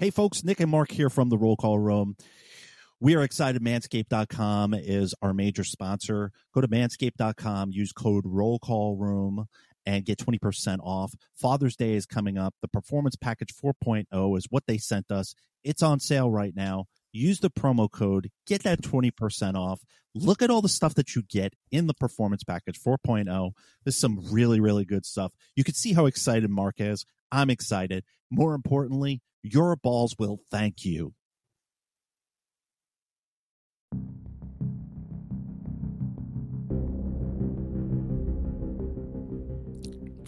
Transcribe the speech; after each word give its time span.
Hey, 0.00 0.10
folks, 0.10 0.44
Nick 0.44 0.60
and 0.60 0.70
Marc 0.70 0.92
here 0.92 1.10
from 1.10 1.28
the 1.28 1.36
Roll 1.36 1.56
Call 1.56 1.80
Room. 1.80 2.16
We 3.00 3.16
are 3.16 3.24
excited. 3.24 3.60
Manscaped.com 3.60 4.74
is 4.74 5.12
our 5.22 5.34
major 5.34 5.64
sponsor. 5.64 6.30
Go 6.54 6.60
to 6.60 6.68
manscaped.com, 6.68 7.72
use 7.72 7.90
code 7.90 8.22
Roll 8.24 8.60
Call 8.60 8.94
Room, 8.94 9.46
and 9.84 10.04
get 10.04 10.18
20% 10.18 10.78
off. 10.84 11.16
Father's 11.34 11.74
Day 11.74 11.94
is 11.94 12.06
coming 12.06 12.38
up. 12.38 12.54
The 12.62 12.68
Performance 12.68 13.16
Package 13.16 13.52
4.0 13.52 14.38
is 14.38 14.46
what 14.50 14.68
they 14.68 14.78
sent 14.78 15.10
us. 15.10 15.34
It's 15.64 15.82
on 15.82 15.98
sale 15.98 16.30
right 16.30 16.54
now. 16.54 16.84
Use 17.10 17.40
the 17.40 17.50
promo 17.50 17.90
code, 17.90 18.30
get 18.46 18.62
that 18.62 18.82
20% 18.82 19.56
off. 19.56 19.80
Look 20.14 20.42
at 20.42 20.50
all 20.50 20.62
the 20.62 20.68
stuff 20.68 20.94
that 20.94 21.16
you 21.16 21.22
get 21.22 21.54
in 21.72 21.88
the 21.88 21.94
Performance 21.94 22.44
Package 22.44 22.78
4.0. 22.80 23.50
There's 23.84 23.96
some 23.96 24.20
really, 24.30 24.60
really 24.60 24.84
good 24.84 25.04
stuff. 25.04 25.32
You 25.56 25.64
can 25.64 25.74
see 25.74 25.92
how 25.92 26.06
excited 26.06 26.50
Marc 26.50 26.76
is. 26.78 27.04
I'm 27.32 27.50
excited. 27.50 28.04
More 28.30 28.54
importantly, 28.54 29.20
your 29.42 29.76
balls 29.76 30.14
will 30.18 30.38
thank 30.50 30.84
you. 30.84 31.14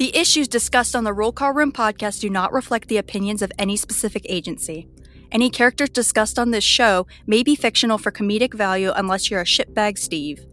The 0.00 0.16
issues 0.16 0.48
discussed 0.48 0.97
on 0.97 1.05
the 1.05 1.12
Roll 1.12 1.30
Call 1.30 1.52
Room 1.52 1.72
podcast 1.72 2.20
do 2.20 2.30
not 2.30 2.55
reflect 2.55 2.89
the 2.89 2.97
opinions 2.97 3.42
of 3.42 3.52
any 3.58 3.77
specific 3.77 4.24
agency. 4.30 4.89
Any 5.30 5.50
characters 5.50 5.91
discussed 5.91 6.39
on 6.39 6.52
this 6.52 6.64
show 6.64 7.06
may 7.27 7.42
be 7.42 7.55
fictional 7.55 7.98
for 7.98 8.11
comedic 8.11 8.55
value 8.55 8.92
unless 8.96 9.30
you're 9.30 9.42
a 9.42 9.44
shitbag 9.44 9.98
Steve. 9.98 10.46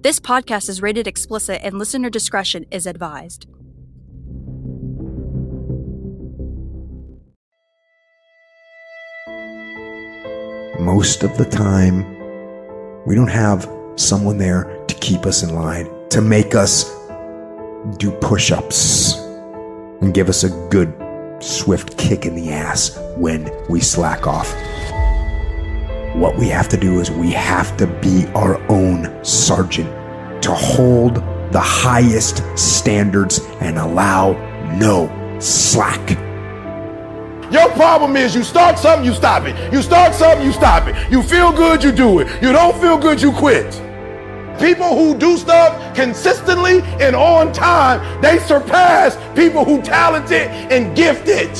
This 0.00 0.18
podcast 0.18 0.70
is 0.70 0.80
rated 0.80 1.06
explicit 1.06 1.60
and 1.62 1.78
listener 1.78 2.08
discretion 2.08 2.64
is 2.70 2.86
advised. 2.86 3.46
Most 10.84 11.22
of 11.22 11.38
the 11.38 11.46
time, 11.46 12.04
we 13.06 13.14
don't 13.14 13.28
have 13.28 13.66
someone 13.96 14.36
there 14.36 14.84
to 14.86 14.94
keep 14.96 15.24
us 15.24 15.42
in 15.42 15.54
line, 15.54 15.88
to 16.10 16.20
make 16.20 16.54
us 16.54 16.94
do 17.96 18.10
push 18.20 18.52
ups 18.52 19.14
and 20.02 20.12
give 20.12 20.28
us 20.28 20.44
a 20.44 20.50
good, 20.68 20.94
swift 21.40 21.96
kick 21.96 22.26
in 22.26 22.34
the 22.34 22.50
ass 22.50 22.98
when 23.16 23.50
we 23.70 23.80
slack 23.80 24.26
off. 24.26 24.52
What 26.16 26.36
we 26.36 26.48
have 26.48 26.68
to 26.68 26.76
do 26.76 27.00
is 27.00 27.10
we 27.10 27.30
have 27.32 27.76
to 27.78 27.86
be 27.86 28.26
our 28.34 28.60
own 28.70 29.24
sergeant 29.24 29.88
to 30.42 30.52
hold 30.52 31.16
the 31.50 31.60
highest 31.60 32.42
standards 32.58 33.40
and 33.60 33.78
allow 33.78 34.32
no 34.76 35.08
slack. 35.40 36.23
Your 37.54 37.70
problem 37.70 38.16
is 38.16 38.34
you 38.34 38.42
start 38.42 38.80
something, 38.80 39.06
you 39.06 39.14
stop 39.14 39.44
it. 39.44 39.72
You 39.72 39.80
start 39.80 40.12
something, 40.12 40.44
you 40.44 40.52
stop 40.52 40.88
it. 40.88 41.08
You 41.08 41.22
feel 41.22 41.52
good, 41.52 41.84
you 41.84 41.92
do 41.92 42.18
it. 42.18 42.42
You 42.42 42.52
don't 42.52 42.76
feel 42.80 42.98
good, 42.98 43.22
you 43.22 43.30
quit. 43.30 43.70
People 44.58 44.88
who 44.96 45.16
do 45.16 45.36
stuff 45.36 45.94
consistently 45.94 46.80
and 47.00 47.14
on 47.14 47.52
time, 47.52 48.20
they 48.20 48.40
surpass 48.40 49.16
people 49.36 49.64
who 49.64 49.80
talented 49.82 50.48
and 50.72 50.96
gifted. 50.96 51.50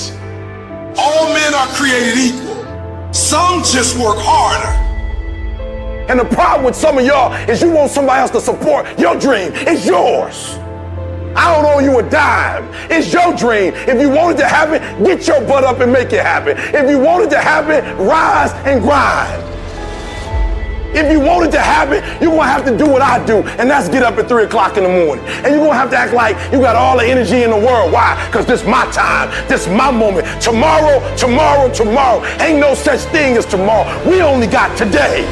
All 0.98 1.32
men 1.32 1.54
are 1.54 1.68
created 1.68 2.18
equal. 2.18 3.12
Some 3.14 3.62
just 3.62 3.96
work 3.96 4.16
harder. 4.18 4.66
And 6.10 6.18
the 6.18 6.24
problem 6.24 6.66
with 6.66 6.74
some 6.74 6.98
of 6.98 7.06
y'all 7.06 7.32
is 7.48 7.62
you 7.62 7.70
want 7.70 7.92
somebody 7.92 8.18
else 8.18 8.32
to 8.32 8.40
support 8.40 8.98
your 8.98 9.16
dream. 9.16 9.52
It's 9.54 9.86
yours. 9.86 10.58
I 11.36 11.54
don't 11.54 11.66
owe 11.66 11.80
you 11.80 11.98
a 11.98 12.02
dime. 12.08 12.68
It's 12.90 13.12
your 13.12 13.34
dream. 13.36 13.74
If 13.74 14.00
you 14.00 14.10
want 14.10 14.36
it 14.36 14.42
to 14.42 14.48
happen, 14.48 15.04
get 15.04 15.26
your 15.26 15.40
butt 15.40 15.64
up 15.64 15.80
and 15.80 15.92
make 15.92 16.12
it 16.12 16.22
happen. 16.22 16.56
If 16.56 16.88
you 16.88 16.98
want 16.98 17.24
it 17.24 17.30
to 17.30 17.38
happen, 17.38 17.96
rise 17.98 18.52
and 18.66 18.82
grind. 18.82 19.42
If 20.94 21.10
you 21.10 21.18
want 21.18 21.48
it 21.48 21.50
to 21.50 21.60
happen, 21.60 22.04
you're 22.22 22.30
gonna 22.30 22.46
have 22.46 22.64
to 22.66 22.78
do 22.78 22.86
what 22.86 23.02
I 23.02 23.18
do, 23.26 23.42
and 23.58 23.68
that's 23.68 23.88
get 23.88 24.04
up 24.04 24.16
at 24.16 24.28
3 24.28 24.44
o'clock 24.44 24.76
in 24.76 24.84
the 24.84 24.88
morning. 24.88 25.24
And 25.42 25.52
you're 25.52 25.64
gonna 25.64 25.74
have 25.74 25.90
to 25.90 25.96
act 25.96 26.14
like 26.14 26.36
you 26.52 26.60
got 26.60 26.76
all 26.76 26.96
the 26.96 27.04
energy 27.04 27.42
in 27.42 27.50
the 27.50 27.58
world. 27.58 27.90
Why? 27.90 28.14
Because 28.26 28.46
this 28.46 28.64
my 28.64 28.86
time, 28.92 29.28
this 29.48 29.66
my 29.66 29.90
moment. 29.90 30.24
Tomorrow, 30.40 31.02
tomorrow, 31.16 31.68
tomorrow. 31.74 32.24
Ain't 32.38 32.60
no 32.60 32.74
such 32.74 33.00
thing 33.10 33.36
as 33.36 33.44
tomorrow. 33.44 33.84
We 34.08 34.22
only 34.22 34.46
got 34.46 34.70
today. 34.78 35.26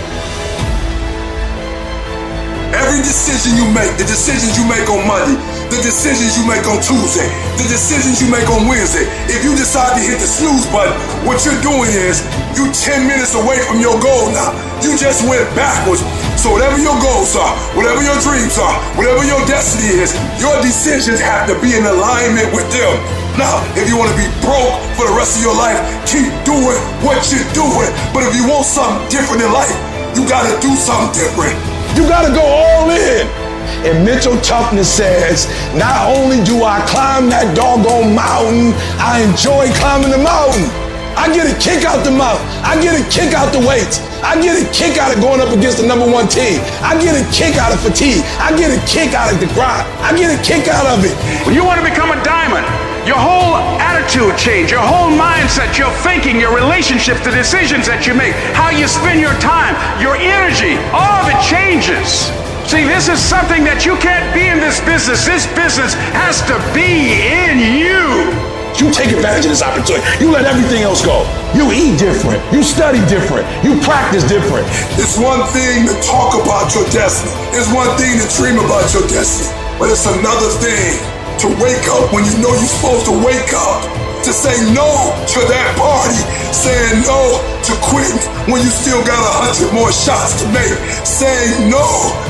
Every 2.75 2.99
decision 2.99 3.55
you 3.55 3.71
make, 3.71 3.97
the 3.99 4.05
decisions 4.05 4.59
you 4.59 4.67
make 4.67 4.89
on 4.91 5.07
Monday, 5.07 5.62
the 5.73 5.81
decisions 5.81 6.37
you 6.37 6.45
make 6.45 6.69
on 6.69 6.77
Tuesday, 6.85 7.25
the 7.57 7.65
decisions 7.65 8.21
you 8.21 8.29
make 8.29 8.45
on 8.53 8.69
Wednesday, 8.69 9.09
if 9.33 9.41
you 9.41 9.57
decide 9.57 9.97
to 9.97 10.05
hit 10.05 10.21
the 10.21 10.29
snooze 10.29 10.69
button, 10.69 10.93
what 11.25 11.41
you're 11.49 11.57
doing 11.65 11.89
is 11.89 12.21
you 12.53 12.69
10 12.69 13.09
minutes 13.09 13.33
away 13.33 13.57
from 13.65 13.81
your 13.81 13.97
goal 14.05 14.29
now. 14.37 14.53
You 14.85 15.01
just 15.01 15.25
went 15.25 15.49
backwards. 15.57 16.05
So 16.37 16.53
whatever 16.53 16.77
your 16.77 16.93
goals 17.01 17.33
are, 17.41 17.57
whatever 17.73 18.05
your 18.05 18.21
dreams 18.21 18.61
are, 18.61 18.77
whatever 19.01 19.25
your 19.25 19.41
destiny 19.49 19.97
is, 19.97 20.13
your 20.37 20.53
decisions 20.61 21.25
have 21.25 21.49
to 21.49 21.57
be 21.65 21.73
in 21.73 21.89
alignment 21.89 22.53
with 22.53 22.69
them. 22.69 22.93
Now, 23.41 23.65
if 23.73 23.89
you 23.89 23.97
want 23.97 24.13
to 24.13 24.19
be 24.21 24.29
broke 24.45 24.77
for 25.01 25.09
the 25.09 25.17
rest 25.17 25.41
of 25.41 25.49
your 25.49 25.57
life, 25.57 25.81
keep 26.05 26.29
doing 26.45 26.77
what 27.01 27.17
you're 27.33 27.49
doing. 27.57 27.89
But 28.13 28.29
if 28.29 28.37
you 28.37 28.45
want 28.45 28.69
something 28.69 29.09
different 29.09 29.41
in 29.41 29.49
life, 29.49 29.73
you 30.13 30.29
got 30.29 30.45
to 30.45 30.53
do 30.61 30.77
something 30.77 31.17
different. 31.17 31.57
You 31.97 32.05
gotta 32.05 32.29
go 32.29 32.45
all 32.45 32.93
in. 32.93 33.42
And 33.87 34.05
mental 34.05 34.39
toughness 34.41 34.89
says, 34.89 35.47
not 35.75 36.11
only 36.17 36.43
do 36.45 36.63
I 36.65 36.81
climb 36.87 37.29
that 37.31 37.57
doggone 37.57 38.15
mountain, 38.15 38.75
I 38.99 39.23
enjoy 39.23 39.71
climbing 39.79 40.11
the 40.11 40.23
mountain. 40.23 40.67
I 41.13 41.29
get 41.29 41.45
a 41.45 41.55
kick 41.61 41.85
out 41.85 42.01
the 42.05 42.11
mountain. 42.11 42.47
I 42.65 42.81
get 42.81 42.97
a 42.97 43.05
kick 43.13 43.37
out 43.37 43.53
the 43.53 43.61
weights. 43.61 44.01
I 44.25 44.41
get 44.41 44.57
a 44.57 44.65
kick 44.73 44.97
out 44.97 45.13
of 45.13 45.21
going 45.21 45.41
up 45.45 45.53
against 45.53 45.79
the 45.79 45.87
number 45.87 46.09
one 46.09 46.27
team. 46.27 46.63
I 46.81 46.97
get 46.97 47.13
a 47.13 47.25
kick 47.35 47.61
out 47.61 47.75
of 47.75 47.81
fatigue. 47.85 48.25
I 48.41 48.57
get 48.57 48.73
a 48.73 48.81
kick 48.89 49.13
out 49.13 49.29
of 49.29 49.37
the 49.39 49.51
grind. 49.53 49.85
I 50.01 50.17
get 50.17 50.33
a 50.33 50.41
kick 50.41 50.69
out 50.73 50.87
of 50.89 51.05
it. 51.05 51.13
When 51.45 51.55
you 51.55 51.65
want 51.65 51.83
to 51.83 51.87
become 51.87 52.11
a 52.11 52.19
diamond, 52.25 52.65
your 53.07 53.19
whole 53.19 53.59
attitude 53.83 54.39
change, 54.39 54.71
your 54.71 54.81
whole 54.81 55.11
mindset, 55.11 55.77
your 55.77 55.91
thinking, 56.07 56.39
your 56.39 56.55
relationships, 56.55 57.21
the 57.27 57.35
decisions 57.35 57.85
that 57.91 58.07
you 58.07 58.15
make, 58.15 58.33
how 58.55 58.71
you 58.71 58.87
spend 58.87 59.21
your 59.21 59.35
time, 59.43 59.75
your 59.99 60.15
energy, 60.15 60.79
all 60.95 61.21
of 61.21 61.27
it 61.27 61.39
changes. 61.43 62.31
See, 62.73 62.89
this 62.89 63.05
is 63.13 63.21
something 63.21 63.69
that 63.69 63.85
you 63.85 64.01
can't 64.01 64.33
be 64.33 64.49
in 64.49 64.57
this 64.57 64.81
business. 64.89 65.29
This 65.29 65.45
business 65.53 65.93
has 66.17 66.41
to 66.49 66.57
be 66.73 67.21
in 67.21 67.61
you. 67.61 68.33
You 68.81 68.89
take 68.89 69.13
advantage 69.13 69.45
of 69.45 69.53
this 69.53 69.61
opportunity. 69.61 70.01
You 70.17 70.33
let 70.33 70.49
everything 70.49 70.81
else 70.81 71.05
go. 71.05 71.29
You 71.53 71.69
eat 71.69 72.01
different. 72.01 72.41
You 72.49 72.65
study 72.65 73.05
different. 73.13 73.45
You 73.61 73.77
practice 73.85 74.25
different. 74.25 74.65
It's 74.97 75.21
one 75.21 75.45
thing 75.53 75.85
to 75.85 75.93
talk 76.01 76.33
about 76.33 76.73
your 76.73 76.89
destiny. 76.89 77.29
It's 77.53 77.69
one 77.69 77.93
thing 78.01 78.17
to 78.17 78.27
dream 78.41 78.57
about 78.57 78.89
your 78.97 79.05
destiny. 79.05 79.53
But 79.77 79.93
it's 79.93 80.09
another 80.09 80.49
thing 80.57 80.97
to 81.45 81.53
wake 81.61 81.85
up 81.93 82.09
when 82.09 82.25
you 82.25 82.41
know 82.41 82.57
you're 82.57 82.73
supposed 82.73 83.05
to 83.05 83.13
wake 83.21 83.53
up. 83.53 83.85
To 84.23 84.33
say 84.33 84.55
no 84.71 84.87
to 85.35 85.41
that 85.51 85.75
party. 85.75 86.15
Saying 86.55 87.03
no 87.03 87.43
to 87.67 87.73
quitting 87.83 88.23
when 88.47 88.63
you 88.63 88.71
still 88.71 89.03
got 89.03 89.19
a 89.19 89.33
hundred 89.43 89.75
more 89.75 89.91
shots 89.91 90.39
to 90.39 90.47
make. 90.55 90.79
Saying 91.03 91.67
no 91.67 91.83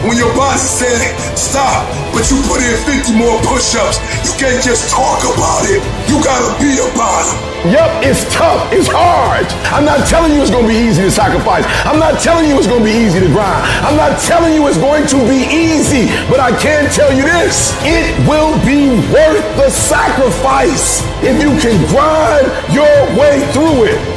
when 0.09 0.17
your 0.17 0.33
body's 0.33 0.65
saying 0.65 1.13
stop, 1.37 1.85
but 2.17 2.25
you 2.33 2.41
put 2.49 2.65
in 2.65 2.77
50 2.89 3.13
more 3.13 3.37
push-ups. 3.45 4.01
You 4.25 4.33
can't 4.41 4.65
just 4.65 4.89
talk 4.89 5.21
about 5.37 5.69
it. 5.69 5.85
You 6.09 6.17
gotta 6.25 6.57
be 6.57 6.81
about 6.81 7.29
it. 7.29 7.53
Yep, 7.63 8.03
it's 8.03 8.27
tough. 8.35 8.73
It's 8.75 8.91
hard. 8.91 9.47
I'm 9.71 9.87
not 9.87 10.03
telling 10.11 10.35
you 10.35 10.43
it's 10.43 10.51
going 10.51 10.67
to 10.67 10.73
be 10.75 10.75
easy 10.75 11.07
to 11.07 11.13
sacrifice. 11.15 11.63
I'm 11.87 12.03
not 12.03 12.19
telling 12.19 12.51
you 12.51 12.59
it's 12.59 12.67
going 12.67 12.83
to 12.83 12.89
be 12.91 12.99
easy 12.99 13.23
to 13.23 13.31
grind. 13.31 13.63
I'm 13.87 13.95
not 13.95 14.19
telling 14.19 14.51
you 14.51 14.67
it's 14.67 14.83
going 14.83 15.07
to 15.07 15.19
be 15.31 15.47
easy. 15.47 16.11
But 16.27 16.43
I 16.43 16.51
can 16.59 16.91
tell 16.91 17.15
you 17.15 17.23
this 17.23 17.71
it 17.87 18.19
will 18.27 18.59
be 18.67 18.91
worth 19.15 19.47
the 19.55 19.71
sacrifice 19.71 21.07
if 21.23 21.39
you 21.39 21.55
can 21.63 21.79
grind 21.89 22.47
your 22.75 23.19
way 23.19 23.41
through 23.53 23.85
it. 23.85 24.12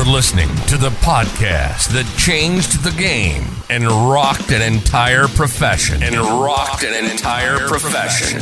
You're 0.00 0.14
listening 0.14 0.48
to 0.68 0.78
the 0.78 0.88
podcast 1.02 1.88
that 1.88 2.10
changed 2.16 2.82
the 2.82 2.90
game 2.98 3.44
and 3.68 3.84
rocked 3.84 4.50
an 4.50 4.62
entire 4.62 5.28
profession. 5.28 6.02
And 6.02 6.16
rocked 6.16 6.84
an 6.84 7.04
entire 7.04 7.58
profession. 7.68 8.40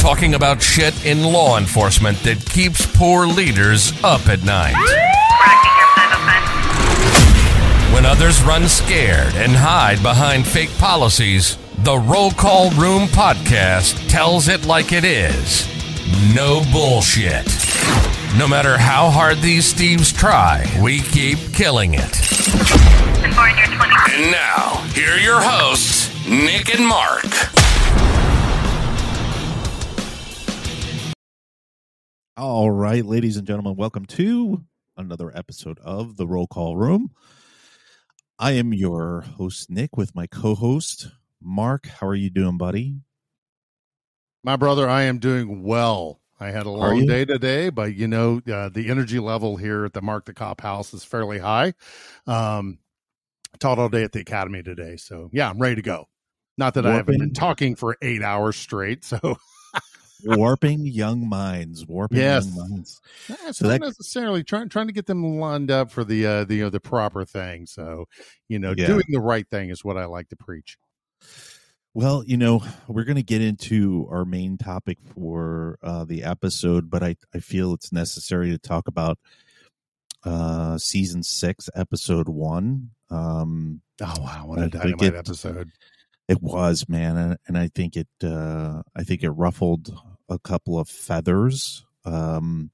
Talking 0.00 0.34
about 0.34 0.60
shit 0.60 1.06
in 1.06 1.22
law 1.22 1.58
enforcement 1.58 2.18
that 2.24 2.44
keeps 2.44 2.84
poor 2.96 3.28
leaders 3.28 3.92
up 4.02 4.26
at 4.26 4.42
night. 4.42 4.74
When 7.94 8.04
others 8.04 8.42
run 8.42 8.66
scared 8.66 9.36
and 9.36 9.52
hide 9.52 10.02
behind 10.02 10.44
fake 10.44 10.76
policies, 10.78 11.56
the 11.84 11.98
Roll 11.98 12.32
Call 12.32 12.70
Room 12.70 13.06
podcast 13.06 14.08
tells 14.08 14.48
it 14.48 14.66
like 14.66 14.92
it 14.92 15.04
is. 15.04 15.68
No 16.34 16.64
bullshit. 16.72 17.59
No 18.38 18.46
matter 18.46 18.78
how 18.78 19.10
hard 19.10 19.38
these 19.38 19.72
thieves 19.72 20.12
try, 20.12 20.64
we 20.80 21.00
keep 21.00 21.36
killing 21.52 21.94
it. 21.94 22.20
And 23.22 24.30
now, 24.30 24.76
here 24.94 25.10
are 25.10 25.18
your 25.18 25.40
hosts, 25.40 26.08
Nick 26.28 26.72
and 26.72 26.86
Marc. 26.86 27.26
All 32.36 32.70
right, 32.70 33.04
ladies 33.04 33.36
and 33.36 33.48
gentlemen, 33.48 33.74
welcome 33.74 34.06
to 34.06 34.62
another 34.96 35.36
episode 35.36 35.80
of 35.80 36.16
the 36.16 36.26
Roll 36.28 36.46
Call 36.46 36.76
Room. 36.76 37.10
I 38.38 38.52
am 38.52 38.72
your 38.72 39.22
host, 39.22 39.68
Nick, 39.70 39.96
with 39.96 40.14
my 40.14 40.28
co 40.28 40.54
host, 40.54 41.08
Marc. 41.42 41.88
How 41.88 42.06
are 42.06 42.14
you 42.14 42.30
doing, 42.30 42.58
buddy? 42.58 43.00
My 44.44 44.54
brother, 44.54 44.88
I 44.88 45.02
am 45.02 45.18
doing 45.18 45.64
well. 45.64 46.19
I 46.40 46.50
had 46.50 46.64
a 46.66 46.70
long 46.70 47.06
day 47.06 47.24
today, 47.26 47.68
but 47.68 47.94
you 47.94 48.08
know, 48.08 48.40
uh, 48.50 48.70
the 48.70 48.88
energy 48.88 49.18
level 49.18 49.56
here 49.56 49.84
at 49.84 49.92
the 49.92 50.00
Marc 50.00 50.24
the 50.24 50.32
Cop 50.32 50.60
house 50.62 50.94
is 50.94 51.04
fairly 51.04 51.38
high. 51.38 51.74
Um, 52.26 52.78
taught 53.58 53.78
all 53.78 53.88
day 53.90 54.04
at 54.04 54.12
the 54.12 54.20
academy 54.20 54.62
today. 54.62 54.96
So 54.96 55.28
yeah, 55.32 55.50
I'm 55.50 55.58
ready 55.58 55.76
to 55.76 55.82
go. 55.82 56.08
Not 56.56 56.74
that 56.74 56.86
I 56.86 56.94
haven't 56.94 57.18
been 57.18 57.32
talking 57.32 57.74
for 57.74 57.96
eight 58.02 58.22
hours 58.22 58.56
straight. 58.56 59.04
So 59.04 59.36
warping 60.24 60.84
young 60.86 61.26
minds, 61.28 61.86
warping 61.86 62.18
Yes. 62.18 62.44
young 62.46 62.68
minds. 62.70 63.00
Yeah, 63.28 63.50
So 63.52 63.66
not 63.66 63.80
that- 63.80 63.86
necessarily 63.86 64.44
trying 64.44 64.68
trying 64.68 64.86
to 64.88 64.92
get 64.92 65.06
them 65.06 65.38
lined 65.38 65.70
up 65.70 65.90
for 65.90 66.04
the 66.04 66.26
uh 66.26 66.44
the 66.44 66.56
you 66.56 66.62
know, 66.64 66.70
the 66.70 66.80
proper 66.80 67.24
thing. 67.24 67.66
So, 67.66 68.06
you 68.48 68.58
know, 68.58 68.74
Yeah. 68.76 68.86
doing 68.88 69.04
the 69.08 69.20
right 69.20 69.48
thing 69.50 69.70
is 69.70 69.82
what 69.84 69.96
I 69.96 70.04
like 70.06 70.28
to 70.30 70.36
preach. 70.36 70.76
Well, 71.92 72.22
you 72.24 72.36
know, 72.36 72.62
we're 72.86 73.04
going 73.04 73.16
to 73.16 73.22
get 73.22 73.42
into 73.42 74.06
our 74.10 74.24
main 74.24 74.58
topic 74.58 74.98
for 75.14 75.78
uh, 75.82 76.04
the 76.04 76.22
episode, 76.22 76.88
but 76.88 77.02
I, 77.02 77.16
I 77.34 77.40
feel 77.40 77.74
it's 77.74 77.92
necessary 77.92 78.50
to 78.50 78.58
talk 78.58 78.86
about 78.86 79.18
uh, 80.24 80.78
season 80.78 81.22
six, 81.22 81.68
episode 81.74 82.28
one. 82.28 82.90
Um, 83.10 83.82
Oh 84.02 84.14
wow, 84.20 84.44
what 84.46 84.58
a 84.60 84.68
dynamite 84.68 85.02
it- 85.02 85.14
episode. 85.14 85.70
It 86.28 86.40
was, 86.40 86.88
man, 86.88 87.16
and, 87.16 87.36
and 87.48 87.58
I 87.58 87.66
think 87.74 87.96
it, 87.96 88.06
uh, 88.22 88.82
I 88.94 89.02
think 89.02 89.24
it 89.24 89.30
ruffled 89.30 89.92
a 90.28 90.38
couple 90.38 90.78
of 90.78 90.88
feathers, 90.88 91.84
um, 92.04 92.70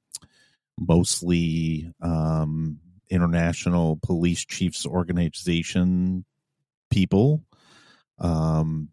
mostly 0.79 1.91
um, 2.03 2.81
international 3.09 3.99
police 4.03 4.45
chiefs 4.45 4.85
organization 4.85 6.27
people, 6.91 7.47
um, 8.19 8.91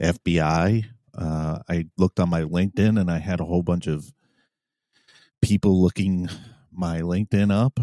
FBI. 0.00 0.84
Uh, 1.16 1.58
I 1.68 1.86
looked 1.96 2.20
on 2.20 2.28
my 2.28 2.42
LinkedIn 2.42 3.00
and 3.00 3.10
I 3.10 3.18
had 3.18 3.40
a 3.40 3.44
whole 3.44 3.62
bunch 3.62 3.86
of 3.86 4.12
people 5.42 5.80
looking 5.82 6.28
my 6.72 7.00
LinkedIn 7.00 7.50
up. 7.52 7.78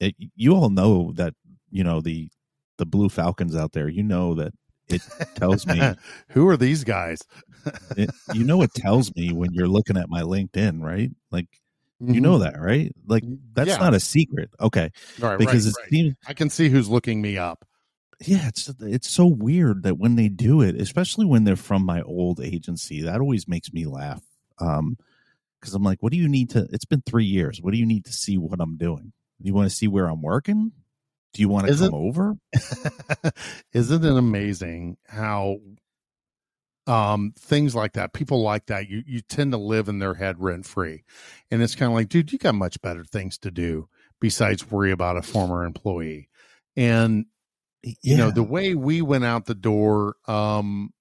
It, 0.00 0.14
you 0.34 0.54
all 0.54 0.70
know 0.70 1.12
that 1.16 1.34
you 1.70 1.84
know 1.84 2.00
the 2.00 2.28
the 2.78 2.86
blue 2.86 3.08
falcons 3.08 3.56
out 3.56 3.72
there. 3.72 3.88
You 3.88 4.02
know 4.02 4.34
that 4.34 4.52
it 4.88 5.02
tells 5.34 5.66
me 5.66 5.80
Who 6.30 6.48
are 6.48 6.56
these 6.56 6.84
guys? 6.84 7.20
it, 7.96 8.10
you 8.32 8.44
know 8.44 8.62
it 8.62 8.72
tells 8.74 9.14
me 9.14 9.32
when 9.32 9.52
you're 9.52 9.68
looking 9.68 9.96
at 9.98 10.08
my 10.08 10.22
linkedin 10.22 10.82
right 10.82 11.10
like 11.30 11.48
you 12.00 12.14
Mhm. 12.14 12.22
know 12.22 12.38
that 12.38 12.58
right 12.58 12.94
like 13.06 13.24
that's 13.52 13.68
Yeah. 13.68 13.78
not 13.78 13.92
a 13.92 14.00
secret 14.00 14.48
okay 14.60 14.90
Right, 15.18 15.36
because 15.38 15.66
right, 15.66 15.70
it 15.74 15.80
right. 15.82 15.90
seems 15.90 16.14
I 16.26 16.32
can 16.32 16.48
see 16.48 16.68
who's 16.70 16.88
looking 16.88 17.20
me 17.20 17.36
up. 17.36 17.66
Yeah 18.26 18.48
it's 18.48 18.70
it's 18.80 19.08
so 19.08 19.26
weird 19.26 19.82
that 19.82 19.98
when 19.98 20.16
they 20.16 20.28
do 20.28 20.60
it 20.60 20.74
especially 20.80 21.24
when 21.24 21.44
they're 21.44 21.56
from 21.56 21.84
my 21.84 22.02
old 22.02 22.40
agency 22.40 23.02
that 23.02 23.20
always 23.20 23.46
makes 23.46 23.72
me 23.72 23.84
laugh 23.86 24.22
um 24.58 24.96
because 25.60 25.74
i'm 25.74 25.82
like 25.84 26.02
what 26.02 26.12
do 26.12 26.18
you 26.18 26.28
need 26.28 26.50
to 26.50 26.66
it's 26.72 26.84
been 26.84 27.02
three 27.02 27.24
years 27.24 27.60
what 27.62 27.72
do 27.72 27.78
you 27.78 27.86
need 27.86 28.04
to 28.04 28.12
see 28.12 28.36
what 28.36 28.60
i'm 28.60 28.76
doing 28.76 29.12
do 29.40 29.46
you 29.46 29.54
want 29.54 29.68
to 29.70 29.74
see 29.74 29.86
where 29.86 30.06
i'm 30.06 30.22
working 30.22 30.72
do 31.34 31.42
you 31.42 31.48
want 31.48 31.66
to 31.66 31.72
Isn't- 31.72 31.90
come 31.90 32.00
over 32.00 32.36
Isn't 33.72 34.04
it 34.04 34.16
amazing 34.16 34.96
how 35.06 35.58
um 36.86 37.34
things 37.38 37.74
like 37.74 37.92
that, 37.92 38.14
people 38.14 38.42
like 38.42 38.66
that, 38.66 38.88
you 38.88 39.02
you 39.06 39.20
tend 39.20 39.52
to 39.52 39.58
live 39.58 39.88
in 39.88 39.98
their 39.98 40.14
head 40.14 40.36
rent 40.40 40.64
free. 40.66 41.04
And 41.50 41.62
it's 41.62 41.74
kind 41.74 41.92
of 41.92 41.94
like, 41.94 42.08
dude, 42.08 42.32
you 42.32 42.38
got 42.38 42.54
much 42.54 42.80
better 42.80 43.04
things 43.04 43.36
to 43.38 43.50
do 43.50 43.88
besides 44.20 44.70
worry 44.70 44.90
about 44.90 45.18
a 45.18 45.22
former 45.22 45.64
employee. 45.64 46.30
And 46.76 47.26
you 48.02 48.16
know, 48.16 48.30
the 48.30 48.42
way 48.42 48.74
we 48.74 49.02
went 49.02 49.24
out 49.24 49.46
the 49.46 49.54
door, 49.54 50.16
um 50.26 50.92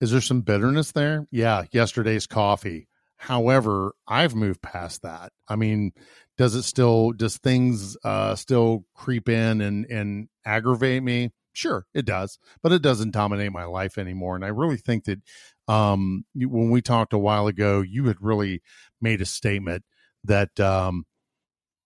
is 0.00 0.10
there 0.10 0.20
some 0.20 0.42
bitterness 0.42 0.92
there? 0.92 1.26
Yeah, 1.30 1.64
yesterday's 1.72 2.26
coffee. 2.26 2.88
However, 3.16 3.92
I've 4.06 4.34
moved 4.34 4.60
past 4.60 5.02
that. 5.02 5.32
I 5.48 5.56
mean, 5.56 5.92
does 6.36 6.54
it 6.54 6.64
still 6.64 7.12
does 7.12 7.38
things 7.38 7.96
uh 8.04 8.34
still 8.34 8.84
creep 8.94 9.28
in 9.28 9.60
and 9.60 9.86
and 9.86 10.28
aggravate 10.44 11.02
me? 11.02 11.30
Sure, 11.54 11.86
it 11.94 12.04
does, 12.04 12.38
but 12.62 12.72
it 12.72 12.82
doesn't 12.82 13.12
dominate 13.12 13.52
my 13.52 13.64
life 13.64 13.96
anymore. 13.96 14.36
And 14.36 14.44
I 14.44 14.48
really 14.48 14.76
think 14.76 15.04
that 15.04 15.20
um 15.66 16.26
when 16.34 16.70
we 16.70 16.82
talked 16.82 17.14
a 17.14 17.18
while 17.18 17.46
ago, 17.46 17.80
you 17.80 18.04
had 18.06 18.20
really 18.20 18.60
made 19.00 19.22
a 19.22 19.26
statement 19.26 19.82
that 20.24 20.60
um 20.60 21.06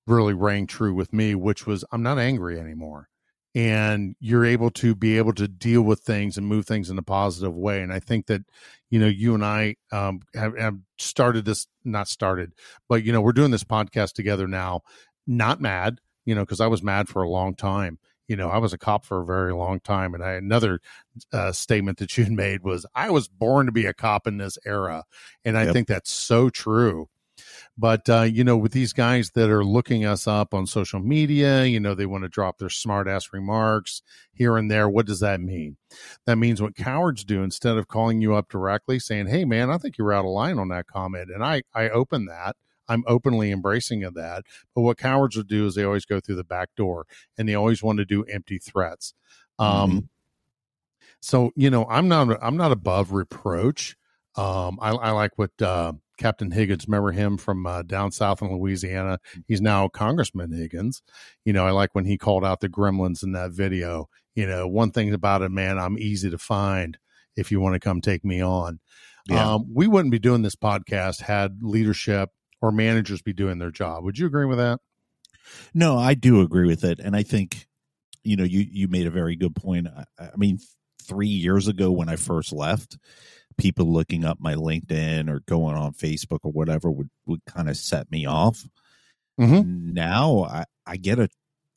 really 0.06 0.34
rang 0.34 0.66
true 0.66 0.94
with 0.94 1.12
me, 1.12 1.34
which 1.36 1.66
was 1.66 1.84
I'm 1.92 2.02
not 2.02 2.18
angry 2.18 2.58
anymore. 2.58 3.08
And 3.52 4.14
you're 4.20 4.44
able 4.44 4.70
to 4.70 4.94
be 4.94 5.18
able 5.18 5.32
to 5.32 5.48
deal 5.48 5.82
with 5.82 6.00
things 6.00 6.38
and 6.38 6.46
move 6.46 6.66
things 6.66 6.88
in 6.88 6.98
a 6.98 7.02
positive 7.02 7.56
way. 7.56 7.82
And 7.82 7.92
I 7.92 7.98
think 7.98 8.26
that, 8.26 8.42
you 8.90 9.00
know, 9.00 9.08
you 9.08 9.34
and 9.34 9.44
I 9.44 9.74
um, 9.90 10.20
have, 10.34 10.56
have 10.56 10.76
started 10.98 11.44
this, 11.44 11.66
not 11.84 12.06
started, 12.06 12.52
but, 12.88 13.02
you 13.02 13.12
know, 13.12 13.20
we're 13.20 13.32
doing 13.32 13.50
this 13.50 13.64
podcast 13.64 14.12
together 14.12 14.46
now, 14.46 14.82
not 15.26 15.60
mad, 15.60 15.98
you 16.24 16.34
know, 16.34 16.42
because 16.42 16.60
I 16.60 16.68
was 16.68 16.82
mad 16.82 17.08
for 17.08 17.22
a 17.24 17.28
long 17.28 17.56
time. 17.56 17.98
You 18.28 18.36
know, 18.36 18.50
I 18.50 18.58
was 18.58 18.72
a 18.72 18.78
cop 18.78 19.04
for 19.04 19.20
a 19.20 19.26
very 19.26 19.52
long 19.52 19.80
time. 19.80 20.14
And 20.14 20.22
I, 20.22 20.34
another 20.34 20.80
uh, 21.32 21.50
statement 21.50 21.98
that 21.98 22.16
you 22.16 22.26
made 22.26 22.62
was, 22.62 22.86
I 22.94 23.10
was 23.10 23.26
born 23.26 23.66
to 23.66 23.72
be 23.72 23.86
a 23.86 23.92
cop 23.92 24.28
in 24.28 24.36
this 24.36 24.58
era. 24.64 25.02
And 25.44 25.58
I 25.58 25.64
Yep. 25.64 25.72
think 25.72 25.88
that's 25.88 26.12
so 26.12 26.50
true 26.50 27.08
but 27.80 28.08
uh, 28.10 28.22
you 28.22 28.44
know 28.44 28.58
with 28.58 28.72
these 28.72 28.92
guys 28.92 29.30
that 29.30 29.48
are 29.48 29.64
looking 29.64 30.04
us 30.04 30.26
up 30.26 30.52
on 30.52 30.66
social 30.66 31.00
media 31.00 31.64
you 31.64 31.80
know 31.80 31.94
they 31.94 32.04
want 32.04 32.22
to 32.22 32.28
drop 32.28 32.58
their 32.58 32.68
smart 32.68 33.08
ass 33.08 33.32
remarks 33.32 34.02
here 34.32 34.56
and 34.58 34.70
there 34.70 34.88
what 34.88 35.06
does 35.06 35.20
that 35.20 35.40
mean? 35.40 35.76
That 36.26 36.36
means 36.36 36.60
what 36.60 36.76
cowards 36.76 37.24
do 37.24 37.42
instead 37.42 37.76
of 37.78 37.88
calling 37.88 38.20
you 38.20 38.34
up 38.34 38.48
directly 38.50 38.98
saying 38.98 39.28
hey 39.28 39.44
man 39.44 39.70
i 39.70 39.78
think 39.78 39.96
you're 39.96 40.12
out 40.12 40.26
of 40.26 40.30
line 40.30 40.58
on 40.58 40.68
that 40.68 40.86
comment 40.86 41.30
and 41.30 41.42
i 41.42 41.62
i 41.74 41.88
open 41.88 42.26
that. 42.26 42.56
I'm 42.88 43.04
openly 43.06 43.52
embracing 43.52 44.02
of 44.02 44.14
that. 44.14 44.42
But 44.74 44.82
what 44.82 44.98
cowards 44.98 45.36
will 45.36 45.44
do 45.44 45.64
is 45.66 45.76
they 45.76 45.84
always 45.84 46.04
go 46.04 46.18
through 46.18 46.34
the 46.34 46.44
back 46.44 46.70
door 46.76 47.06
and 47.38 47.48
they 47.48 47.54
always 47.54 47.84
want 47.84 47.98
to 47.98 48.04
do 48.04 48.24
empty 48.24 48.58
threats. 48.58 49.14
Um 49.58 50.08
so 51.22 51.52
you 51.54 51.70
know 51.70 51.86
i'm 51.88 52.08
not 52.08 52.36
i'm 52.42 52.56
not 52.56 52.72
above 52.72 53.12
reproach. 53.12 53.96
Um 54.36 54.78
i, 54.82 54.90
I 54.90 55.10
like 55.12 55.32
what 55.36 55.52
uh 55.62 55.92
captain 56.20 56.52
higgins 56.52 56.86
remember 56.86 57.10
him 57.10 57.36
from 57.36 57.66
uh, 57.66 57.82
down 57.82 58.12
south 58.12 58.42
in 58.42 58.52
louisiana? 58.52 59.18
He's 59.48 59.60
now 59.60 59.88
congressman 59.88 60.52
higgins. 60.52 61.02
You 61.44 61.52
know 61.52 61.66
i 61.66 61.70
like 61.70 61.94
when 61.94 62.04
he 62.04 62.16
called 62.16 62.44
out 62.44 62.60
the 62.60 62.68
gremlins 62.68 63.24
in 63.24 63.32
that 63.32 63.50
video. 63.50 64.08
You 64.34 64.46
know 64.46 64.68
one 64.68 64.92
thing 64.92 65.12
about 65.12 65.42
it 65.42 65.50
man 65.50 65.78
i'm 65.78 65.98
easy 65.98 66.30
to 66.30 66.38
find 66.38 66.98
if 67.36 67.50
you 67.50 67.60
want 67.60 67.74
to 67.74 67.80
come 67.80 68.00
take 68.00 68.24
me 68.24 68.40
on. 68.42 68.78
Yeah. 69.28 69.54
um, 69.54 69.66
we 69.72 69.86
wouldn't 69.86 70.12
be 70.12 70.18
doing 70.18 70.42
this 70.42 70.56
podcast 70.56 71.20
had 71.20 71.62
leadership 71.62 72.30
or 72.62 72.72
managers 72.72 73.22
be 73.22 73.32
doing 73.32 73.58
their 73.58 73.70
job. 73.70 74.04
Would 74.04 74.18
you 74.18 74.26
agree 74.26 74.46
with 74.46 74.58
that? 74.58 74.80
No, 75.74 75.98
I 75.98 76.14
do 76.14 76.40
agree 76.40 76.66
with 76.66 76.84
it, 76.84 77.00
and 77.00 77.16
I 77.16 77.22
think 77.22 77.66
you 78.22 78.36
know 78.36 78.44
you 78.44 78.64
you 78.70 78.88
made 78.88 79.06
a 79.06 79.10
very 79.10 79.36
good 79.36 79.54
point. 79.54 79.88
I, 79.88 80.04
I 80.18 80.36
mean, 80.36 80.58
three 81.02 81.28
years 81.28 81.68
ago 81.68 81.90
when 81.90 82.08
I 82.08 82.16
first 82.16 82.52
left, 82.52 82.98
people 83.56 83.86
looking 83.92 84.24
up 84.24 84.38
my 84.40 84.54
LinkedIn 84.54 85.28
or 85.28 85.40
going 85.40 85.76
on 85.76 85.92
Facebook 85.92 86.40
or 86.42 86.52
whatever 86.52 86.90
would 86.90 87.10
would 87.26 87.44
kind 87.44 87.68
of 87.68 87.76
set 87.76 88.10
me 88.10 88.26
off. 88.26 88.66
Mhm. 89.38 89.92
Now 89.92 90.44
I 90.44 90.64
I 90.86 90.96
get 90.96 91.18
a 91.18 91.28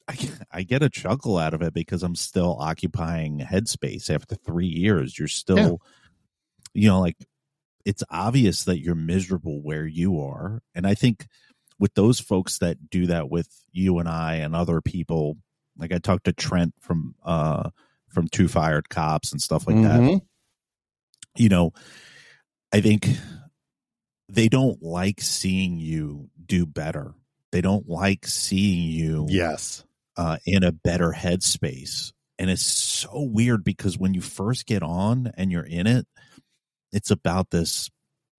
I 0.08 0.16
get, 0.16 0.32
I 0.52 0.64
get 0.64 0.84
a 0.84 0.90
chuckle 0.90 1.38
out 1.38 1.54
of 1.54 1.62
it 1.62 1.74
because 1.74 2.04
I'm 2.04 2.16
still 2.16 2.58
occupying 2.60 3.40
headspace 3.40 4.14
after 4.14 4.36
three 4.36 4.68
years. 4.68 5.18
You're 5.18 5.30
still, 5.30 5.58
you 6.74 6.90
know, 6.90 7.00
like 7.00 7.18
it's 7.86 8.04
obvious 8.10 8.64
that 8.66 8.80
you're 8.80 8.96
miserable 8.96 9.62
where 9.62 9.86
you 9.86 10.20
are, 10.22 10.62
and 10.76 10.86
I 10.88 10.94
think 10.94 11.28
with 11.80 11.94
those 11.96 12.20
folks 12.20 12.60
that 12.60 12.90
do 12.90 13.08
that 13.08 13.30
with 13.30 13.50
you 13.72 14.00
and 14.00 14.08
I 14.08 14.36
and 14.36 14.56
other 14.56 14.80
people, 14.82 15.38
like 15.78 15.92
I 15.92 15.98
talked 15.98 16.26
to 16.26 16.34
Trent 16.34 16.74
from 16.80 17.16
uh 17.24 17.70
from 18.10 18.28
Two 18.28 18.48
Fired 18.48 18.90
Cops 18.90 19.32
and 19.32 19.42
stuff 19.42 19.68
like 19.68 19.78
that. 19.84 20.22
You 21.36 21.50
know, 21.50 21.74
I 22.72 22.82
think 22.82 23.08
they 24.30 24.48
don't 24.50 24.82
like 24.82 25.22
seeing 25.22 25.78
you 25.80 26.30
do 26.46 26.66
better. 26.66 27.14
They 27.52 27.62
don't 27.62 27.88
like 27.88 28.26
seeing 28.26 28.90
you 28.90 29.28
Yes. 29.30 29.84
uh, 30.18 30.38
in 30.46 30.64
a 30.64 30.72
better 30.72 31.12
headspace. 31.16 32.12
And 32.40 32.50
it's 32.50 32.66
so 32.66 33.22
weird 33.22 33.64
because 33.64 33.98
when 33.98 34.14
you 34.14 34.22
first 34.22 34.66
get 34.66 34.82
on 34.84 35.32
and 35.38 35.52
you're 35.52 35.66
in 35.66 35.86
it, 35.88 36.08
it's 36.92 37.12
about 37.12 37.52
this 37.52 37.90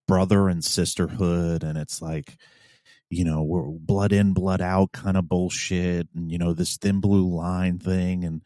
brother 0.09 0.49
and 0.49 0.65
sisterhood. 0.65 1.63
And 1.63 1.79
it's 1.79 2.03
like, 2.03 2.37
you 3.09 3.25
know, 3.25 3.43
we're 3.43 3.63
blood 3.71 4.13
in, 4.13 4.33
blood 4.33 4.61
out 4.61 4.93
kind 4.93 5.17
of 5.17 5.29
bullshit. 5.29 6.09
And, 6.15 6.31
you 6.31 6.39
know, 6.39 6.53
this 6.53 6.77
thin 6.77 7.01
blue 7.01 7.29
line 7.29 7.79
thing 7.79 8.25
and, 8.25 8.43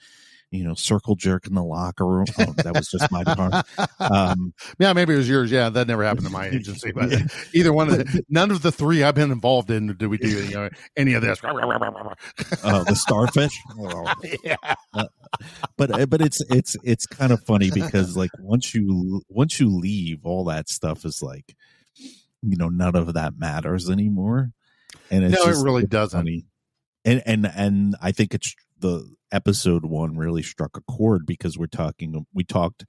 you 0.50 0.64
know, 0.64 0.72
circle 0.74 1.14
jerk 1.14 1.46
in 1.46 1.54
the 1.54 1.62
locker 1.62 2.06
room. 2.06 2.24
Oh, 2.38 2.54
that 2.56 2.74
was 2.74 2.88
just 2.88 3.10
my 3.12 3.22
part. 3.24 3.66
Um, 4.00 4.54
Yeah, 4.78 4.92
maybe 4.94 5.12
it 5.12 5.18
was 5.18 5.28
yours. 5.28 5.50
Yeah, 5.50 5.68
that 5.70 5.86
never 5.86 6.04
happened 6.04 6.26
to 6.26 6.32
my 6.32 6.46
agency, 6.46 6.92
but 6.92 7.12
either 7.52 7.72
one 7.72 7.88
of 7.90 7.98
the, 7.98 8.22
none 8.30 8.50
of 8.50 8.62
the 8.62 8.72
three 8.72 9.02
I've 9.02 9.14
been 9.14 9.30
involved 9.30 9.70
in 9.70 9.94
do 9.96 10.08
we 10.08 10.16
do 10.18 10.28
you 10.28 10.54
know, 10.54 10.68
any 10.96 11.12
of 11.14 11.22
this? 11.22 11.40
uh, 11.42 12.84
the 12.84 12.94
starfish. 12.94 13.58
yeah. 14.44 14.56
but 15.76 16.08
but 16.10 16.20
it's 16.20 16.40
it's 16.50 16.76
it's 16.82 17.06
kind 17.06 17.32
of 17.32 17.42
funny 17.44 17.70
because 17.70 18.16
like 18.16 18.30
once 18.38 18.74
you 18.74 19.22
once 19.28 19.60
you 19.60 19.68
leave 19.68 20.20
all 20.24 20.44
that 20.44 20.68
stuff 20.68 21.04
is 21.04 21.20
like 21.22 21.54
you 22.42 22.56
know 22.56 22.68
none 22.68 22.96
of 22.96 23.14
that 23.14 23.38
matters 23.38 23.90
anymore 23.90 24.50
and 25.10 25.24
it's 25.24 25.34
No, 25.34 25.50
it 25.50 25.62
really 25.62 25.84
doesn't. 25.86 26.18
funny. 26.18 26.46
and 27.04 27.22
and 27.26 27.46
and 27.54 27.96
i 28.00 28.12
think 28.12 28.32
it's 28.34 28.54
the 28.80 29.14
episode 29.30 29.84
one 29.84 30.16
really 30.16 30.42
struck 30.42 30.76
a 30.76 30.92
chord 30.92 31.26
because 31.26 31.58
we're 31.58 31.66
talking 31.66 32.26
we 32.32 32.44
talked 32.44 32.86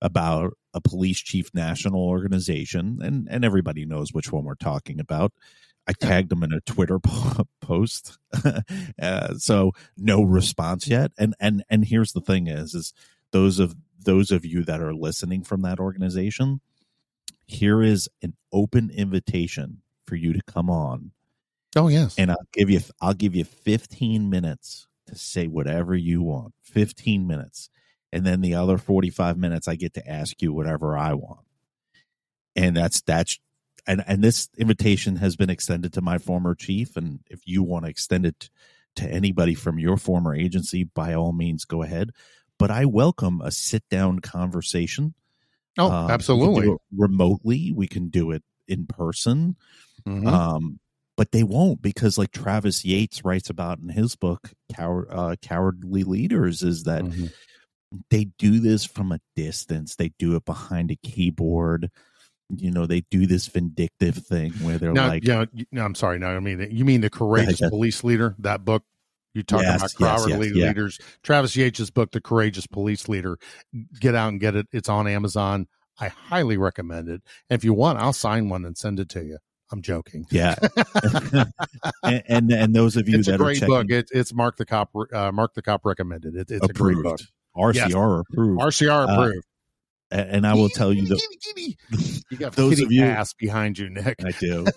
about 0.00 0.52
a 0.74 0.80
police 0.80 1.18
chief 1.20 1.50
national 1.54 2.00
organization 2.00 2.98
and 3.02 3.26
and 3.30 3.44
everybody 3.44 3.84
knows 3.84 4.12
which 4.12 4.32
one 4.32 4.44
we're 4.44 4.54
talking 4.54 5.00
about. 5.00 5.32
I 5.86 5.92
tagged 5.92 6.28
them 6.30 6.42
in 6.42 6.52
a 6.52 6.60
twitter 6.60 6.98
post 7.60 8.18
uh, 9.02 9.34
so 9.38 9.72
no 9.96 10.22
response 10.22 10.86
yet. 10.88 11.12
And 11.18 11.34
and 11.40 11.64
and 11.70 11.84
here's 11.84 12.12
the 12.12 12.20
thing 12.20 12.46
is 12.46 12.74
is 12.74 12.92
those 13.32 13.58
of 13.58 13.74
those 14.04 14.30
of 14.30 14.44
you 14.44 14.64
that 14.64 14.80
are 14.80 14.94
listening 14.94 15.44
from 15.44 15.62
that 15.62 15.78
organization 15.80 16.60
here 17.46 17.82
is 17.82 18.08
an 18.22 18.34
open 18.52 18.90
invitation 18.90 19.82
for 20.06 20.16
you 20.16 20.32
to 20.32 20.40
come 20.46 20.70
on 20.70 21.10
Oh 21.76 21.88
yes. 21.88 22.14
and 22.18 22.30
I'll 22.30 22.46
give 22.52 22.70
you 22.70 22.80
I'll 23.00 23.14
give 23.14 23.34
you 23.34 23.44
15 23.44 24.28
minutes 24.30 24.87
to 25.08 25.16
say 25.16 25.46
whatever 25.46 25.94
you 25.94 26.22
want. 26.22 26.54
15 26.62 27.26
minutes. 27.26 27.70
And 28.12 28.24
then 28.24 28.40
the 28.40 28.54
other 28.54 28.78
45 28.78 29.36
minutes 29.36 29.68
I 29.68 29.74
get 29.76 29.94
to 29.94 30.08
ask 30.08 30.40
you 30.40 30.52
whatever 30.52 30.96
I 30.96 31.12
want. 31.14 31.44
And 32.56 32.76
that's 32.76 33.00
that's 33.02 33.38
and 33.86 34.02
and 34.06 34.22
this 34.22 34.48
invitation 34.58 35.16
has 35.16 35.36
been 35.36 35.50
extended 35.50 35.92
to 35.94 36.00
my 36.00 36.18
former 36.18 36.54
chief 36.54 36.96
and 36.96 37.20
if 37.30 37.40
you 37.46 37.62
want 37.62 37.84
to 37.84 37.90
extend 37.90 38.26
it 38.26 38.50
to 38.96 39.08
anybody 39.08 39.54
from 39.54 39.78
your 39.78 39.96
former 39.96 40.34
agency 40.34 40.84
by 40.84 41.14
all 41.14 41.32
means 41.32 41.64
go 41.64 41.82
ahead. 41.82 42.10
But 42.58 42.70
I 42.70 42.86
welcome 42.86 43.40
a 43.40 43.50
sit 43.52 43.88
down 43.88 44.18
conversation. 44.20 45.14
Oh, 45.78 45.92
Um, 45.92 46.10
absolutely. 46.10 46.74
remotely, 46.96 47.70
we 47.72 47.86
can 47.86 48.08
do 48.08 48.32
it 48.32 48.42
in 48.66 48.86
person. 48.86 49.56
Mhm. 50.04 50.26
Um, 50.26 50.80
but 51.18 51.32
they 51.32 51.42
won't 51.42 51.82
because, 51.82 52.16
like 52.16 52.30
Travis 52.30 52.84
Yates 52.84 53.24
writes 53.24 53.50
about 53.50 53.80
in 53.80 53.88
his 53.90 54.16
book, 54.16 54.52
Coward, 54.74 55.08
uh, 55.10 55.34
"Cowardly 55.42 56.04
Leaders," 56.04 56.62
is 56.62 56.84
that 56.84 57.04
Mhm. 57.04 57.32
they 58.08 58.26
do 58.38 58.60
this 58.60 58.84
from 58.84 59.10
a 59.12 59.18
distance. 59.34 59.96
They 59.96 60.12
do 60.18 60.36
it 60.36 60.44
behind 60.44 60.90
a 60.92 60.96
keyboard. 60.96 61.90
You 62.56 62.70
know, 62.70 62.86
they 62.86 63.02
do 63.10 63.26
this 63.26 63.48
vindictive 63.48 64.16
thing 64.26 64.52
where 64.62 64.78
they're 64.78 64.92
no, 64.92 65.08
like, 65.08 65.24
yeah, 65.26 65.44
you- 65.52 65.66
no, 65.72 65.84
I'm 65.84 65.94
sorry. 65.96 66.18
No, 66.18 66.28
I 66.28 66.40
mean 66.40 66.66
you 66.70 66.84
mean 66.84 67.00
the 67.02 67.10
courageous 67.58 67.60
yeah. 67.60 67.68
police 67.68 68.04
leader. 68.04 68.34
That 68.38 68.64
book 68.64 68.84
you 69.34 69.42
talk 69.42 69.62
Yes, 69.62 69.76
about 69.76 69.82
yes, 69.82 69.96
yes, 70.00 70.08
cowardly 70.26 70.52
yeah. 70.54 70.68
leaders. 70.68 70.98
Travis 71.22 71.56
Yates' 71.56 71.90
book, 71.90 72.12
The 72.12 72.20
Courageous 72.20 72.66
Police 72.66 73.08
Leader. 73.08 73.38
Get 74.00 74.14
out 74.14 74.28
and 74.30 74.40
get 74.40 74.56
it. 74.56 74.66
It's 74.72 74.88
on 74.88 75.06
Amazon. 75.06 75.66
I 76.00 76.08
highly 76.08 76.56
recommend 76.56 77.08
it. 77.08 77.22
And 77.50 77.58
if 77.58 77.64
you 77.64 77.74
want, 77.74 77.98
I'll 77.98 78.12
sign 78.14 78.48
one 78.48 78.64
and 78.64 78.76
send 78.78 78.98
it 79.00 79.08
to 79.10 79.24
you. 79.24 79.38
I'm 79.70 79.82
joking. 79.82 80.26
yeah. 80.30 80.54
and, 82.02 82.22
and 82.28 82.50
and 82.52 82.74
those 82.74 82.96
of 82.96 83.08
you 83.08 83.18
it's 83.18 83.26
that 83.28 83.34
a 83.34 83.38
great 83.38 83.56
are 83.58 83.60
checking, 83.60 83.68
book. 83.74 83.86
It, 83.90 84.08
it's 84.12 84.32
Marc 84.32 84.56
the 84.56 84.64
Cop. 84.64 84.90
Uh, 85.12 85.30
Marc 85.32 85.54
the 85.54 85.62
Cop 85.62 85.84
recommended. 85.84 86.34
It, 86.36 86.50
it's 86.50 86.64
a 86.68 86.72
great 86.72 86.96
book. 87.02 87.20
approved, 87.56 87.76
RCR 87.76 88.20
approved, 88.30 88.60
RCR 88.60 89.08
Uh, 89.08 89.12
approved. 89.12 89.46
A- 90.10 90.14
and 90.34 90.46
I 90.46 90.54
will 90.54 90.70
tell 90.70 90.90
you 90.92 91.06
that 91.08 91.20
you 92.30 92.36
got 92.38 92.52
those 92.54 92.80
of 92.80 92.90
you- 92.90 93.04
ass 93.04 93.34
behind 93.34 93.78
you, 93.78 93.90
Nick. 93.90 94.16
I 94.24 94.30
do. 94.32 94.66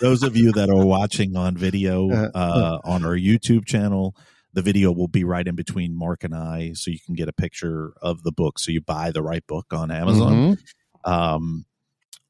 Those 0.00 0.24
of 0.24 0.36
you 0.36 0.50
that 0.52 0.68
are 0.68 0.84
watching 0.84 1.36
on 1.36 1.56
video 1.56 2.10
Uh, 2.10 2.30
uh, 2.34 2.78
on 2.84 3.04
our 3.04 3.16
YouTube 3.16 3.66
channel, 3.66 4.16
the 4.52 4.60
video 4.60 4.90
will 4.90 5.06
be 5.06 5.22
right 5.22 5.46
in 5.46 5.54
between 5.54 5.96
Marc 5.96 6.24
and 6.24 6.34
I, 6.34 6.72
so 6.74 6.90
you 6.90 6.98
can 7.06 7.14
get 7.14 7.28
a 7.28 7.32
picture 7.32 7.92
of 8.02 8.24
the 8.24 8.32
book. 8.32 8.58
So 8.58 8.72
you 8.72 8.80
buy 8.80 9.12
the 9.12 9.22
right 9.22 9.46
book 9.46 9.66
on 9.72 9.92
Amazon, 9.92 10.56
Mhm. 11.06 11.08
um, 11.10 11.64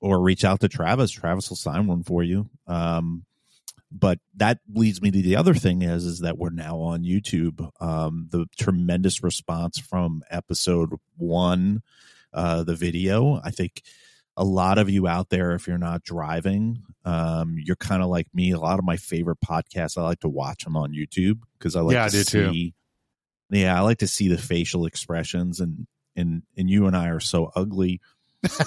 or 0.02 0.21
reach 0.21 0.44
out 0.44 0.61
to 0.61 0.68
Travis. 0.68 1.11
Travis 1.11 1.49
will 1.49 1.56
sign 1.56 1.87
one 1.87 2.02
for 2.02 2.23
you. 2.23 2.50
Um, 2.66 3.25
but 3.90 4.18
that 4.37 4.59
leads 4.73 5.00
me 5.00 5.11
to 5.11 5.23
the 5.23 5.37
other 5.37 5.54
thing 5.54 5.82
is 5.82 6.04
is 6.04 6.21
that 6.21 6.38
we're 6.38 6.50
now 6.50 6.78
on 6.80 7.04
YouTube. 7.04 7.71
Um, 7.80 8.28
the 8.30 8.47
tremendous 8.59 9.23
response 9.23 9.78
from 9.78 10.23
episode 10.30 10.94
one, 11.16 11.82
uh, 12.32 12.64
the 12.64 12.75
video. 12.75 13.40
I 13.44 13.50
think 13.50 13.82
a 14.35 14.44
lot 14.44 14.78
of 14.78 14.88
you 14.88 15.06
out 15.06 15.28
there, 15.28 15.54
if 15.54 15.66
you're 15.68 15.76
not 15.76 16.02
driving, 16.04 16.82
um, 17.04 17.56
you're 17.59 17.76
kind 17.76 18.02
of 18.02 18.09
like 18.09 18.28
me. 18.35 18.52
A 18.52 18.59
lot 18.59 18.78
of 18.78 18.85
my 18.85 18.97
favorite 18.97 19.38
podcasts, 19.44 19.99
I 19.99 20.02
like 20.02 20.21
to 20.21 20.28
watch 20.28 20.64
them 20.64 20.75
on 20.75 20.92
YouTube 20.92 21.40
because 21.59 21.76
I 21.76 21.82
like 21.82 21.94
Yeah, 21.94 22.06
I 22.06 22.09
to 22.09 22.25
too. 22.25 22.50
see. 22.50 22.75
Yeah, 23.50 23.76
I 23.76 23.80
like 23.80 23.99
to 23.99 24.09
see 24.09 24.28
the 24.28 24.38
facial 24.38 24.87
expressions, 24.87 25.61
and 25.61 25.87
and 26.16 26.42
and 26.56 26.71
you 26.71 26.87
and 26.87 26.97
I 26.97 27.09
are 27.09 27.21
so 27.21 27.52
ugly. 27.54 28.00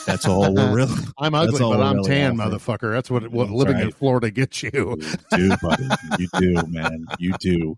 That's 0.06 0.28
all 0.28 0.54
we're 0.54 0.72
really. 0.76 0.96
I'm 1.18 1.36
ugly, 1.36 1.60
but 1.60 1.82
I'm 1.82 1.98
really 1.98 2.10
tan, 2.10 2.38
motherfucker. 2.38 2.94
That's 2.94 3.12
what 3.12 3.28
what 3.30 3.46
That's 3.48 3.56
living 3.58 3.80
in. 3.80 3.92
Florida 3.92 4.32
gets 4.32 4.64
you. 4.64 4.72
You 4.72 5.18
do, 5.32 5.58
buddy. 5.62 5.88
You 6.20 6.28
do, 6.40 6.68
man. 6.68 7.06
You 7.20 7.34
do. 7.40 7.78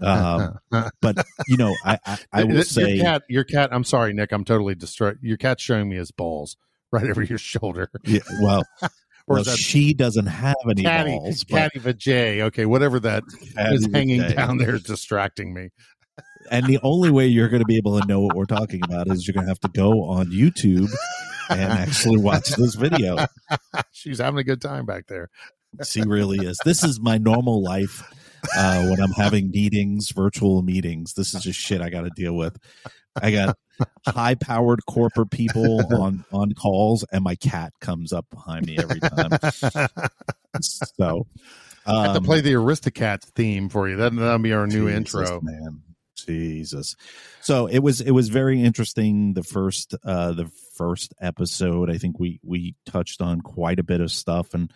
Um, 0.00 0.58
but 1.00 1.26
you 1.48 1.56
know, 1.56 1.74
I 1.84 1.98
I, 2.06 2.18
I 2.32 2.44
will 2.44 2.54
your 2.54 2.62
say, 2.64 2.98
cat, 2.98 3.22
your 3.28 3.44
cat. 3.44 3.70
I'm 3.72 3.84
sorry, 3.84 4.12
Nick. 4.12 4.32
I'm 4.32 4.44
totally 4.44 4.74
distraught. 4.74 5.18
Your 5.22 5.36
cat's 5.36 5.62
showing 5.62 5.88
me 5.88 5.96
his 5.96 6.10
balls 6.12 6.56
right 6.92 7.08
over 7.08 7.22
your 7.22 7.38
shoulder. 7.38 7.90
yeah, 8.04 8.20
well, 8.40 8.62
Or 9.28 9.36
well, 9.36 9.44
she 9.44 9.94
doesn't 9.94 10.26
have 10.26 10.56
any 10.68 10.82
catty, 10.82 11.10
balls, 11.10 11.44
but 11.44 11.72
catty? 11.84 12.42
Okay, 12.42 12.66
whatever 12.66 12.98
that 13.00 13.22
is 13.56 13.88
hanging 13.92 14.20
down 14.28 14.58
there 14.58 14.74
is 14.74 14.82
distracting 14.82 15.54
me. 15.54 15.70
And 16.50 16.66
the 16.66 16.78
only 16.82 17.10
way 17.10 17.26
you're 17.26 17.48
going 17.48 17.62
to 17.62 17.66
be 17.66 17.76
able 17.76 18.00
to 18.00 18.06
know 18.06 18.20
what 18.20 18.36
we're 18.36 18.44
talking 18.44 18.82
about 18.84 19.08
is 19.08 19.26
you're 19.26 19.34
going 19.34 19.46
to 19.46 19.50
have 19.50 19.60
to 19.60 19.68
go 19.68 20.04
on 20.04 20.26
YouTube 20.26 20.90
and 21.50 21.72
actually 21.72 22.18
watch 22.18 22.48
this 22.50 22.74
video. 22.74 23.26
She's 23.92 24.18
having 24.18 24.38
a 24.38 24.44
good 24.44 24.60
time 24.60 24.86
back 24.86 25.06
there. 25.06 25.30
She 25.84 26.02
really 26.02 26.44
is. 26.46 26.58
This 26.64 26.84
is 26.84 27.00
my 27.00 27.18
normal 27.18 27.62
life 27.62 28.02
uh, 28.56 28.86
when 28.86 29.00
I'm 29.00 29.12
having 29.12 29.50
meetings, 29.50 30.10
virtual 30.10 30.62
meetings. 30.62 31.14
This 31.14 31.34
is 31.34 31.42
just 31.42 31.58
shit 31.58 31.80
I 31.80 31.88
got 31.88 32.02
to 32.02 32.10
deal 32.10 32.34
with. 32.34 32.58
I 33.20 33.30
got 33.30 33.56
high 34.06 34.34
powered 34.34 34.84
corporate 34.86 35.30
people 35.30 35.80
on 35.94 36.24
on 36.32 36.52
calls, 36.52 37.04
and 37.12 37.22
my 37.22 37.34
cat 37.36 37.72
comes 37.80 38.12
up 38.12 38.26
behind 38.30 38.66
me 38.66 38.78
every 38.78 39.00
time. 39.00 39.30
So 40.62 41.26
I 41.86 42.02
have 42.02 42.12
to 42.12 42.18
um, 42.18 42.24
play 42.24 42.42
the 42.42 42.52
Aristocats 42.52 43.24
theme 43.24 43.68
for 43.68 43.88
you. 43.88 43.96
That, 43.96 44.14
that'll 44.14 44.38
be 44.38 44.52
our 44.52 44.66
new 44.66 44.86
Jesus, 44.86 45.30
intro. 45.30 45.40
man. 45.40 45.82
Jesus. 46.24 46.96
So 47.40 47.66
it 47.66 47.80
was 47.80 48.00
it 48.00 48.10
was 48.12 48.28
very 48.28 48.62
interesting 48.62 49.34
the 49.34 49.42
first 49.42 49.94
uh 50.04 50.32
the 50.32 50.50
first 50.74 51.14
episode. 51.20 51.90
I 51.90 51.98
think 51.98 52.18
we 52.18 52.40
we 52.42 52.74
touched 52.86 53.20
on 53.20 53.40
quite 53.40 53.78
a 53.78 53.84
bit 53.84 54.00
of 54.00 54.10
stuff 54.10 54.54
and 54.54 54.72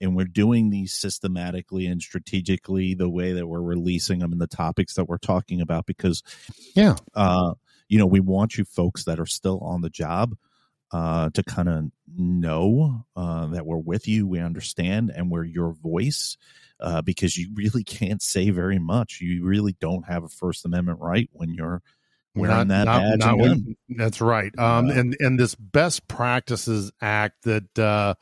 and 0.00 0.16
we're 0.16 0.24
doing 0.24 0.70
these 0.70 0.92
systematically 0.92 1.86
and 1.86 2.02
strategically 2.02 2.94
the 2.94 3.08
way 3.08 3.32
that 3.32 3.46
we're 3.46 3.62
releasing 3.62 4.18
them 4.18 4.32
and 4.32 4.40
the 4.40 4.46
topics 4.46 4.94
that 4.94 5.08
we're 5.08 5.18
talking 5.18 5.60
about 5.60 5.86
because 5.86 6.22
Yeah. 6.74 6.96
uh 7.14 7.54
you 7.88 7.98
know 7.98 8.06
we 8.06 8.20
want 8.20 8.58
you 8.58 8.64
folks 8.64 9.04
that 9.04 9.20
are 9.20 9.26
still 9.26 9.60
on 9.60 9.82
the 9.82 9.90
job 9.90 10.36
uh 10.92 11.30
to 11.30 11.42
kind 11.42 11.68
of 11.68 11.84
know 12.16 13.04
uh 13.16 13.46
that 13.46 13.66
we're 13.66 13.76
with 13.78 14.06
you 14.06 14.26
we 14.26 14.38
understand 14.38 15.10
and 15.14 15.30
we're 15.30 15.44
your 15.44 15.72
voice 15.72 16.36
uh, 16.80 17.02
because 17.02 17.36
you 17.36 17.48
really 17.54 17.84
can't 17.84 18.22
say 18.22 18.50
very 18.50 18.78
much. 18.78 19.20
You 19.20 19.44
really 19.44 19.76
don't 19.80 20.06
have 20.06 20.24
a 20.24 20.28
First 20.28 20.64
Amendment 20.64 20.98
right 21.00 21.28
when 21.32 21.54
you're 21.54 21.82
wearing 22.34 22.68
that 22.68 22.86
badge 22.86 23.22
and 23.22 23.40
when- 23.40 23.76
that's 23.88 24.20
right. 24.20 24.52
Um, 24.58 24.90
and 24.90 25.16
and 25.20 25.38
this 25.38 25.54
Best 25.54 26.06
Practices 26.08 26.90
Act 27.00 27.44
that 27.44 27.78
uh, 27.78 28.14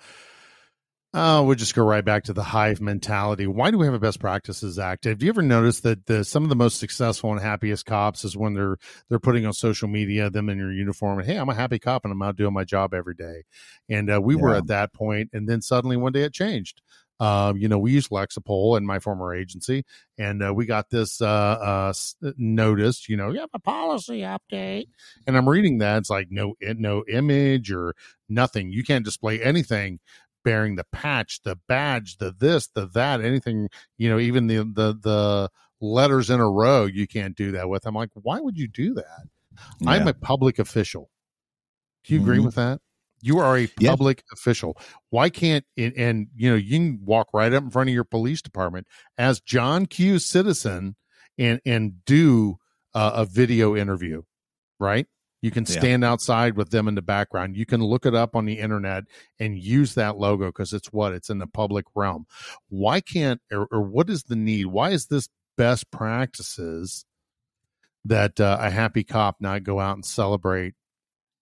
Oh, 1.14 1.42
we'll 1.42 1.56
just 1.56 1.74
go 1.74 1.84
right 1.84 2.04
back 2.04 2.24
to 2.24 2.32
the 2.32 2.42
hive 2.42 2.80
mentality. 2.80 3.46
Why 3.46 3.70
do 3.70 3.76
we 3.76 3.84
have 3.84 3.94
a 3.94 3.98
best 3.98 4.18
practices 4.18 4.78
act? 4.78 5.04
Have 5.04 5.22
you 5.22 5.28
ever 5.28 5.42
noticed 5.42 5.82
that 5.82 6.06
the, 6.06 6.24
some 6.24 6.42
of 6.42 6.48
the 6.48 6.56
most 6.56 6.78
successful 6.78 7.30
and 7.32 7.40
happiest 7.40 7.84
cops 7.84 8.24
is 8.24 8.34
when 8.34 8.54
they're 8.54 8.78
they're 9.10 9.18
putting 9.18 9.44
on 9.44 9.52
social 9.52 9.88
media 9.88 10.30
them 10.30 10.48
in 10.48 10.56
your 10.56 10.72
uniform 10.72 11.18
and 11.18 11.28
hey, 11.28 11.36
I'm 11.36 11.50
a 11.50 11.54
happy 11.54 11.78
cop 11.78 12.06
and 12.06 12.12
I'm 12.12 12.22
out 12.22 12.36
doing 12.36 12.54
my 12.54 12.64
job 12.64 12.94
every 12.94 13.14
day. 13.14 13.42
And 13.90 14.10
uh, 14.10 14.22
we 14.22 14.36
yeah. 14.36 14.40
were 14.40 14.54
at 14.54 14.68
that 14.68 14.94
point, 14.94 15.28
and 15.34 15.46
then 15.46 15.60
suddenly 15.60 15.98
one 15.98 16.12
day 16.12 16.22
it 16.22 16.32
changed. 16.32 16.80
Um, 17.20 17.58
you 17.58 17.68
know, 17.68 17.78
we 17.78 17.92
use 17.92 18.08
Lexipol 18.08 18.78
in 18.78 18.86
my 18.86 18.98
former 18.98 19.34
agency, 19.34 19.84
and 20.18 20.42
uh, 20.42 20.52
we 20.52 20.64
got 20.64 20.88
this 20.88 21.20
uh, 21.20 21.26
uh, 21.26 21.92
notice. 22.36 23.08
You 23.08 23.18
know, 23.18 23.30
you 23.30 23.40
have 23.40 23.50
a 23.52 23.60
policy 23.60 24.22
update, 24.22 24.86
and 25.26 25.36
I'm 25.36 25.48
reading 25.48 25.78
that. 25.78 25.98
It's 25.98 26.10
like 26.10 26.28
no, 26.30 26.54
no 26.60 27.04
image 27.06 27.70
or 27.70 27.94
nothing. 28.30 28.72
You 28.72 28.82
can't 28.82 29.04
display 29.04 29.42
anything 29.42 30.00
bearing 30.44 30.76
the 30.76 30.86
patch, 30.92 31.42
the 31.42 31.56
badge, 31.68 32.18
the 32.18 32.34
this, 32.36 32.68
the 32.68 32.86
that, 32.94 33.20
anything, 33.20 33.68
you 33.98 34.08
know, 34.08 34.18
even 34.18 34.46
the 34.46 34.58
the 34.58 34.96
the 35.00 35.50
letters 35.80 36.30
in 36.30 36.40
a 36.40 36.48
row, 36.48 36.86
you 36.86 37.06
can't 37.06 37.36
do 37.36 37.52
that 37.52 37.68
with. 37.68 37.86
I'm 37.86 37.94
like, 37.94 38.10
why 38.14 38.40
would 38.40 38.56
you 38.56 38.68
do 38.68 38.94
that? 38.94 39.26
Yeah. 39.80 39.90
I'm 39.90 40.08
a 40.08 40.14
public 40.14 40.58
official. 40.58 41.10
Do 42.04 42.14
you 42.14 42.20
mm-hmm. 42.20 42.30
agree 42.30 42.40
with 42.40 42.54
that? 42.54 42.80
You 43.20 43.38
are 43.38 43.56
a 43.56 43.68
public 43.68 44.24
yeah. 44.26 44.34
official. 44.34 44.76
Why 45.10 45.30
can't 45.30 45.64
and, 45.76 45.94
and, 45.96 46.26
you 46.34 46.50
know 46.50 46.56
you 46.56 46.76
can 46.76 47.00
walk 47.04 47.28
right 47.32 47.52
up 47.52 47.62
in 47.62 47.70
front 47.70 47.88
of 47.88 47.94
your 47.94 48.04
police 48.04 48.42
department 48.42 48.86
as 49.16 49.40
John 49.40 49.86
Q. 49.86 50.18
Citizen 50.18 50.96
and 51.38 51.60
and 51.64 52.04
do 52.04 52.56
uh, 52.94 53.12
a 53.14 53.24
video 53.24 53.76
interview, 53.76 54.22
right? 54.80 55.06
You 55.42 55.50
can 55.50 55.66
stand 55.66 56.02
yeah. 56.02 56.10
outside 56.12 56.56
with 56.56 56.70
them 56.70 56.86
in 56.86 56.94
the 56.94 57.02
background. 57.02 57.56
You 57.56 57.66
can 57.66 57.82
look 57.82 58.06
it 58.06 58.14
up 58.14 58.36
on 58.36 58.44
the 58.44 58.60
internet 58.60 59.04
and 59.40 59.58
use 59.58 59.94
that 59.94 60.16
logo 60.16 60.46
because 60.46 60.72
it's 60.72 60.92
what? 60.92 61.12
It's 61.12 61.30
in 61.30 61.38
the 61.38 61.48
public 61.48 61.84
realm. 61.96 62.26
Why 62.68 63.00
can't, 63.00 63.40
or, 63.50 63.66
or 63.72 63.82
what 63.82 64.08
is 64.08 64.22
the 64.22 64.36
need? 64.36 64.66
Why 64.66 64.90
is 64.90 65.06
this 65.06 65.28
best 65.58 65.90
practices 65.90 67.04
that 68.04 68.40
uh, 68.40 68.58
a 68.60 68.70
happy 68.70 69.02
cop 69.02 69.36
not 69.40 69.64
go 69.64 69.80
out 69.80 69.96
and 69.96 70.06
celebrate 70.06 70.74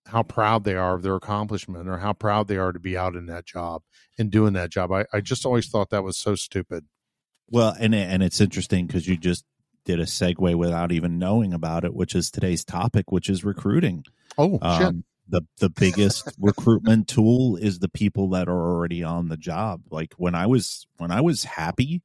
how 0.07 0.23
proud 0.23 0.65
they 0.65 0.77
are 0.77 0.95
of 0.95 1.03
their 1.03 1.15
accomplishment 1.15 1.87
or 1.87 1.99
how 1.99 2.15
proud 2.15 2.49
they 2.49 2.57
are 2.57 2.73
to 2.73 2.81
be 2.81 2.97
out 2.97 3.15
in 3.15 3.27
that 3.27 3.45
job 3.45 3.83
and 4.19 4.31
doing 4.31 4.55
that 4.55 4.71
job? 4.71 4.91
I, 4.93 5.05
I 5.13 5.21
just 5.21 5.45
always 5.45 5.69
thought 5.69 5.91
that 5.91 6.05
was 6.05 6.17
so 6.17 6.35
stupid. 6.35 6.87
Well, 7.49 7.77
and 7.79 7.95
and 7.95 8.23
it's 8.23 8.41
interesting 8.41 8.87
because 8.87 9.07
you 9.07 9.19
just 9.19 9.45
did 9.85 10.01
a 10.01 10.05
segue 10.05 10.55
without 10.55 10.93
even 10.93 11.19
knowing 11.19 11.53
about 11.53 11.85
it, 11.85 11.95
which 11.95 12.15
is 12.15 12.31
today's 12.31 12.65
topic, 12.65 13.11
which 13.11 13.29
is 13.29 13.45
recruiting. 13.45 14.05
Oh, 14.39 14.59
um, 14.63 15.05
the 15.29 15.43
the 15.59 15.71
biggest 15.71 16.29
recruitment 16.41 17.09
tool 17.09 17.57
is 17.57 17.79
the 17.79 17.89
people 17.89 18.31
that 18.31 18.49
are 18.49 18.73
already 18.73 19.03
on 19.03 19.29
the 19.29 19.37
job. 19.37 19.83
Like 19.91 20.15
when 20.17 20.35
I 20.35 20.47
was 20.47 20.87
when 20.99 21.11
I 21.11 21.21
was 21.21 21.45
happy 21.45 22.03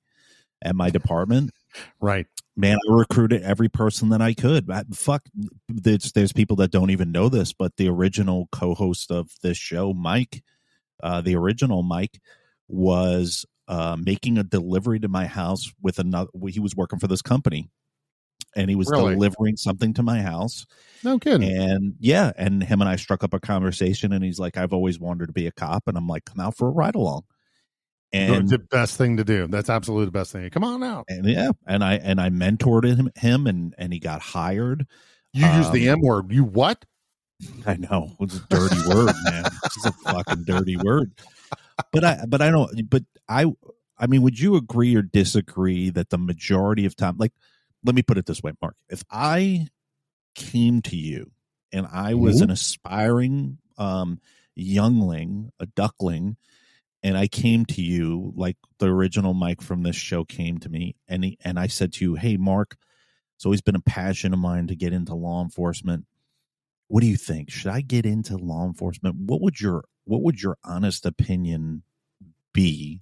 at 0.62 0.76
my 0.76 0.90
department, 0.90 1.52
right? 2.00 2.28
Man, 2.56 2.78
I 2.90 2.94
recruited 2.94 3.44
every 3.44 3.68
person 3.68 4.10
that 4.10 4.22
I 4.22 4.34
could. 4.34 4.72
I, 4.72 4.84
fuck, 4.94 5.24
there's 5.68 6.14
there's 6.14 6.34
people 6.34 6.56
that 6.58 6.72
don't 6.72 6.92
even 6.92 7.12
know 7.12 7.30
this, 7.30 7.52
but 7.52 7.76
the 7.76 7.90
original 7.90 8.48
co-host 8.52 9.12
of 9.12 9.30
this 9.42 9.58
show, 9.58 9.94
Mike, 9.94 10.44
uh, 11.04 11.22
the 11.22 11.36
original 11.36 11.84
Mike, 11.84 12.22
was 12.68 13.46
uh, 13.68 13.98
making 14.00 14.38
a 14.38 14.44
delivery 14.44 15.00
to 15.00 15.08
my 15.08 15.26
house 15.26 15.72
with 15.82 16.00
another. 16.00 16.30
He 16.48 16.60
was 16.60 16.76
working 16.76 17.00
for 17.00 17.08
this 17.08 17.22
company, 17.22 17.70
and 18.56 18.70
he 18.70 18.76
was 18.76 18.90
really? 18.90 19.14
delivering 19.14 19.58
something 19.58 19.94
to 19.96 20.04
my 20.04 20.22
house. 20.22 20.66
No 21.04 21.20
kidding. 21.20 21.50
And 21.50 21.96
yeah, 22.00 22.32
and 22.38 22.64
him 22.64 22.82
and 22.82 22.90
I 22.90 22.96
struck 22.96 23.24
up 23.24 23.34
a 23.34 23.40
conversation, 23.40 24.14
and 24.14 24.24
he's 24.24 24.40
like, 24.40 24.58
"I've 24.58 24.74
always 24.74 25.00
wanted 25.00 25.28
to 25.28 25.34
be 25.34 25.48
a 25.48 25.52
cop," 25.52 25.88
and 25.88 25.98
I'm 25.98 26.08
like, 26.08 26.26
"Come 26.26 26.40
out 26.40 26.56
for 26.56 26.68
a 26.68 26.72
ride 26.72 26.96
along." 26.96 27.24
And 28.14 28.48
the 28.48 28.60
best 28.60 28.98
thing 28.98 29.18
to 29.18 29.26
do. 29.26 29.48
That's 29.48 29.70
absolutely 29.70 30.06
the 30.06 30.12
best 30.12 30.32
thing. 30.32 30.50
Come 30.50 30.64
on 30.64 30.84
out. 30.84 31.06
And 31.10 31.26
yeah, 31.26 31.52
and 31.68 31.84
I 31.84 31.96
and 31.96 32.22
I 32.22 32.30
mentored 32.30 32.86
him, 32.86 33.12
him 33.16 33.48
and 33.48 33.76
and 33.78 33.92
he 33.92 34.00
got 34.00 34.22
hired. 34.22 34.88
You 35.34 35.46
um, 35.46 35.58
use 35.58 35.70
the 35.72 35.90
M 35.90 36.02
word. 36.02 36.32
You 36.32 36.44
what? 36.44 36.86
I 37.66 37.76
know 37.76 38.16
it's 38.22 38.38
a 38.38 38.40
dirty 38.50 38.78
word, 38.88 39.14
man. 39.26 39.46
It's 39.66 39.86
a 39.86 39.92
fucking 39.92 40.46
dirty 40.46 40.78
word 40.78 41.12
but 41.92 42.04
I 42.04 42.26
but 42.28 42.42
I 42.42 42.50
don't 42.50 42.90
but 42.90 43.04
I 43.28 43.46
I 43.98 44.08
mean 44.08 44.22
would 44.22 44.40
you 44.40 44.56
agree 44.56 44.96
or 44.96 45.02
disagree 45.02 45.90
that 45.92 46.10
the 46.10 46.18
majority 46.18 46.86
of 46.86 46.96
time 46.96 47.16
like 47.18 47.34
let 47.84 47.96
me 47.96 48.02
put 48.02 48.18
it 48.18 48.26
this 48.26 48.42
way 48.42 48.54
Marc 48.62 48.76
if 48.90 49.04
I 49.10 49.68
came 50.36 50.82
to 50.84 50.96
you 50.96 51.32
and 51.72 51.88
I 51.92 52.14
was 52.14 52.36
mm-hmm. 52.36 52.46
an 52.46 52.52
aspiring 52.52 53.58
um 53.78 54.20
youngling 54.56 55.52
a 55.60 55.66
duckling 55.66 56.38
and 57.04 57.18
I 57.18 57.28
came 57.28 57.66
to 57.66 57.82
you 57.82 58.34
like 58.36 58.58
the 58.80 58.88
original 58.88 59.34
Mike 59.34 59.62
from 59.62 59.84
this 59.84 59.96
show 59.96 60.24
came 60.24 60.58
to 60.60 60.70
me 60.70 60.96
and 61.08 61.24
he, 61.24 61.38
and 61.44 61.60
I 61.60 61.68
said 61.68 61.94
to 61.94 62.06
you 62.06 62.16
hey 62.16 62.38
Marc 62.38 62.78
it's 63.36 63.46
always 63.46 63.62
been 63.62 63.76
a 63.76 63.82
passion 63.82 64.34
of 64.34 64.40
mine 64.40 64.68
to 64.68 64.76
get 64.76 64.94
into 64.94 65.14
law 65.14 65.44
enforcement. 65.44 66.06
What 66.88 67.02
do 67.02 67.08
you 67.08 67.18
think? 67.18 67.52
Should 67.52 67.72
I 67.72 67.82
get 67.82 68.06
into 68.06 68.38
law 68.38 68.66
enforcement? 68.66 69.16
What 69.16 69.42
would 69.42 69.60
your 69.60 69.84
what 70.06 70.22
would 70.22 70.42
your 70.42 70.58
honest 70.64 71.06
opinion 71.06 71.84
be 72.54 73.00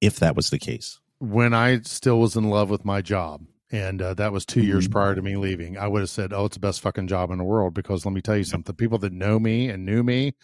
if 0.00 0.16
that 0.16 0.36
was 0.36 0.50
the 0.50 0.58
case? 0.58 1.00
When 1.18 1.54
I 1.54 1.80
still 1.80 2.18
was 2.18 2.36
in 2.36 2.50
love 2.50 2.70
with 2.70 2.84
my 2.84 3.00
job, 3.00 3.42
and 3.70 4.00
uh, 4.02 4.14
that 4.14 4.32
was 4.32 4.44
2 4.44 4.60
mm-hmm. 4.60 4.68
years 4.68 4.88
prior 4.88 5.14
to 5.14 5.22
me 5.22 5.36
leaving, 5.36 5.78
I 5.78 5.88
would 5.88 6.00
have 6.00 6.10
said, 6.10 6.32
"Oh, 6.32 6.44
it's 6.44 6.56
the 6.56 6.60
best 6.60 6.80
fucking 6.80 7.08
job 7.08 7.30
in 7.30 7.38
the 7.38 7.44
world." 7.44 7.74
Because 7.74 8.04
let 8.04 8.12
me 8.12 8.20
tell 8.20 8.36
you 8.36 8.44
something: 8.44 8.74
people 8.74 8.98
that 8.98 9.12
know 9.12 9.38
me 9.38 9.68
and 9.68 9.84
knew 9.84 10.02
me, 10.02 10.34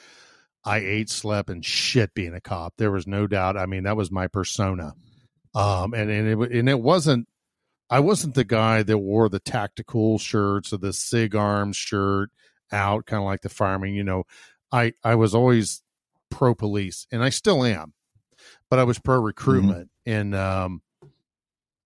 I 0.64 0.78
ate, 0.78 1.10
slept, 1.10 1.50
and 1.50 1.64
shit 1.64 2.14
being 2.14 2.34
a 2.34 2.40
cop. 2.40 2.74
There 2.76 2.90
was 2.90 3.06
no 3.06 3.26
doubt. 3.26 3.56
I 3.56 3.66
mean, 3.66 3.84
that 3.84 3.96
was 3.96 4.10
my 4.10 4.26
persona, 4.26 4.94
um, 5.54 5.94
and 5.94 6.10
and 6.10 6.28
it 6.28 6.52
and 6.52 6.68
it 6.68 6.80
wasn't. 6.80 7.28
I 7.88 8.00
wasn't 8.00 8.34
the 8.34 8.44
guy 8.44 8.84
that 8.84 8.98
wore 8.98 9.28
the 9.28 9.40
tactical 9.40 10.18
shirts 10.18 10.72
or 10.72 10.78
the 10.78 10.92
sig 10.92 11.34
arms 11.34 11.76
shirt 11.76 12.30
out, 12.70 13.06
kind 13.06 13.20
of 13.20 13.26
like 13.26 13.40
the 13.42 13.48
fireman. 13.48 13.94
You 13.94 14.04
know, 14.04 14.24
I 14.72 14.94
I 15.02 15.14
was 15.14 15.34
always 15.34 15.82
pro 16.30 16.54
police, 16.54 17.06
and 17.10 17.22
I 17.22 17.30
still 17.30 17.64
am, 17.64 17.94
but 18.68 18.78
I 18.78 18.84
was 18.84 18.98
pro 18.98 19.20
recruitment, 19.20 19.90
mm-hmm. 20.06 20.18
and 20.18 20.34
um, 20.34 20.82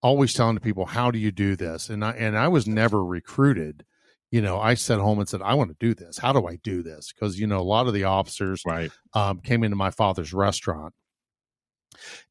always 0.02 0.34
telling 0.34 0.54
the 0.54 0.60
people 0.60 0.86
how 0.86 1.10
do 1.10 1.18
you 1.18 1.32
do 1.32 1.56
this, 1.56 1.88
and 1.90 2.04
I 2.04 2.12
and 2.12 2.36
I 2.36 2.48
was 2.48 2.66
never 2.66 3.04
recruited. 3.04 3.84
You 4.30 4.42
know, 4.42 4.58
I 4.58 4.74
sat 4.74 4.98
home 4.98 5.20
and 5.20 5.28
said, 5.28 5.42
I 5.42 5.54
want 5.54 5.70
to 5.70 5.76
do 5.78 5.94
this. 5.94 6.18
How 6.18 6.32
do 6.32 6.48
I 6.48 6.56
do 6.56 6.82
this? 6.82 7.12
Because 7.12 7.38
you 7.38 7.46
know, 7.46 7.60
a 7.60 7.62
lot 7.62 7.86
of 7.86 7.94
the 7.94 8.02
officers 8.02 8.62
right. 8.66 8.90
um, 9.12 9.38
came 9.38 9.62
into 9.62 9.76
my 9.76 9.90
father's 9.90 10.34
restaurant 10.34 10.92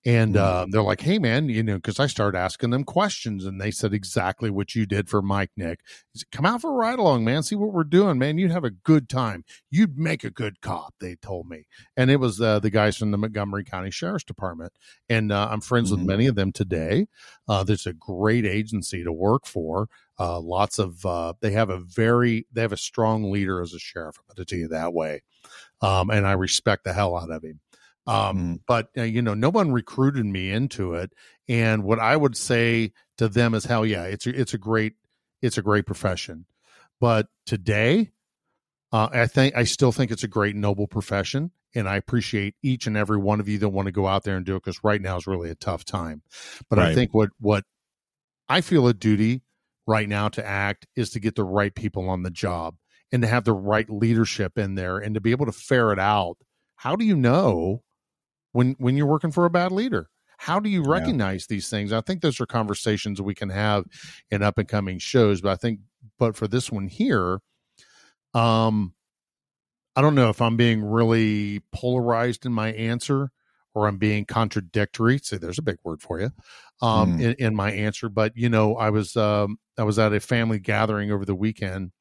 and 0.05 0.35
uh, 0.37 0.65
they're 0.69 0.83
like, 0.83 1.01
"Hey, 1.01 1.19
man, 1.19 1.49
you 1.49 1.63
know," 1.63 1.75
because 1.75 1.99
I 1.99 2.07
started 2.07 2.37
asking 2.37 2.71
them 2.71 2.83
questions, 2.83 3.45
and 3.45 3.59
they 3.59 3.71
said 3.71 3.93
exactly 3.93 4.49
what 4.49 4.75
you 4.75 4.85
did 4.85 5.09
for 5.09 5.21
Mike 5.21 5.51
Nick. 5.55 5.79
Said, 6.15 6.31
Come 6.31 6.45
out 6.45 6.61
for 6.61 6.71
a 6.71 6.73
ride 6.73 6.99
along, 6.99 7.23
man. 7.23 7.43
See 7.43 7.55
what 7.55 7.73
we're 7.73 7.83
doing, 7.83 8.17
man. 8.17 8.37
You'd 8.37 8.51
have 8.51 8.63
a 8.63 8.71
good 8.71 9.09
time. 9.09 9.43
You'd 9.69 9.97
make 9.97 10.23
a 10.23 10.29
good 10.29 10.61
cop. 10.61 10.93
They 10.99 11.15
told 11.15 11.47
me, 11.49 11.67
and 11.95 12.11
it 12.11 12.17
was 12.17 12.41
uh, 12.41 12.59
the 12.59 12.69
guys 12.69 12.97
from 12.97 13.11
the 13.11 13.17
Montgomery 13.17 13.63
County 13.63 13.91
Sheriff's 13.91 14.23
Department, 14.23 14.73
and 15.09 15.31
uh, 15.31 15.47
I'm 15.51 15.61
friends 15.61 15.91
mm-hmm. 15.91 16.01
with 16.01 16.07
many 16.07 16.27
of 16.27 16.35
them 16.35 16.51
today. 16.51 17.07
Uh, 17.47 17.63
there's 17.63 17.87
a 17.87 17.93
great 17.93 18.45
agency 18.45 19.03
to 19.03 19.11
work 19.11 19.45
for. 19.45 19.89
Uh, 20.19 20.39
lots 20.39 20.77
of 20.77 21.03
uh, 21.05 21.33
they 21.41 21.51
have 21.51 21.69
a 21.69 21.79
very 21.79 22.45
they 22.53 22.61
have 22.61 22.71
a 22.71 22.77
strong 22.77 23.31
leader 23.31 23.61
as 23.61 23.73
a 23.73 23.79
sheriff. 23.79 24.17
I'm 24.19 24.35
going 24.35 24.45
to 24.45 24.45
tell 24.45 24.59
you 24.59 24.67
that 24.67 24.93
way, 24.93 25.23
um, 25.81 26.09
and 26.11 26.27
I 26.27 26.33
respect 26.33 26.83
the 26.83 26.93
hell 26.93 27.17
out 27.17 27.31
of 27.31 27.43
him. 27.43 27.59
Um. 28.05 28.59
But 28.67 28.89
uh, 28.97 29.03
you 29.03 29.21
know, 29.21 29.33
no 29.33 29.49
one 29.49 29.71
recruited 29.71 30.25
me 30.25 30.51
into 30.51 30.93
it. 30.93 31.11
And 31.47 31.83
what 31.83 31.99
I 31.99 32.15
would 32.15 32.37
say 32.37 32.93
to 33.17 33.27
them 33.27 33.53
is, 33.53 33.65
hell 33.65 33.85
yeah, 33.85 34.03
it's 34.03 34.25
a, 34.25 34.39
it's 34.39 34.53
a 34.53 34.57
great 34.57 34.93
it's 35.41 35.57
a 35.57 35.61
great 35.61 35.85
profession. 35.85 36.45
But 36.99 37.27
today, 37.45 38.11
uh, 38.91 39.09
I 39.11 39.27
think 39.27 39.55
I 39.55 39.65
still 39.65 39.91
think 39.91 40.11
it's 40.11 40.23
a 40.23 40.27
great 40.29 40.55
noble 40.55 40.87
profession, 40.87 41.51
and 41.75 41.87
I 41.87 41.97
appreciate 41.97 42.55
each 42.63 42.87
and 42.87 42.95
every 42.95 43.17
one 43.17 43.39
of 43.39 43.49
you 43.49 43.57
that 43.59 43.69
want 43.69 43.87
to 43.87 43.91
go 43.91 44.07
out 44.07 44.23
there 44.23 44.37
and 44.37 44.45
do 44.45 44.55
it 44.55 44.63
because 44.63 44.83
right 44.83 45.01
now 45.01 45.17
is 45.17 45.27
really 45.27 45.49
a 45.49 45.55
tough 45.55 45.83
time. 45.83 46.21
But 46.69 46.79
right. 46.79 46.89
I 46.89 46.95
think 46.95 47.13
what 47.13 47.29
what 47.39 47.65
I 48.47 48.61
feel 48.61 48.87
a 48.87 48.93
duty 48.93 49.41
right 49.85 50.07
now 50.07 50.29
to 50.29 50.45
act 50.45 50.87
is 50.95 51.09
to 51.11 51.19
get 51.19 51.35
the 51.35 51.43
right 51.43 51.75
people 51.75 52.09
on 52.09 52.23
the 52.23 52.31
job 52.31 52.75
and 53.11 53.21
to 53.21 53.27
have 53.27 53.43
the 53.43 53.53
right 53.53 53.89
leadership 53.89 54.57
in 54.57 54.75
there 54.75 54.97
and 54.97 55.15
to 55.15 55.21
be 55.21 55.31
able 55.31 55.45
to 55.45 55.51
ferret 55.51 55.99
out. 55.99 56.37
How 56.77 56.95
do 56.95 57.05
you 57.05 57.15
know 57.15 57.83
when 58.53 58.75
when 58.79 58.95
you're 58.95 59.05
working 59.05 59.31
for 59.31 59.45
a 59.45 59.49
bad 59.49 59.71
leader 59.71 60.09
how 60.37 60.59
do 60.59 60.69
you 60.69 60.83
recognize 60.83 61.45
yeah. 61.49 61.55
these 61.55 61.69
things 61.69 61.91
i 61.91 61.99
think 62.01 62.21
those 62.21 62.39
are 62.39 62.45
conversations 62.45 63.21
we 63.21 63.35
can 63.35 63.49
have 63.49 63.83
in 64.31 64.41
up 64.41 64.57
and 64.57 64.69
coming 64.69 64.97
shows 64.97 65.41
but 65.41 65.51
i 65.51 65.55
think 65.55 65.79
but 66.17 66.35
for 66.35 66.47
this 66.47 66.71
one 66.71 66.87
here 66.87 67.39
um 68.33 68.93
i 69.95 70.01
don't 70.01 70.15
know 70.15 70.29
if 70.29 70.41
i'm 70.41 70.55
being 70.55 70.83
really 70.83 71.61
polarized 71.71 72.45
in 72.45 72.53
my 72.53 72.71
answer 72.73 73.31
or 73.75 73.87
i'm 73.87 73.97
being 73.97 74.25
contradictory 74.25 75.17
say 75.17 75.37
there's 75.37 75.59
a 75.59 75.63
big 75.63 75.77
word 75.83 76.01
for 76.01 76.19
you 76.19 76.31
um 76.81 77.17
mm. 77.17 77.21
in, 77.21 77.33
in 77.47 77.55
my 77.55 77.71
answer 77.71 78.09
but 78.09 78.31
you 78.35 78.49
know 78.49 78.75
i 78.75 78.89
was 78.89 79.15
um 79.17 79.57
i 79.77 79.83
was 79.83 79.99
at 79.99 80.13
a 80.13 80.19
family 80.19 80.59
gathering 80.59 81.11
over 81.11 81.25
the 81.25 81.35
weekend 81.35 81.91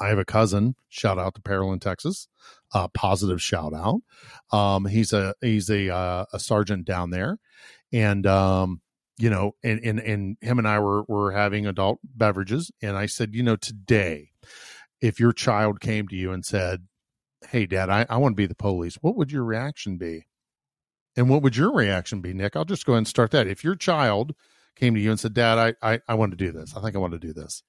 I 0.00 0.08
have 0.08 0.18
a 0.18 0.24
cousin. 0.24 0.74
Shout 0.88 1.18
out 1.18 1.34
to 1.36 1.40
Pearland, 1.40 1.80
Texas. 1.80 2.28
Uh, 2.74 2.88
positive 2.88 3.40
shout 3.40 3.72
out. 3.72 4.00
Um, 4.56 4.86
he's 4.86 5.12
a 5.12 5.34
he's 5.40 5.70
a 5.70 5.94
uh, 5.94 6.24
a 6.32 6.38
sergeant 6.38 6.84
down 6.84 7.10
there, 7.10 7.38
and 7.92 8.26
um, 8.26 8.80
you 9.18 9.30
know, 9.30 9.52
and 9.62 9.80
and 9.80 10.00
and 10.00 10.36
him 10.40 10.58
and 10.58 10.68
I 10.68 10.78
were 10.80 11.04
were 11.04 11.32
having 11.32 11.66
adult 11.66 12.00
beverages, 12.04 12.70
and 12.82 12.96
I 12.96 13.06
said, 13.06 13.34
you 13.34 13.42
know, 13.42 13.56
today, 13.56 14.30
if 15.00 15.18
your 15.20 15.32
child 15.32 15.80
came 15.80 16.08
to 16.08 16.16
you 16.16 16.32
and 16.32 16.44
said, 16.44 16.86
"Hey, 17.48 17.66
Dad, 17.66 17.88
I, 17.88 18.06
I 18.08 18.16
want 18.18 18.32
to 18.32 18.42
be 18.42 18.46
the 18.46 18.54
police," 18.54 18.96
what 19.00 19.16
would 19.16 19.32
your 19.32 19.44
reaction 19.44 19.96
be? 19.96 20.26
And 21.16 21.30
what 21.30 21.42
would 21.42 21.56
your 21.56 21.72
reaction 21.72 22.20
be, 22.20 22.34
Nick? 22.34 22.56
I'll 22.56 22.66
just 22.66 22.84
go 22.84 22.92
ahead 22.92 22.98
and 22.98 23.08
start 23.08 23.30
that. 23.30 23.46
If 23.46 23.64
your 23.64 23.76
child 23.76 24.34
came 24.74 24.94
to 24.94 25.00
you 25.00 25.10
and 25.10 25.18
said, 25.20 25.32
"Dad, 25.32 25.58
I 25.58 25.94
I, 25.94 26.00
I 26.08 26.14
want 26.14 26.32
to 26.32 26.36
do 26.36 26.52
this. 26.52 26.76
I 26.76 26.82
think 26.82 26.94
I 26.94 26.98
want 26.98 27.12
to 27.12 27.18
do 27.18 27.32
this." 27.32 27.62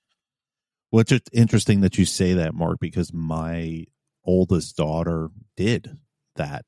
Well, 0.92 1.02
it's 1.02 1.10
just 1.10 1.30
interesting 1.34 1.82
that 1.82 1.98
you 1.98 2.06
say 2.06 2.34
that, 2.34 2.54
Marc, 2.54 2.80
because 2.80 3.14
my 3.14 3.86
oldest 4.24 4.78
daughter 4.78 5.30
did 5.56 5.98
that. 6.36 6.66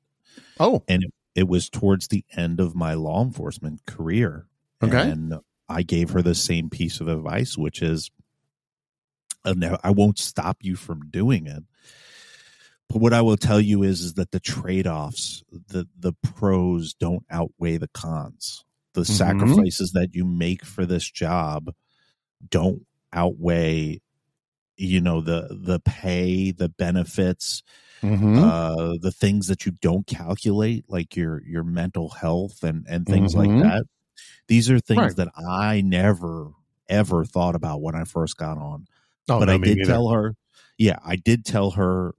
Oh, 0.58 0.82
and 0.88 1.04
it, 1.04 1.14
it 1.34 1.48
was 1.48 1.70
towards 1.70 2.08
the 2.08 2.24
end 2.36 2.60
of 2.60 2.74
my 2.74 2.94
law 2.94 3.22
enforcement 3.22 3.86
career. 3.86 4.46
Okay. 4.82 5.10
And 5.10 5.34
I 5.68 5.82
gave 5.82 6.10
her 6.10 6.22
the 6.22 6.34
same 6.34 6.68
piece 6.70 7.00
of 7.00 7.08
advice, 7.08 7.56
which 7.56 7.80
is, 7.82 8.10
I 9.44 9.90
won't 9.90 10.18
stop 10.18 10.58
you 10.60 10.76
from 10.76 11.08
doing 11.10 11.46
it. 11.46 11.62
But 12.88 13.00
what 13.00 13.12
I 13.12 13.22
will 13.22 13.36
tell 13.36 13.60
you 13.60 13.82
is, 13.84 14.00
is 14.00 14.14
that 14.14 14.32
the 14.32 14.40
trade 14.40 14.86
offs, 14.86 15.44
the 15.68 15.86
the 15.98 16.12
pros 16.22 16.92
don't 16.92 17.24
outweigh 17.30 17.76
the 17.76 17.88
cons. 17.88 18.64
The 18.94 19.02
Mm-hmm. 19.02 19.12
sacrifices 19.14 19.92
that 19.92 20.14
you 20.14 20.24
make 20.24 20.64
for 20.64 20.84
this 20.84 21.08
job 21.08 21.72
don't 22.48 22.84
outweigh, 23.12 24.00
you 24.80 25.00
know, 25.00 25.20
the 25.20 25.48
the 25.50 25.78
pay, 25.80 26.50
the 26.52 26.68
benefits, 26.68 27.62
Mhm. 28.02 28.38
uh, 28.38 28.96
the 29.00 29.12
things 29.12 29.46
that 29.48 29.66
you 29.66 29.72
don't 29.72 30.06
calculate, 30.06 30.84
like 30.88 31.16
your 31.16 31.42
your 31.46 31.64
mental 31.64 32.08
health 32.10 32.62
and 32.62 32.86
and 32.88 33.06
things 33.06 33.34
Mhm. 33.34 33.36
like 33.36 33.62
that. 33.62 33.84
These 34.48 34.70
are 34.70 34.80
things 34.80 34.98
Right. 35.00 35.16
that 35.16 35.28
I 35.36 35.80
never 35.82 36.52
ever 36.88 37.24
thought 37.24 37.54
about 37.54 37.82
when 37.82 37.94
I 37.94 38.04
first 38.04 38.36
got 38.36 38.58
on. 38.58 38.86
Oh, 39.28 39.38
but 39.38 39.46
no, 39.46 39.54
I 39.54 39.58
did 39.58 39.76
neither. 39.78 39.92
tell 39.92 40.08
her, 40.08 40.34
yeah, 40.76 40.98
I 41.04 41.14
did 41.16 41.44
tell 41.44 41.72
her, 41.72 42.14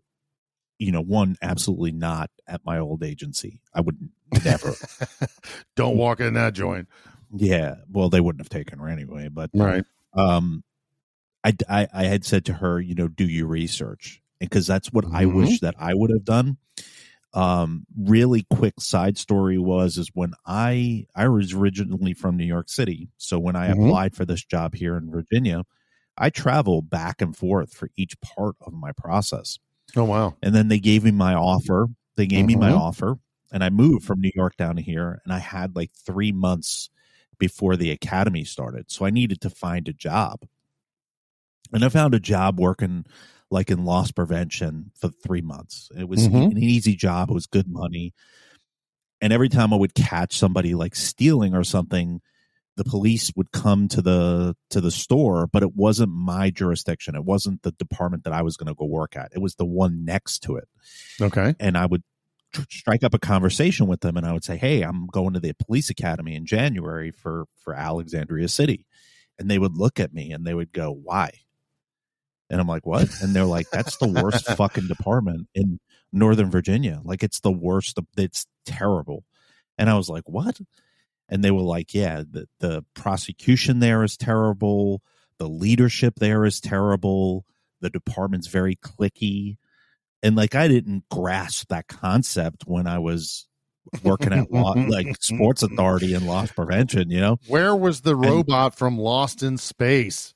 you 0.80 0.92
know, 0.94 1.02
one, 1.02 1.36
absolutely 1.42 1.92
not 1.92 2.30
at 2.48 2.64
my 2.66 2.78
old 2.80 3.04
agency. 3.04 3.60
I 3.74 3.82
would 3.82 3.98
never. 4.46 4.74
Don't 5.76 5.98
walk 5.98 6.22
in 6.22 6.36
that 6.36 6.54
joint. 6.54 6.88
yeah, 7.34 7.76
well, 7.92 8.10
they 8.10 8.20
wouldn't 8.22 8.40
have 8.42 8.50
taken 8.50 8.80
her 8.80 8.88
anyway. 8.88 9.28
But 9.30 9.50
Right. 9.54 9.84
um, 10.14 10.64
I, 11.44 11.54
I 11.70 11.88
I 11.94 12.04
had 12.06 12.26
said 12.26 12.46
to 12.46 12.54
her, 12.54 12.80
you 12.80 12.96
know, 12.96 13.08
do 13.08 13.26
your 13.28 13.48
research 13.48 14.22
and 14.40 14.50
because 14.50 14.68
that's 14.68 14.92
what 14.92 15.06
I 15.12 15.26
Mhm. 15.26 15.28
wish 15.28 15.60
that 15.62 15.76
I 15.78 15.94
would 15.94 16.12
have 16.12 16.26
done. 16.26 16.58
Um, 17.34 17.86
really 17.98 18.46
quick 18.52 18.82
side 18.82 19.18
story 19.18 19.58
was 19.58 19.98
is 19.98 20.12
when 20.14 20.34
I 20.46 21.08
I 21.16 21.30
was 21.30 21.54
originally 21.54 22.14
from 22.14 22.38
New 22.38 22.46
York 22.46 22.70
City, 22.70 23.10
so 23.18 23.40
when 23.40 23.56
I 23.56 23.68
Mhm. 23.68 23.94
applied 23.94 24.16
for 24.16 24.26
this 24.26 24.44
job 24.46 24.76
here 24.76 24.98
in 24.98 25.12
Virginia, 25.12 25.64
I 26.18 26.30
traveled 26.32 26.90
back 26.90 27.22
and 27.22 27.36
forth 27.38 27.74
for 27.74 27.90
each 27.98 28.20
part 28.22 28.56
of 28.62 28.74
my 28.74 28.92
process. 28.94 29.60
Oh 29.96 30.04
wow. 30.06 30.38
And 30.42 30.56
then 30.56 30.68
they 30.70 30.80
gave 30.80 31.04
me 31.04 31.12
my 31.12 31.34
offer. 31.34 31.88
They 32.16 32.28
gave 32.28 32.46
me 32.46 32.56
my 32.56 32.70
Mhm. 32.70 32.72
offer, 32.72 33.18
and 33.52 33.64
I 33.64 33.70
moved 33.70 34.06
from 34.06 34.22
New 34.22 34.32
York 34.36 34.58
down 34.58 34.78
here. 34.78 35.22
And 35.24 35.34
I 35.34 35.40
had 35.40 35.76
like 35.76 35.92
three 35.94 36.32
months 36.32 36.90
before 37.40 37.76
the 37.78 37.92
academy 37.92 38.44
started, 38.44 38.92
so 38.92 39.06
I 39.06 39.10
needed 39.12 39.42
to 39.42 39.50
find 39.50 39.88
a 39.88 39.94
job. 39.94 40.42
And 41.74 41.84
I 41.86 41.90
found 41.90 42.14
a 42.14 42.20
job 42.20 42.60
working 42.60 43.06
like 43.50 43.70
in 43.70 43.84
loss 43.86 44.12
prevention 44.12 44.92
for 44.96 45.10
three 45.10 45.42
months. 45.42 45.90
It 45.98 46.08
was 46.08 46.28
Mhm. 46.28 46.52
an 46.52 46.58
easy 46.58 46.96
job. 46.96 47.30
It 47.30 47.34
was 47.34 47.48
good 47.48 47.68
money. 47.68 48.14
And 49.22 49.32
every 49.32 49.50
time 49.50 49.74
I 49.74 49.78
would 49.78 49.94
catch 49.94 50.38
somebody 50.38 50.74
like 50.74 50.96
stealing 50.96 51.54
or 51.54 51.64
something, 51.64 52.22
the 52.78 52.84
police 52.86 53.32
would 53.36 53.52
come 53.52 53.88
to 53.90 54.02
the 54.02 54.56
to 54.70 54.82
the 54.82 54.90
store, 54.92 55.46
but 55.48 55.62
it 55.64 55.76
wasn't 55.76 56.12
my 56.12 56.50
jurisdiction. 56.50 57.16
It 57.16 57.26
wasn't 57.26 57.62
the 57.62 57.74
department 57.74 58.24
that 58.24 58.34
I 58.34 58.42
was 58.42 58.58
going 58.58 58.68
to 58.70 58.74
go 58.74 58.86
work 58.86 59.16
at. 59.16 59.32
It 59.36 59.40
was 59.40 59.56
the 59.56 59.66
one 59.66 60.06
next 60.06 60.40
to 60.44 60.56
it. 60.56 60.68
Okay. 61.22 61.54
And 61.60 61.78
I 61.78 61.86
would 61.86 62.04
tr- 62.54 62.62
strike 62.70 63.04
up 63.04 63.14
a 63.14 63.20
conversation 63.20 63.88
with 63.88 64.00
them, 64.00 64.16
and 64.18 64.26
I 64.26 64.32
would 64.34 64.46
say, 64.46 64.58
"Hey, 64.58 64.82
I'm 64.82 65.06
going 65.08 65.34
to 65.34 65.40
the 65.40 65.54
police 65.54 65.90
academy 65.90 66.36
in 66.36 66.46
January 66.46 67.12
for 67.12 67.46
for 67.58 67.76
Alexandria 67.76 68.48
City," 68.48 68.86
and 69.38 69.52
they 69.52 69.60
would 69.60 69.76
look 69.76 70.00
at 70.00 70.14
me 70.14 70.32
and 70.32 70.48
they 70.48 70.54
would 70.54 70.72
go, 70.72 70.92
"Why?" 70.92 71.32
And 72.52 72.62
I'm 72.62 72.68
like, 72.68 72.86
"What?" 72.86 73.10
And 73.22 73.34
they're 73.34 73.46
like, 73.46 73.72
"That's 73.72 73.98
the 73.98 74.08
worst 74.08 74.46
fucking 74.58 74.88
department 74.88 75.48
in 75.56 75.80
Northern 76.12 76.52
Virginia. 76.52 77.02
Like, 77.04 77.24
it's 77.24 77.40
the 77.40 77.52
worst. 77.52 77.98
It's 78.18 78.46
terrible." 78.66 79.24
And 79.78 79.90
I 79.90 79.96
was 79.96 80.10
like, 80.10 80.30
"What?" 80.30 80.60
and 81.32 81.44
they 81.44 81.50
were 81.50 81.62
like, 81.62 81.94
"Yeah, 81.94 82.24
the 82.30 82.48
the 82.60 82.86
prosecution 82.94 83.80
there 83.80 84.04
is 84.04 84.18
terrible. 84.18 85.02
The 85.40 85.48
leadership 85.48 86.16
there 86.18 86.46
is 86.46 86.60
terrible. 86.60 87.46
The 87.80 87.90
department's 87.90 88.48
very 88.48 88.76
clicky." 88.76 89.58
And 90.22 90.36
like, 90.36 90.54
I 90.54 90.68
didn't 90.68 91.06
grasp 91.10 91.70
that 91.70 91.88
concept 91.88 92.66
when 92.68 92.86
I 92.86 93.00
was 93.00 93.48
working 94.04 94.34
at 94.34 94.52
law, 94.52 94.74
like 94.74 95.16
Sports 95.22 95.64
Authority 95.64 96.14
and 96.14 96.28
loss 96.28 96.52
prevention. 96.52 97.10
You 97.10 97.22
know, 97.22 97.40
Where 97.48 97.76
was 97.76 98.02
the 98.02 98.16
robot 98.16 98.76
from 98.76 99.00
Lost 99.00 99.42
in 99.42 99.58
Space? 99.58 100.36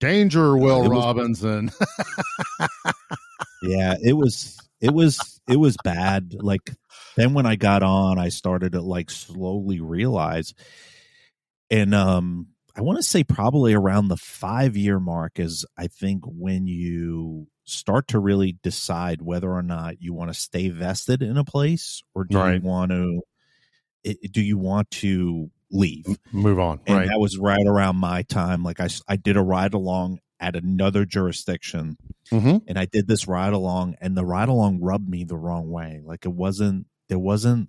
Danger, 0.00 0.56
Will 0.56 0.82
was- 0.82 0.90
Robinson. 0.90 1.70
yeah, 3.62 3.94
it 4.02 4.12
was 4.14 4.56
it 4.80 4.92
was 4.92 5.40
it 5.48 5.56
was 5.56 5.76
bad. 5.84 6.34
Like 6.38 6.70
then 7.16 7.34
when 7.34 7.46
I 7.46 7.56
got 7.56 7.82
on, 7.82 8.18
I 8.18 8.28
started 8.28 8.72
to 8.72 8.80
like 8.80 9.10
slowly 9.10 9.80
realize, 9.80 10.54
and 11.70 11.94
um, 11.94 12.48
I 12.76 12.82
want 12.82 12.98
to 12.98 13.02
say 13.02 13.24
probably 13.24 13.74
around 13.74 14.08
the 14.08 14.16
five 14.16 14.76
year 14.76 15.00
mark 15.00 15.38
is 15.40 15.64
I 15.76 15.88
think 15.88 16.22
when 16.26 16.66
you 16.66 17.48
start 17.64 18.08
to 18.08 18.18
really 18.18 18.56
decide 18.62 19.20
whether 19.20 19.50
or 19.50 19.62
not 19.62 20.00
you 20.00 20.14
want 20.14 20.32
to 20.32 20.38
stay 20.38 20.68
vested 20.70 21.22
in 21.22 21.36
a 21.36 21.44
place 21.44 22.02
or 22.14 22.24
do 22.24 22.38
Right. 22.38 22.54
you 22.62 22.66
want 22.66 22.92
to 22.92 23.20
it, 24.04 24.32
do 24.32 24.40
you 24.40 24.56
want 24.56 24.90
to 24.92 25.50
leave 25.70 26.06
Move 26.32 26.58
on. 26.58 26.80
and 26.86 26.96
right. 26.98 27.08
that 27.08 27.20
was 27.20 27.36
right 27.38 27.66
around 27.66 27.96
my 27.96 28.22
time 28.22 28.62
like 28.62 28.80
I, 28.80 28.88
I 29.08 29.16
did 29.16 29.36
a 29.36 29.42
ride 29.42 29.74
along 29.74 30.20
at 30.40 30.56
another 30.56 31.04
jurisdiction 31.04 31.96
Mhm. 32.30 32.62
and 32.68 32.78
i 32.78 32.84
did 32.86 33.06
this 33.08 33.26
ride 33.28 33.52
along 33.52 33.96
and 34.00 34.16
the 34.16 34.24
ride 34.24 34.48
along 34.48 34.80
rubbed 34.80 35.08
me 35.08 35.24
the 35.24 35.36
wrong 35.36 35.70
way 35.70 36.00
like 36.04 36.24
it 36.24 36.32
wasn't 36.32 36.86
there 37.08 37.18
wasn't 37.18 37.68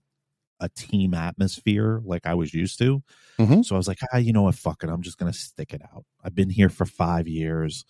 a 0.61 0.69
team 0.69 1.13
atmosphere 1.13 2.01
like 2.05 2.25
i 2.25 2.33
was 2.33 2.53
used 2.53 2.77
to 2.79 3.01
Mhm. 3.39 3.65
so 3.65 3.75
i 3.75 3.77
was 3.77 3.87
like 3.87 3.99
ah 4.13 4.17
you 4.17 4.31
know 4.33 4.43
what 4.43 4.55
fuck 4.55 4.83
it 4.83 4.89
i'm 4.89 5.01
just 5.01 5.17
gonna 5.17 5.33
stick 5.33 5.73
it 5.73 5.81
out 5.93 6.05
i've 6.23 6.35
been 6.35 6.49
here 6.49 6.69
for 6.69 6.85
five 6.85 7.27
years 7.27 7.85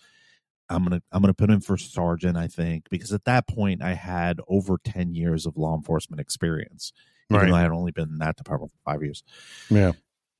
i'm 0.68 0.84
gonna 0.84 1.02
i'm 1.12 1.20
gonna 1.20 1.34
put 1.34 1.50
in 1.50 1.60
for 1.60 1.76
sergeant 1.76 2.36
i 2.36 2.46
think 2.46 2.88
because 2.90 3.12
at 3.12 3.24
that 3.24 3.46
point 3.48 3.82
i 3.82 3.94
had 3.94 4.40
over 4.48 4.78
10 4.84 5.14
years 5.14 5.44
of 5.46 5.56
law 5.56 5.76
enforcement 5.76 6.20
experience 6.20 6.92
even 7.30 7.40
Right. 7.42 7.48
though 7.50 7.56
i 7.56 7.62
had 7.62 7.70
only 7.70 7.92
been 7.92 8.08
in 8.10 8.18
that 8.18 8.36
department 8.36 8.72
for 8.72 8.92
five 8.92 9.02
years 9.02 9.22
Yeah. 9.70 9.92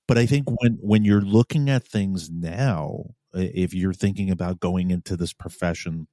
but 0.08 0.18
I 0.18 0.26
think 0.26 0.48
when 0.60 0.78
when 0.80 1.04
you're 1.04 1.20
looking 1.20 1.70
at 1.70 1.84
things 1.86 2.28
now, 2.30 3.04
if 3.32 3.72
you're 3.72 3.92
thinking 3.92 4.30
about 4.30 4.58
going 4.58 4.90
into 4.90 5.16
this 5.16 5.32
profession, 5.32 6.08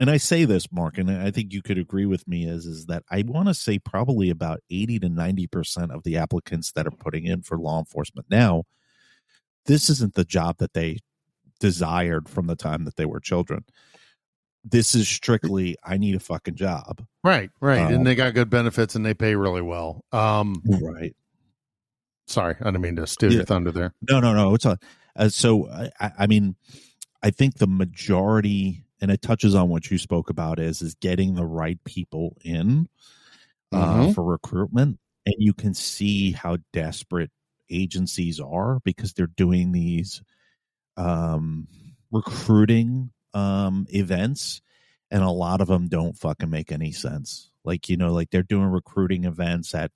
and 0.00 0.10
I 0.10 0.16
say 0.16 0.44
this, 0.44 0.72
Marc, 0.72 0.98
and 0.98 1.08
I 1.10 1.30
think 1.30 1.52
you 1.52 1.62
could 1.62 1.78
agree 1.78 2.04
with 2.06 2.26
me, 2.26 2.46
is 2.48 2.66
is 2.66 2.86
that 2.86 3.04
I 3.10 3.22
want 3.26 3.46
to 3.48 3.54
say 3.54 3.78
probably 3.78 4.28
about 4.30 4.58
eighty 4.70 4.98
to 4.98 5.08
ninety 5.08 5.46
percent 5.46 5.92
of 5.92 6.02
the 6.02 6.16
applicants 6.16 6.72
that 6.72 6.86
are 6.86 6.90
putting 6.90 7.26
in 7.26 7.42
for 7.42 7.58
law 7.58 7.78
enforcement 7.78 8.26
now, 8.28 8.64
this 9.66 9.88
isn't 9.88 10.14
the 10.14 10.24
job 10.24 10.56
that 10.58 10.72
they 10.72 10.98
desired 11.60 12.28
from 12.28 12.46
the 12.48 12.56
time 12.56 12.84
that 12.84 12.96
they 12.96 13.06
were 13.06 13.20
children. 13.20 13.64
This 14.70 14.94
is 14.94 15.08
strictly, 15.08 15.76
I 15.84 15.96
need 15.96 16.14
a 16.14 16.20
fucking 16.20 16.56
job. 16.56 17.04
Right. 17.24 17.50
Right. 17.60 17.80
Um, 17.80 17.92
and 17.94 18.06
they 18.06 18.14
got 18.14 18.34
good 18.34 18.50
benefits 18.50 18.94
and 18.94 19.04
they 19.04 19.14
pay 19.14 19.34
really 19.34 19.62
well. 19.62 20.04
Um, 20.12 20.62
Right. 20.64 21.14
sorry, 22.26 22.56
I 22.60 22.64
didn't 22.64 22.80
mean 22.82 22.96
to 22.96 23.06
steal 23.06 23.30
Yeah. 23.30 23.36
your 23.38 23.44
thunder 23.46 23.72
there. 23.72 23.94
No, 24.08 24.20
no, 24.20 24.34
no. 24.34 24.54
It's 24.54 24.64
a, 24.66 24.78
uh, 25.16 25.28
so 25.28 25.68
I, 25.70 25.90
I 26.18 26.26
mean, 26.26 26.56
I 27.22 27.30
think 27.30 27.56
the 27.58 27.66
majority, 27.66 28.84
and 29.00 29.10
it 29.10 29.22
touches 29.22 29.54
on 29.54 29.68
what 29.68 29.90
you 29.90 29.98
spoke 29.98 30.30
about, 30.30 30.58
is 30.60 30.82
is 30.82 30.94
getting 30.94 31.34
the 31.34 31.46
right 31.46 31.82
people 31.84 32.36
in 32.44 32.88
uh, 33.72 34.06
Mhm. 34.06 34.14
for 34.14 34.24
recruitment, 34.24 34.98
and 35.26 35.34
you 35.38 35.52
can 35.52 35.74
see 35.74 36.32
how 36.32 36.58
desperate 36.72 37.30
agencies 37.70 38.40
are 38.40 38.80
because 38.84 39.12
they're 39.12 39.26
doing 39.26 39.72
these 39.72 40.22
um, 40.96 41.68
recruiting 42.10 43.10
um, 43.34 43.86
events, 43.90 44.60
and 45.10 45.22
a 45.22 45.30
lot 45.30 45.60
of 45.60 45.68
them 45.68 45.88
don't 45.88 46.16
fucking 46.16 46.50
make 46.50 46.72
any 46.72 46.92
sense. 46.92 47.50
Like 47.64 47.88
you 47.88 47.96
know, 47.96 48.12
like 48.12 48.30
they're 48.30 48.42
doing 48.42 48.66
recruiting 48.66 49.24
events 49.24 49.74
at 49.74 49.90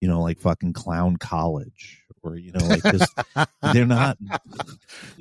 you 0.00 0.08
know, 0.08 0.20
like 0.22 0.40
fucking 0.40 0.74
clown 0.74 1.16
college 1.16 2.02
or, 2.22 2.36
you 2.36 2.52
know, 2.52 2.66
like 2.66 2.82
just 2.82 3.14
they're 3.72 3.86
not. 3.86 4.18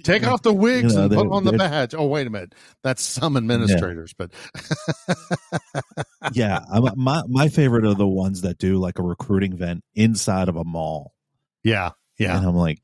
Take 0.03 0.27
off 0.27 0.41
the 0.41 0.53
wigs 0.53 0.93
You 0.93 0.99
know, 0.99 1.05
and 1.05 1.13
put 1.13 1.31
on 1.31 1.43
the 1.45 1.53
badge. 1.53 1.93
Oh, 1.95 2.07
wait 2.07 2.27
a 2.27 2.29
minute. 2.29 2.53
That's 2.83 3.01
some 3.01 3.37
administrators, 3.37 4.13
but 4.13 4.31
yeah, 6.33 6.59
my 6.95 7.23
my 7.27 7.47
favorite 7.49 7.85
are 7.85 7.93
the 7.93 8.07
ones 8.07 8.41
that 8.41 8.57
do 8.57 8.77
like 8.77 8.99
a 8.99 9.03
recruiting 9.03 9.53
event 9.53 9.83
inside 9.93 10.49
of 10.49 10.55
a 10.55 10.63
mall. 10.63 11.13
yeah, 11.63 11.91
yeah, 12.17 12.37
and 12.37 12.45
I'm 12.45 12.55
like, 12.55 12.81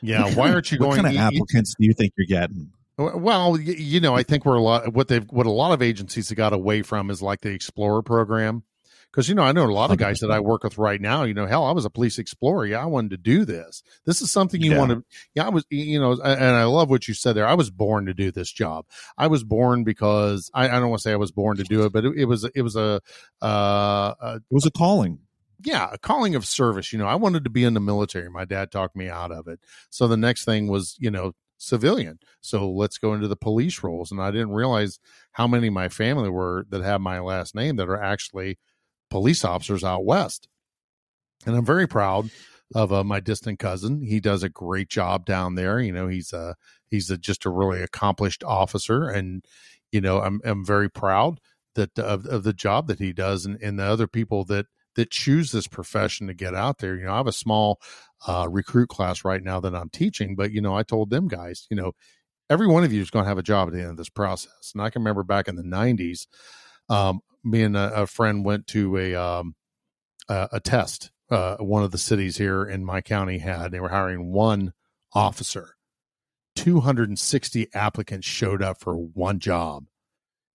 yeah. 0.00 0.32
Why 0.34 0.52
aren't 0.52 0.70
you 0.70 0.78
what 0.78 0.86
going? 0.86 0.96
kind 1.02 1.06
of 1.08 1.12
you- 1.14 1.18
applicants 1.20 1.74
do 1.78 1.86
you 1.86 1.94
think 1.94 2.12
you're 2.16 2.26
getting? 2.26 2.70
Well, 2.98 3.58
you 3.58 4.00
know, 4.00 4.14
I 4.14 4.22
think 4.22 4.44
we're 4.44 4.56
a 4.56 4.62
lot. 4.62 4.92
What 4.92 5.08
they've, 5.08 5.24
what 5.30 5.46
a 5.46 5.50
lot 5.50 5.72
of 5.72 5.80
agencies 5.82 6.28
have 6.28 6.36
got 6.36 6.52
away 6.52 6.82
from 6.82 7.10
is 7.10 7.22
like 7.22 7.40
the 7.40 7.50
Explorer 7.50 8.02
program, 8.02 8.64
because 9.10 9.28
you 9.30 9.34
know, 9.34 9.42
I 9.42 9.52
know 9.52 9.64
a 9.64 9.72
lot 9.72 9.90
of 9.90 9.96
guys 9.96 10.20
that 10.20 10.30
I 10.30 10.40
work 10.40 10.62
with 10.62 10.76
right 10.76 11.00
now. 11.00 11.22
You 11.24 11.32
know, 11.32 11.46
hell, 11.46 11.64
I 11.64 11.72
was 11.72 11.84
a 11.86 11.90
police 11.90 12.18
explorer. 12.18 12.66
Yeah, 12.66 12.82
I 12.82 12.86
wanted 12.86 13.10
to 13.12 13.16
do 13.16 13.44
this. 13.46 13.82
This 14.04 14.20
is 14.20 14.30
something 14.30 14.60
you 14.60 14.72
Yeah. 14.72 14.78
want 14.78 14.90
to. 14.90 15.04
Yeah, 15.34 15.46
I 15.46 15.48
was. 15.48 15.64
You 15.70 16.00
know, 16.00 16.12
and 16.12 16.44
I 16.56 16.64
love 16.64 16.90
what 16.90 17.08
you 17.08 17.14
said 17.14 17.32
there. 17.34 17.46
I 17.46 17.54
was 17.54 17.70
born 17.70 18.06
to 18.06 18.14
do 18.14 18.30
this 18.30 18.52
job. 18.52 18.84
I 19.16 19.26
was 19.26 19.42
born 19.42 19.84
because 19.84 20.50
I, 20.52 20.66
I 20.68 20.78
don't 20.78 20.90
want 20.90 21.00
to 21.00 21.08
say 21.08 21.12
I 21.12 21.16
was 21.16 21.32
born 21.32 21.56
to 21.56 21.64
do 21.64 21.84
it, 21.84 21.92
but 21.94 22.04
it, 22.04 22.12
it 22.16 22.24
was 22.26 22.44
it 22.54 22.60
was 22.62 22.76
a, 22.76 23.00
uh, 23.40 24.14
a 24.20 24.36
It 24.36 24.42
was 24.54 24.66
a 24.66 24.70
calling. 24.70 25.18
yeah, 25.64 25.88
a 25.92 25.98
calling 25.98 26.34
of 26.34 26.44
service. 26.46 26.92
You 26.92 26.98
know, 26.98 27.06
I 27.06 27.14
wanted 27.14 27.44
to 27.44 27.50
be 27.50 27.64
in 27.64 27.72
the 27.74 27.80
military. 27.80 28.28
My 28.30 28.44
dad 28.44 28.70
talked 28.70 28.96
me 28.96 29.08
out 29.08 29.32
of 29.32 29.48
it. 29.48 29.60
So 29.90 30.08
the 30.08 30.16
next 30.18 30.44
thing 30.44 30.68
was, 30.68 30.96
you 30.98 31.10
know, 31.10 31.32
civilian. 31.62 32.18
So 32.40 32.70
let's 32.70 32.98
go 32.98 33.14
into 33.14 33.28
the 33.28 33.36
police 33.36 33.82
roles. 33.82 34.10
And 34.10 34.20
I 34.20 34.30
didn't 34.30 34.50
realize 34.50 34.98
how 35.32 35.46
many 35.46 35.70
my 35.70 35.88
family 35.88 36.28
were 36.28 36.66
that 36.70 36.82
have 36.82 37.00
my 37.00 37.20
last 37.20 37.54
name 37.54 37.76
that 37.76 37.88
are 37.88 38.02
actually 38.02 38.58
police 39.10 39.44
officers 39.44 39.84
out 39.84 40.04
west. 40.04 40.48
And 41.46 41.56
I'm 41.56 41.64
very 41.64 41.86
proud 41.86 42.30
of 42.74 42.92
uh, 42.92 43.04
my 43.04 43.20
distant 43.20 43.58
cousin. 43.58 44.02
He 44.02 44.20
does 44.20 44.42
a 44.42 44.48
great 44.48 44.88
job 44.88 45.24
down 45.24 45.54
there. 45.54 45.78
You 45.80 45.92
know, 45.92 46.08
he's 46.08 46.32
a 46.32 46.56
he's 46.88 47.10
a, 47.10 47.18
just 47.18 47.44
a 47.44 47.50
really 47.50 47.82
accomplished 47.82 48.42
officer, 48.44 49.08
and 49.08 49.44
you 49.90 50.00
know, 50.00 50.20
I'm 50.20 50.40
I'm 50.44 50.64
very 50.64 50.88
proud 50.88 51.40
that 51.74 51.98
of, 51.98 52.26
of 52.26 52.44
the 52.44 52.52
job 52.52 52.86
that 52.86 53.00
he 53.00 53.12
does, 53.12 53.44
and, 53.44 53.60
and 53.62 53.78
the 53.78 53.84
other 53.84 54.06
people 54.06 54.44
that 54.44 54.66
that 54.96 55.10
choose 55.10 55.52
this 55.52 55.66
profession 55.66 56.26
to 56.26 56.34
get 56.34 56.54
out 56.54 56.78
there. 56.78 56.96
You 56.96 57.06
know, 57.06 57.14
I 57.14 57.16
have 57.18 57.26
a 57.26 57.32
small 57.32 57.80
uh, 58.26 58.46
recruit 58.50 58.88
class 58.88 59.24
right 59.24 59.42
now 59.42 59.60
that 59.60 59.74
I'm 59.74 59.88
teaching, 59.88 60.34
but 60.36 60.52
you 60.52 60.60
know, 60.60 60.76
I 60.76 60.82
told 60.82 61.10
them 61.10 61.28
guys, 61.28 61.66
you 61.70 61.76
know, 61.76 61.92
every 62.50 62.66
one 62.66 62.84
of 62.84 62.92
you 62.92 63.00
is 63.00 63.10
going 63.10 63.24
to 63.24 63.28
have 63.28 63.38
a 63.38 63.42
job 63.42 63.68
at 63.68 63.74
the 63.74 63.80
end 63.80 63.90
of 63.90 63.96
this 63.96 64.10
process. 64.10 64.72
And 64.74 64.82
I 64.82 64.90
can 64.90 65.02
remember 65.02 65.22
back 65.22 65.48
in 65.48 65.56
the 65.56 65.62
'90s, 65.62 66.26
um, 66.88 67.20
me 67.44 67.62
and 67.62 67.76
a, 67.76 68.02
a 68.02 68.06
friend 68.06 68.44
went 68.44 68.66
to 68.68 68.96
a 68.96 69.14
um, 69.14 69.54
a, 70.28 70.48
a 70.52 70.60
test. 70.60 71.10
Uh, 71.30 71.56
one 71.56 71.82
of 71.82 71.92
the 71.92 71.98
cities 71.98 72.36
here 72.36 72.62
in 72.64 72.84
my 72.84 73.00
county 73.00 73.38
had. 73.38 73.72
They 73.72 73.80
were 73.80 73.88
hiring 73.88 74.32
one 74.32 74.74
officer. 75.14 75.76
260 76.56 77.68
applicants 77.74 78.26
showed 78.26 78.62
up 78.62 78.78
for 78.80 78.94
one 78.94 79.38
job. 79.38 79.86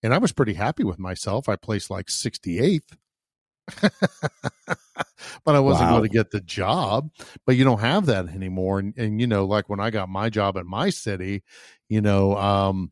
And 0.04 0.14
I 0.14 0.20
was 0.20 0.32
pretty 0.32 0.54
happy 0.54 0.84
with 0.84 1.00
myself. 1.00 1.50
I 1.50 1.56
placed 1.56 1.90
like 1.90 2.08
68th. 2.08 2.96
but 5.46 5.56
I 5.56 5.60
wasn't 5.60 5.90
Wow. 5.90 5.90
going 5.90 6.04
to 6.04 6.10
get 6.10 6.32
the 6.32 6.42
job. 6.42 7.10
But 7.46 7.56
you 7.56 7.64
don't 7.64 7.80
have 7.80 8.06
that 8.08 8.28
anymore. 8.30 8.80
And, 8.80 8.94
and 8.98 9.22
you 9.22 9.28
know, 9.28 9.46
like 9.46 9.70
when 9.70 9.80
I 9.80 9.90
got 9.90 10.10
my 10.10 10.30
job 10.30 10.58
in 10.58 10.68
my 10.70 10.90
city, 10.90 11.44
you 11.90 12.02
know, 12.02 12.36
um, 12.38 12.92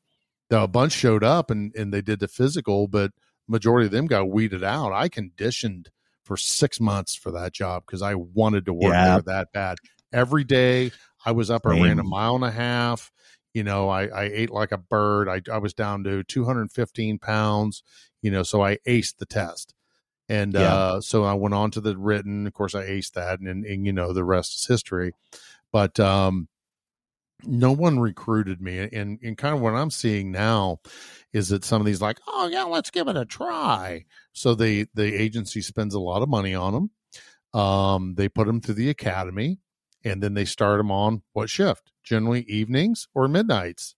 the, 0.50 0.62
a 0.64 0.68
bunch 0.68 0.94
showed 0.94 1.24
up 1.24 1.52
and, 1.52 1.74
and 1.76 1.94
they 1.94 2.02
did 2.02 2.20
the 2.20 2.28
physical, 2.28 2.88
but 2.88 3.12
majority 3.48 3.86
of 3.88 3.92
them 3.92 4.08
got 4.08 4.30
weeded 4.30 4.64
out. 4.64 4.94
I 4.94 5.10
conditioned 5.10 5.90
for 6.24 6.38
six 6.38 6.80
months 6.80 7.16
for 7.16 7.32
that 7.32 7.54
job 7.54 7.84
because 7.86 8.02
I 8.02 8.16
wanted 8.16 8.66
to 8.66 8.74
work 8.74 8.98
Yeah. 8.98 9.04
there 9.04 9.22
that 9.24 9.50
bad. 9.54 9.78
Every 10.12 10.44
day 10.44 10.92
I 11.26 11.32
was 11.32 11.52
up, 11.52 11.66
I 11.68 11.72
ran 11.72 12.00
a 12.00 12.04
mile 12.04 12.36
and 12.36 12.44
a 12.44 12.52
half. 12.52 13.12
You 13.54 13.64
know, 13.64 13.90
I, 13.90 14.08
I 14.08 14.24
ate 14.34 14.50
like 14.50 14.72
a 14.72 14.78
bird. 14.78 15.30
I, 15.30 15.42
I 15.54 15.60
was 15.60 15.74
down 15.74 16.04
to 16.06 16.24
215 16.24 17.20
pounds, 17.20 17.84
you 18.22 18.32
know, 18.32 18.44
so 18.44 18.64
I 18.64 18.78
aced 18.88 19.18
the 19.18 19.26
test. 19.28 19.75
And 20.28 20.54
Yeah. 20.54 20.74
uh, 20.74 21.02
so 21.02 21.24
I 21.24 21.34
went 21.34 21.54
on 21.54 21.72
to 21.72 21.82
the 21.82 21.98
written. 21.98 22.48
Of 22.48 22.54
course, 22.54 22.74
I 22.76 22.84
aced 22.84 23.14
that, 23.14 23.40
and, 23.40 23.66
and 23.66 23.86
you 23.86 23.94
know 23.94 24.12
the 24.14 24.24
rest 24.24 24.56
is 24.56 24.66
history. 24.68 25.14
But 25.72 26.00
um, 26.00 26.48
no 27.44 27.72
one 27.72 28.00
recruited 28.00 28.62
me, 28.62 28.80
and 28.80 29.20
and 29.22 29.38
kind 29.38 29.54
of 29.56 29.62
what 29.62 29.76
I'm 29.76 29.92
seeing 29.92 30.32
now 30.32 30.80
is 31.34 31.50
that 31.50 31.64
some 31.66 31.82
of 31.82 31.86
these 31.86 32.02
like, 32.02 32.20
oh 32.28 32.48
yeah, 32.48 32.64
let's 32.64 32.90
give 32.90 33.08
it 33.08 33.18
a 33.18 33.26
try. 33.26 34.06
So 34.34 34.56
the 34.56 34.88
the 34.94 35.14
agency 35.14 35.62
spends 35.62 35.94
a 35.94 36.00
lot 36.00 36.22
of 36.22 36.30
money 36.30 36.56
on 36.56 36.74
them. 36.74 37.60
Um, 37.60 38.16
they 38.16 38.30
put 38.30 38.48
them 38.48 38.62
through 38.62 38.76
the 38.76 38.90
academy, 38.90 39.60
and 40.04 40.24
then 40.24 40.34
they 40.34 40.46
start 40.46 40.80
them 40.80 40.92
on 40.92 41.22
what 41.34 41.50
shift? 41.50 41.92
Generally 42.04 42.44
evenings 42.44 43.08
or 43.14 43.28
midnights 43.28 43.96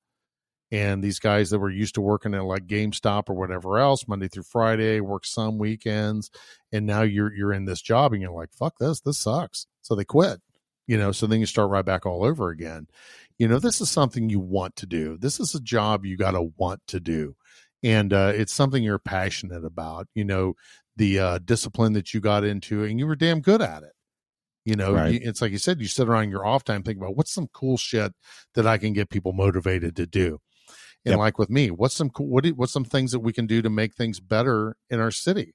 and 0.71 1.03
these 1.03 1.19
guys 1.19 1.49
that 1.49 1.59
were 1.59 1.69
used 1.69 1.95
to 1.95 2.01
working 2.01 2.33
at 2.33 2.43
like 2.43 2.67
GameStop 2.67 3.29
or 3.29 3.33
whatever 3.35 3.77
else 3.79 4.07
Monday 4.07 4.27
through 4.27 4.43
Friday, 4.43 4.99
work 4.99 5.25
some 5.25 5.57
weekends, 5.57 6.29
and 6.71 6.85
now 6.85 7.01
you're 7.03 7.33
you're 7.33 7.53
in 7.53 7.65
this 7.65 7.81
job 7.81 8.13
and 8.13 8.21
you're 8.21 8.31
like, 8.31 8.51
fuck 8.53 8.77
this, 8.79 8.99
this 9.01 9.17
sucks. 9.19 9.67
So 9.81 9.95
they 9.95 10.05
quit. 10.05 10.41
You 10.87 10.97
know, 10.97 11.11
so 11.11 11.27
then 11.27 11.41
you 11.41 11.45
start 11.45 11.69
right 11.69 11.83
back 11.83 12.05
all 12.05 12.23
over 12.23 12.49
again. 12.49 12.87
You 13.37 13.47
know, 13.49 13.59
this 13.59 13.81
is 13.81 13.89
something 13.89 14.29
you 14.29 14.39
want 14.39 14.77
to 14.77 14.85
do. 14.85 15.17
This 15.17 15.39
is 15.39 15.53
a 15.53 15.59
job 15.59 16.05
you 16.05 16.15
got 16.15 16.31
to 16.31 16.53
want 16.57 16.81
to 16.87 16.99
do. 17.01 17.35
And 17.83 18.13
uh, 18.13 18.31
it's 18.33 18.53
something 18.53 18.81
you're 18.83 18.97
passionate 18.97 19.65
about. 19.65 20.07
You 20.15 20.23
know, 20.23 20.53
the 20.95 21.19
uh, 21.19 21.39
discipline 21.39 21.93
that 21.93 22.13
you 22.13 22.21
got 22.21 22.43
into, 22.43 22.83
and 22.85 22.99
you 22.99 23.05
were 23.05 23.17
damn 23.17 23.41
good 23.41 23.61
at 23.61 23.83
it. 23.83 23.91
You 24.65 24.75
know, 24.75 24.93
Right. 24.93 25.13
you, 25.13 25.19
it's 25.23 25.41
like 25.41 25.51
you 25.51 25.57
said, 25.59 25.79
you 25.79 25.87
sit 25.87 26.07
around 26.09 26.29
your 26.29 26.45
off 26.45 26.63
time 26.63 26.83
thinking 26.83 27.03
about 27.03 27.15
what's 27.15 27.33
some 27.33 27.47
cool 27.53 27.77
shit 27.77 28.13
that 28.55 28.65
I 28.65 28.77
can 28.77 28.93
get 28.93 29.09
people 29.09 29.33
motivated 29.33 29.95
to 29.97 30.07
do. 30.07 30.39
And 31.07 31.13
Yep. 31.13 31.19
like 31.19 31.37
with 31.39 31.49
me, 31.49 31.71
what's 31.71 31.95
some 31.95 32.09
cool, 32.09 32.27
what 32.27 32.43
do, 32.43 32.49
what's 32.55 32.73
some 32.73 32.83
things 32.83 33.11
that 33.11 33.19
we 33.19 33.31
can 33.31 33.47
do 33.47 33.61
to 33.61 33.69
make 33.69 33.93
things 33.95 34.19
better 34.19 34.75
in 34.89 34.99
our 34.99 35.11
city? 35.11 35.53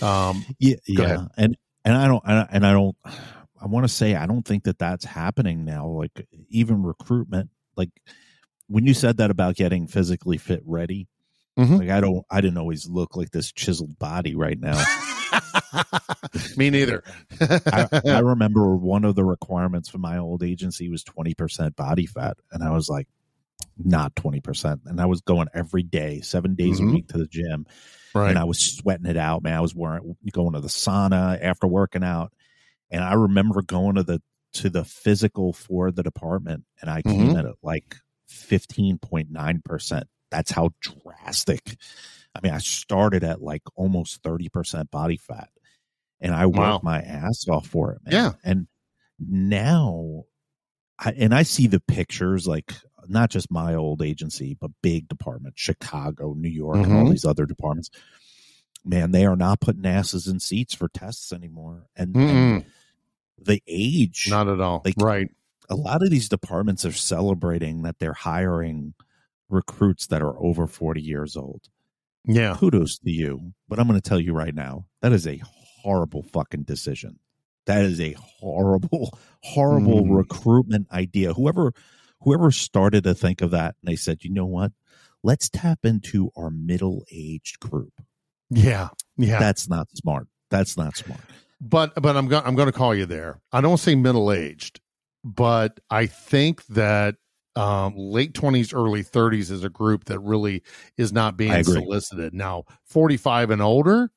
Um, 0.00 0.44
Yeah, 0.58 0.76
yeah, 0.86 1.04
ahead. 1.04 1.28
and 1.36 1.56
and 1.84 1.94
I 1.94 2.06
don't, 2.08 2.22
and 2.26 2.38
I- 2.38 2.48
and 2.50 2.66
I 2.66 2.72
don't. 2.72 2.96
I 3.60 3.66
want 3.66 3.84
to 3.84 3.88
say 3.88 4.16
I 4.16 4.26
don't 4.26 4.44
think 4.44 4.64
that 4.64 4.80
that's 4.80 5.04
happening 5.04 5.64
now. 5.64 5.86
Like 5.86 6.26
even 6.48 6.82
recruitment, 6.82 7.50
like 7.76 7.90
when 8.66 8.86
you 8.86 8.92
said 8.94 9.18
that 9.18 9.30
about 9.30 9.54
getting 9.54 9.86
physically 9.86 10.36
fit 10.36 10.62
ready, 10.66 11.06
Mhm. 11.56 11.78
like 11.78 11.90
I 11.90 12.00
don't, 12.00 12.24
I 12.28 12.40
didn't 12.40 12.58
always 12.58 12.88
look 12.88 13.14
like 13.14 13.30
this 13.30 13.52
chiseled 13.52 13.96
body 14.00 14.34
right 14.34 14.58
now. 14.58 14.82
me 16.56 16.70
neither. 16.70 17.04
I, 17.40 17.86
I 18.04 18.18
remember 18.20 18.74
one 18.74 19.04
of 19.04 19.14
the 19.14 19.24
requirements 19.24 19.88
for 19.88 19.98
my 19.98 20.18
old 20.18 20.42
agency 20.42 20.88
was 20.88 21.04
20% 21.04 21.76
body 21.76 22.06
fat. 22.06 22.36
And 22.50 22.64
I 22.64 22.70
was 22.72 22.88
like, 22.88 23.06
not 23.84 24.14
20%. 24.14 24.80
And 24.86 25.00
I 25.00 25.06
was 25.06 25.20
going 25.20 25.48
every 25.54 25.82
day, 25.82 26.20
seven 26.20 26.54
days 26.54 26.80
Mhm. 26.80 26.88
a 26.90 26.92
week 26.94 27.08
to 27.08 27.18
the 27.18 27.26
gym. 27.26 27.66
right. 28.14 28.28
And 28.30 28.38
I 28.38 28.44
was 28.44 28.76
sweating 28.76 29.06
it 29.06 29.16
out, 29.16 29.42
man. 29.42 29.54
I 29.56 29.60
was 29.60 29.74
wearing, 29.74 30.16
going 30.32 30.52
to 30.52 30.60
the 30.60 30.68
sauna 30.68 31.38
after 31.42 31.66
working 31.66 32.04
out. 32.04 32.32
And 32.90 33.02
I 33.02 33.14
remember 33.14 33.62
going 33.62 33.94
to 33.94 34.02
the, 34.02 34.20
to 34.54 34.68
the 34.68 34.84
physical 34.84 35.52
for 35.54 35.90
the 35.90 36.02
department 36.02 36.64
and 36.82 36.90
I 36.90 37.00
came 37.02 37.30
Mhm. 37.30 37.38
at 37.38 37.44
it 37.46 37.54
like 37.62 37.96
15.9%. 38.28 40.04
That's 40.30 40.50
how 40.50 40.70
drastic. 40.80 41.76
I 42.34 42.40
mean, 42.42 42.52
I 42.52 42.58
started 42.58 43.24
at 43.24 43.42
like 43.42 43.62
almost 43.76 44.22
30% 44.22 44.90
body 44.90 45.16
fat 45.16 45.50
and 46.20 46.34
I 46.34 46.46
worked 46.46 46.58
Wow. 46.58 46.80
my 46.82 47.00
ass 47.00 47.46
off 47.48 47.66
for 47.66 47.92
it, 47.92 48.02
man. 48.04 48.12
Yeah. 48.14 48.32
And 48.44 48.66
now, 49.18 50.24
I, 50.98 51.12
and 51.12 51.34
I 51.34 51.42
see 51.42 51.66
the 51.66 51.80
pictures, 51.80 52.46
like 52.46 52.72
not 53.08 53.30
just 53.30 53.50
my 53.50 53.74
old 53.74 54.02
agency, 54.02 54.56
but 54.60 54.70
big 54.82 55.08
departments, 55.08 55.60
Chicago, 55.60 56.34
New 56.34 56.48
York, 56.48 56.76
and 56.78 56.92
all 56.92 57.04
Mhm. 57.04 57.10
these 57.10 57.24
other 57.24 57.46
departments. 57.46 57.90
Man, 58.84 59.12
they 59.12 59.24
are 59.26 59.36
not 59.36 59.60
putting 59.60 59.86
asses 59.86 60.26
in 60.26 60.40
seats 60.40 60.74
for 60.74 60.88
tests 60.88 61.32
anymore. 61.32 61.86
And, 61.96 62.16
and 62.16 62.64
the 63.38 63.62
age, 63.66 64.26
Not 64.28 64.48
at 64.48 64.60
all. 64.60 64.82
Like- 64.84 64.94
right. 64.98 65.28
a 65.70 65.76
lot 65.76 66.02
of 66.02 66.10
these 66.10 66.28
departments 66.28 66.84
are 66.84 66.92
celebrating 66.92 67.82
that 67.82 67.98
they're 67.98 68.12
hiring 68.12 68.94
recruits 69.48 70.06
that 70.08 70.22
are 70.22 70.36
over 70.42 70.66
40 70.66 71.00
years 71.02 71.36
old. 71.36 71.68
Yeah. 72.24 72.56
Kudos 72.56 72.98
to 72.98 73.10
you. 73.10 73.52
But 73.68 73.78
I'm 73.78 73.86
going 73.88 74.00
to 74.00 74.08
tell 74.08 74.20
you 74.20 74.32
right 74.32 74.54
now, 74.54 74.86
that 75.00 75.12
is 75.12 75.26
a 75.26 75.40
horrible 75.82 76.22
fucking 76.22 76.62
decision. 76.64 77.18
That 77.66 77.84
is 77.84 78.00
a 78.00 78.12
horrible, 78.12 79.16
horrible 79.42 80.02
Mm. 80.04 80.16
recruitment 80.16 80.90
idea. 80.90 81.34
Whoever 81.34 81.72
whoever 82.22 82.50
started 82.50 83.04
to 83.04 83.14
think 83.14 83.40
of 83.40 83.50
that 83.50 83.76
and 83.80 83.90
they 83.90 83.96
said, 83.96 84.24
you 84.24 84.30
know 84.30 84.46
what? 84.46 84.72
Let's 85.22 85.48
tap 85.48 85.80
into 85.84 86.30
our 86.36 86.50
middle 86.50 87.04
aged 87.12 87.60
group. 87.60 87.92
Yeah. 88.50 88.88
Yeah. 89.16 89.38
That's 89.38 89.68
not 89.68 89.88
smart. 89.94 90.26
That's 90.50 90.76
not 90.76 90.96
smart. 90.96 91.20
but 91.60 91.94
but 92.00 92.16
I'm 92.16 92.28
going 92.28 92.44
I'm 92.44 92.54
going 92.54 92.66
to 92.66 92.72
call 92.72 92.94
you 92.94 93.06
there. 93.06 93.40
I 93.52 93.60
don't 93.60 93.78
say 93.78 93.94
middle 93.94 94.32
aged, 94.32 94.80
but 95.24 95.80
I 95.90 96.06
think 96.06 96.66
that 96.66 97.16
um, 97.54 97.94
late 97.96 98.32
20s, 98.32 98.74
early 98.74 99.04
30s 99.04 99.50
is 99.50 99.62
a 99.62 99.68
group 99.68 100.04
that 100.06 100.18
really 100.20 100.62
is 100.96 101.12
not 101.12 101.36
being 101.36 101.62
solicited. 101.64 102.32
Now, 102.34 102.64
45 102.86 103.50
and 103.50 103.60
older, 103.62 104.10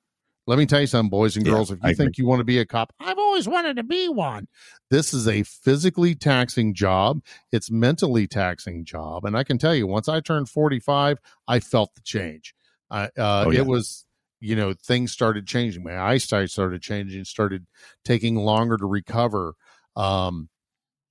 Let 0.47 0.59
me 0.59 0.65
tell 0.65 0.79
you 0.81 0.87
something, 0.87 1.09
boys 1.09 1.35
and 1.37 1.45
Yeah, 1.45 1.53
girls. 1.53 1.71
if 1.71 1.79
I 1.81 1.89
you 1.89 1.95
think 1.95 2.17
you 2.17 2.27
want 2.27 2.39
to 2.39 2.43
be 2.43 2.59
a 2.59 2.65
cop, 2.65 2.93
I've 2.99 3.17
always 3.17 3.47
wanted 3.47 3.77
to 3.77 3.83
be 3.83 4.07
one. 4.09 4.47
This 4.91 5.13
is 5.13 5.27
a 5.27 5.41
physically 5.43 6.13
taxing 6.13 6.73
job. 6.75 7.23
It's 7.51 7.71
mentally 7.71 8.27
taxing 8.27 8.85
job, 8.85 9.25
and 9.25 9.35
I 9.35 9.43
can 9.43 9.57
tell 9.57 9.73
you, 9.73 9.87
once 9.87 10.07
I 10.07 10.19
turned 10.19 10.49
forty-five, 10.49 11.17
I 11.47 11.59
felt 11.59 11.95
the 11.95 12.01
change. 12.01 12.53
I, 12.91 13.05
uh, 13.17 13.45
Oh, 13.47 13.49
yeah. 13.49 13.61
It 13.61 13.65
was, 13.65 14.05
you 14.39 14.55
know, 14.55 14.73
things 14.73 15.11
started 15.11 15.47
changing. 15.47 15.83
My 15.83 15.97
eyesight 15.99 16.51
started 16.51 16.81
changing. 16.83 17.23
Started 17.25 17.65
taking 18.03 18.35
longer 18.35 18.77
to 18.77 18.85
recover. 18.85 19.55
Um, 19.95 20.49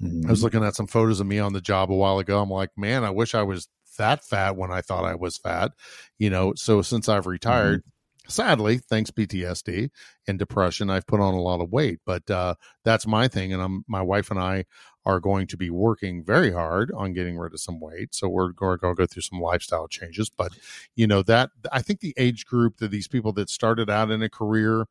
Mhm. 0.03 0.27
I 0.27 0.31
was 0.31 0.42
looking 0.42 0.62
at 0.64 0.75
some 0.75 0.87
photos 0.87 1.18
of 1.20 1.27
me 1.27 1.38
on 1.38 1.53
the 1.53 1.61
job 1.61 1.90
a 1.90 1.94
while 1.94 2.18
ago. 2.18 2.40
I'm 2.40 2.51
like, 2.51 2.70
man, 2.77 3.05
I 3.05 3.11
wish 3.11 3.35
I 3.35 3.42
was 3.42 3.68
that 3.97 4.25
fat 4.25 4.57
when 4.57 4.70
I 4.73 4.81
thought 4.81 5.05
I 5.05 5.14
was 5.14 5.37
fat. 5.38 5.73
You 6.18 6.31
know, 6.31 6.53
so 6.57 6.83
since 6.83 7.09
I've 7.09 7.27
retired, 7.27 7.83
sadly, 8.28 8.78
thanks 8.78 9.10
PTSD 9.10 9.90
and 10.26 10.38
depression, 10.38 10.90
I've 10.90 11.06
put 11.06 11.20
on 11.20 11.34
a 11.34 11.40
lot 11.40 11.60
of 11.60 11.70
weight. 11.70 12.00
But 12.04 12.30
uh, 12.30 12.54
that's 12.84 13.06
my 13.06 13.28
thing, 13.28 13.52
and 13.52 13.62
I'm 13.62 13.84
my 13.88 14.02
wife 14.02 14.30
and 14.30 14.40
I 14.40 14.64
are 15.06 15.20
going 15.20 15.46
to 15.46 15.56
be 15.56 15.68
working 15.68 16.24
very 16.24 16.50
hard 16.52 16.90
on 16.96 17.12
getting 17.12 17.37
rid 17.37 17.52
of 17.52 17.60
some 17.60 17.78
weight. 17.78 18.14
So 18.14 18.28
we're 18.28 18.52
going 18.52 18.78
to 18.78 18.94
go 18.94 19.06
through 19.06 19.22
some 19.22 19.40
lifestyle 19.40 19.87
changes. 19.88 20.30
But 20.30 20.52
you 20.96 21.06
know 21.06 21.22
that 21.22 21.50
I 21.72 21.82
think 21.82 22.00
the 22.00 22.14
age 22.16 22.46
group 22.46 22.78
that 22.78 22.90
these 22.90 23.08
people 23.08 23.32
that 23.34 23.50
started 23.50 23.90
out 23.90 24.10
in 24.10 24.22
a 24.22 24.28
career. 24.28 24.87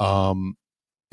Um, 0.00 0.56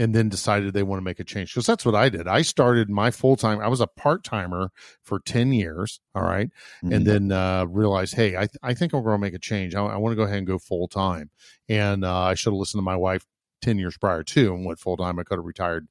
and 0.01 0.15
then 0.15 0.29
decided 0.29 0.73
they 0.73 0.83
want 0.83 0.99
to 0.99 1.03
make 1.03 1.19
a 1.19 1.23
change 1.23 1.53
because 1.53 1.65
that's 1.67 1.85
what 1.85 1.93
I 1.95 2.09
did. 2.09 2.27
I 2.27 2.41
started 2.41 2.89
my 2.89 3.11
full 3.11 3.35
time. 3.35 3.59
I 3.61 3.67
was 3.67 3.81
a 3.81 3.87
part 3.87 4.23
timer 4.23 4.71
for 5.03 5.19
ten 5.19 5.53
years. 5.53 5.99
All 6.15 6.23
right, 6.23 6.49
Mhm. 6.83 6.95
and 6.95 7.05
then 7.05 7.31
uh, 7.31 7.65
realized, 7.65 8.15
hey, 8.15 8.35
I, 8.35 8.39
th- 8.41 8.57
I 8.63 8.73
think 8.73 8.93
I'm 8.93 9.03
going 9.03 9.15
to 9.15 9.21
make 9.21 9.33
a 9.35 9.39
change. 9.39 9.75
I, 9.75 9.83
I 9.83 9.97
want 9.97 10.13
to 10.13 10.15
go 10.15 10.23
ahead 10.23 10.39
and 10.39 10.47
go 10.47 10.57
full 10.57 10.87
time. 10.87 11.29
And 11.69 12.03
uh, 12.03 12.19
I 12.23 12.33
should 12.33 12.51
have 12.53 12.59
listened 12.59 12.79
to 12.79 12.83
my 12.83 12.95
wife 12.95 13.25
ten 13.61 13.77
years 13.77 13.97
prior 13.97 14.23
too 14.23 14.53
and 14.53 14.65
went 14.65 14.79
full 14.79 14.97
time. 14.97 15.19
I 15.19 15.23
could 15.23 15.37
have 15.37 15.45
retired. 15.45 15.87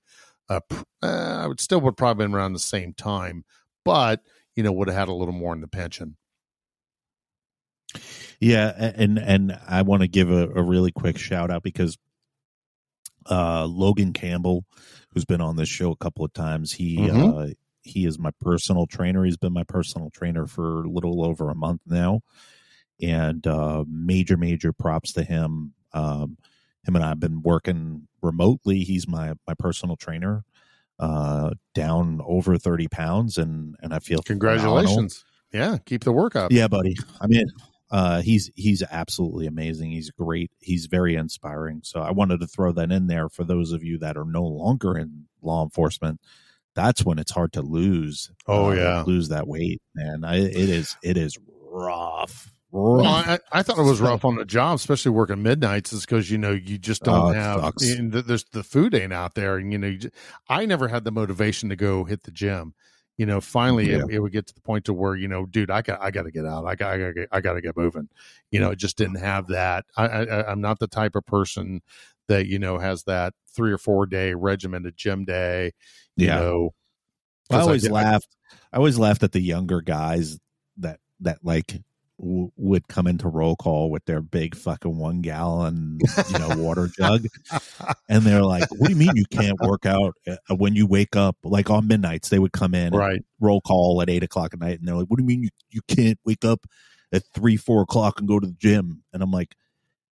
Uh, 0.48 0.60
pr- 0.68 0.82
uh, 1.02 1.42
I 1.44 1.46
would 1.46 1.60
still 1.60 1.80
would 1.82 1.96
probably 1.96 2.24
been 2.26 2.34
around 2.34 2.52
the 2.54 2.58
same 2.58 2.92
time, 2.92 3.44
but 3.84 4.22
you 4.56 4.62
know 4.64 4.72
would 4.72 4.88
have 4.88 4.96
had 4.98 5.08
a 5.08 5.14
little 5.14 5.32
more 5.34 5.54
in 5.54 5.60
the 5.60 5.68
pension. 5.68 6.16
Yeah, 8.40 8.72
and 8.96 9.18
and 9.18 9.58
I 9.68 9.82
want 9.82 10.02
to 10.02 10.08
give 10.08 10.30
a, 10.30 10.48
a 10.50 10.62
really 10.62 10.92
quick 10.92 11.18
shout 11.18 11.50
out 11.50 11.62
because 11.62 11.96
uh 13.30 13.66
Logan 13.66 14.12
Campbell, 14.12 14.64
who's 15.12 15.24
been 15.24 15.40
on 15.40 15.56
this 15.56 15.68
show 15.68 15.90
a 15.92 15.96
couple 15.96 16.24
of 16.24 16.32
times, 16.32 16.72
he 16.72 17.08
Mhm. 17.08 17.50
uh 17.50 17.54
he 17.82 18.06
is 18.06 18.18
my 18.18 18.30
personal 18.40 18.86
trainer. 18.86 19.24
He's 19.24 19.36
been 19.38 19.52
my 19.54 19.64
personal 19.64 20.10
trainer 20.10 20.46
for 20.46 20.84
a 20.84 20.88
little 20.90 21.24
over 21.24 21.50
a 21.50 21.54
month 21.54 21.80
now. 21.86 22.20
And 23.02 23.46
uh 23.46 23.84
major, 23.88 24.36
major 24.36 24.72
props 24.72 25.12
to 25.14 25.24
him. 25.24 25.74
Um 25.92 26.38
him 26.84 26.96
and 26.96 27.04
I 27.04 27.08
have 27.10 27.20
been 27.20 27.42
working 27.42 28.08
remotely. 28.22 28.80
He's 28.84 29.08
my 29.08 29.34
my 29.46 29.54
personal 29.58 29.96
trainer, 29.96 30.44
uh 30.98 31.52
down 31.74 32.20
over 32.24 32.58
30 32.58 32.88
pounds 32.88 33.38
and 33.38 33.76
and 33.82 33.94
I 33.94 33.98
feel 34.00 34.22
phenomenal. 34.22 34.26
Congratulations! 34.26 35.24
Yeah, 35.52 35.78
keep 35.86 36.04
the 36.04 36.12
work 36.12 36.36
up. 36.36 36.52
Yeah, 36.52 36.68
buddy. 36.68 36.96
I 37.20 37.26
mean, 37.26 37.46
uh, 37.90 38.22
he's 38.22 38.50
he's 38.54 38.82
absolutely 38.90 39.46
amazing. 39.46 39.90
He's 39.90 40.10
great. 40.10 40.50
He's 40.60 40.86
very 40.86 41.14
inspiring. 41.16 41.80
So 41.84 42.00
I 42.00 42.12
wanted 42.12 42.40
to 42.40 42.46
throw 42.46 42.72
that 42.72 42.92
in 42.92 43.06
there 43.08 43.28
for 43.28 43.44
those 43.44 43.72
of 43.72 43.82
you 43.82 43.98
that 43.98 44.16
are 44.16 44.24
no 44.24 44.44
longer 44.44 44.96
in 44.96 45.26
law 45.42 45.62
enforcement. 45.64 46.20
That's 46.74 47.04
when 47.04 47.18
it's 47.18 47.32
hard 47.32 47.52
to 47.54 47.62
lose. 47.62 48.30
Oh, 48.46 48.70
uh, 48.70 48.74
yeah. 48.74 49.04
lose 49.06 49.28
that 49.30 49.48
weight, 49.48 49.82
man. 49.94 50.22
I, 50.24 50.36
it 50.36 50.54
is 50.54 50.96
it 51.02 51.16
is 51.16 51.36
rough. 51.70 52.52
Well. 52.72 53.04
I, 53.04 53.40
I 53.50 53.64
thought 53.64 53.78
it 53.78 53.82
was 53.82 54.00
rough 54.00 54.24
on 54.24 54.36
the 54.36 54.44
job, 54.44 54.76
especially 54.76 55.10
working 55.10 55.42
midnights, 55.42 55.92
is 55.92 56.02
because 56.02 56.30
you 56.30 56.38
know 56.38 56.52
you 56.52 56.78
just 56.78 57.02
don't 57.02 57.30
Oh, 57.30 57.32
have 57.32 57.74
and 57.82 58.12
th- 58.12 58.24
there's 58.26 58.44
the 58.52 58.62
food 58.62 58.94
ain't 58.94 59.12
out 59.12 59.34
there, 59.34 59.56
and 59.56 59.72
you 59.72 59.78
know 59.78 59.88
you 59.88 59.98
ju- 59.98 60.10
I 60.48 60.66
never 60.66 60.86
had 60.86 61.02
the 61.02 61.10
motivation 61.10 61.68
to 61.70 61.76
go 61.76 62.04
hit 62.04 62.22
the 62.22 62.30
gym. 62.30 62.74
You 63.20 63.26
know, 63.26 63.38
finally 63.42 63.90
Yeah. 63.90 63.98
it, 63.98 64.12
it 64.12 64.18
would 64.20 64.32
get 64.32 64.46
to 64.46 64.54
the 64.54 64.62
point 64.62 64.86
to 64.86 64.94
where 64.94 65.14
you 65.14 65.28
know, 65.28 65.44
dude, 65.44 65.70
I 65.70 65.82
got 65.82 66.00
I 66.00 66.10
got 66.10 66.22
to 66.22 66.30
get 66.30 66.46
out. 66.46 66.64
I 66.64 66.74
got 66.74 66.94
I 66.94 66.98
got 66.98 67.06
to 67.08 67.12
get, 67.12 67.28
I 67.30 67.40
got 67.42 67.52
to 67.52 67.60
get 67.60 67.76
moving. 67.76 68.08
You 68.50 68.60
know, 68.60 68.70
it 68.70 68.76
just 68.78 68.96
didn't 68.96 69.16
have 69.20 69.48
that. 69.48 69.84
I, 69.94 70.06
I 70.08 70.22
I- 70.24 70.50
I'm 70.50 70.62
not 70.62 70.78
the 70.78 70.86
type 70.88 71.14
of 71.14 71.26
person 71.26 71.82
that 72.28 72.46
you 72.46 72.58
know 72.58 72.78
has 72.78 73.02
that 73.04 73.34
three 73.54 73.72
or 73.72 73.76
four 73.78 74.06
day 74.06 74.32
regimented 74.32 74.96
gym 74.96 75.26
day. 75.26 75.72
You 76.16 76.28
Yeah. 76.28 76.36
know, 76.40 76.74
I 77.50 77.58
always 77.60 77.82
did- 77.82 77.92
laughed. 77.92 78.34
I 78.72 78.78
always 78.78 78.98
laughed 78.98 79.22
at 79.22 79.32
the 79.32 79.40
younger 79.40 79.82
guys 79.82 80.38
that 80.78 80.98
that 81.20 81.40
like 81.44 81.82
w- 82.20 82.50
would 82.56 82.88
come 82.88 83.06
into 83.06 83.28
roll 83.28 83.56
call 83.56 83.90
with 83.90 84.04
their 84.06 84.22
big 84.22 84.54
fucking 84.56 84.96
one 84.98 85.22
gallon 85.22 85.98
you 86.26 86.36
know 86.36 86.50
water 86.52 86.88
jug, 86.98 87.26
and 88.08 88.26
they're 88.26 88.42
like, 88.44 88.66
"What 88.70 88.88
do 88.88 88.92
you 88.92 88.96
mean 88.96 89.16
you 89.16 89.24
can't 89.30 89.60
work 89.60 89.86
out 89.86 90.14
uh, 90.28 90.54
when 90.54 90.74
you 90.74 90.86
wake 90.86 91.16
up?" 91.16 91.36
Like 91.44 91.70
on 91.70 91.86
midnights, 91.88 92.28
they 92.28 92.38
would 92.38 92.52
come 92.52 92.74
in 92.74 92.94
and 92.94 92.96
right. 92.98 93.22
roll 93.40 93.60
call 93.60 94.02
at 94.02 94.10
eight 94.10 94.22
o'clock 94.24 94.54
at 94.54 94.60
night, 94.60 94.78
and 94.78 94.88
they're 94.88 94.96
like, 94.96 95.06
"What 95.08 95.18
do 95.18 95.24
you 95.24 95.28
mean 95.28 95.42
you 95.44 95.50
you 95.70 95.80
can't 95.88 96.18
wake 96.24 96.44
up 96.44 96.66
at 97.12 97.22
three 97.34 97.56
four 97.56 97.82
o'clock 97.82 98.18
and 98.18 98.28
go 98.28 98.40
to 98.40 98.46
the 98.46 98.56
gym?" 98.60 99.02
And 99.12 99.22
I'm 99.22 99.30
like, 99.32 99.54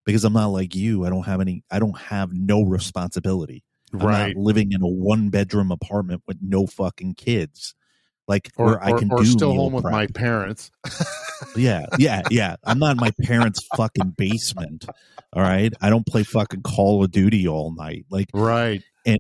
"Because 0.07 0.25
I'm 0.25 0.33
not 0.35 0.49
like 0.49 0.75
you. 0.75 1.05
I 1.05 1.11
don't 1.11 1.25
have 1.27 1.41
any. 1.41 1.65
I 1.71 1.79
don't 1.79 1.99
have 1.99 2.33
no 2.33 2.63
responsibility." 2.63 3.65
I'm 3.99 4.01
Right. 4.01 4.37
living 4.37 4.73
in 4.73 4.83
a 4.83 4.89
one 4.89 5.31
bedroom 5.31 5.71
apartment 5.73 6.23
with 6.27 6.39
no 6.43 6.67
fucking 6.67 7.15
kids. 7.15 7.75
Like 8.29 8.53
Or, 8.57 8.67
where 8.67 8.85
I 8.85 8.93
can 8.99 9.11
or 9.11 9.19
do 9.19 9.25
still 9.25 9.55
home 9.55 9.73
with 9.73 9.85
my 9.85 10.07
parents. 10.07 10.71
Yeah, 11.57 11.87
yeah, 11.99 12.23
yeah. 12.31 12.57
I'm 12.65 12.79
not 12.79 12.93
in 12.93 12.97
my 12.99 13.13
parents' 13.23 13.67
fucking 13.77 14.15
basement. 14.17 14.87
All 15.33 15.43
right. 15.43 15.73
I 15.81 15.89
don't 15.89 16.07
play 16.07 16.25
fucking 16.25 16.63
Call 16.63 17.05
of 17.05 17.11
Duty 17.11 17.47
all 17.47 17.73
night. 17.73 18.07
Like 18.11 18.29
Right. 18.35 18.83
And 19.07 19.19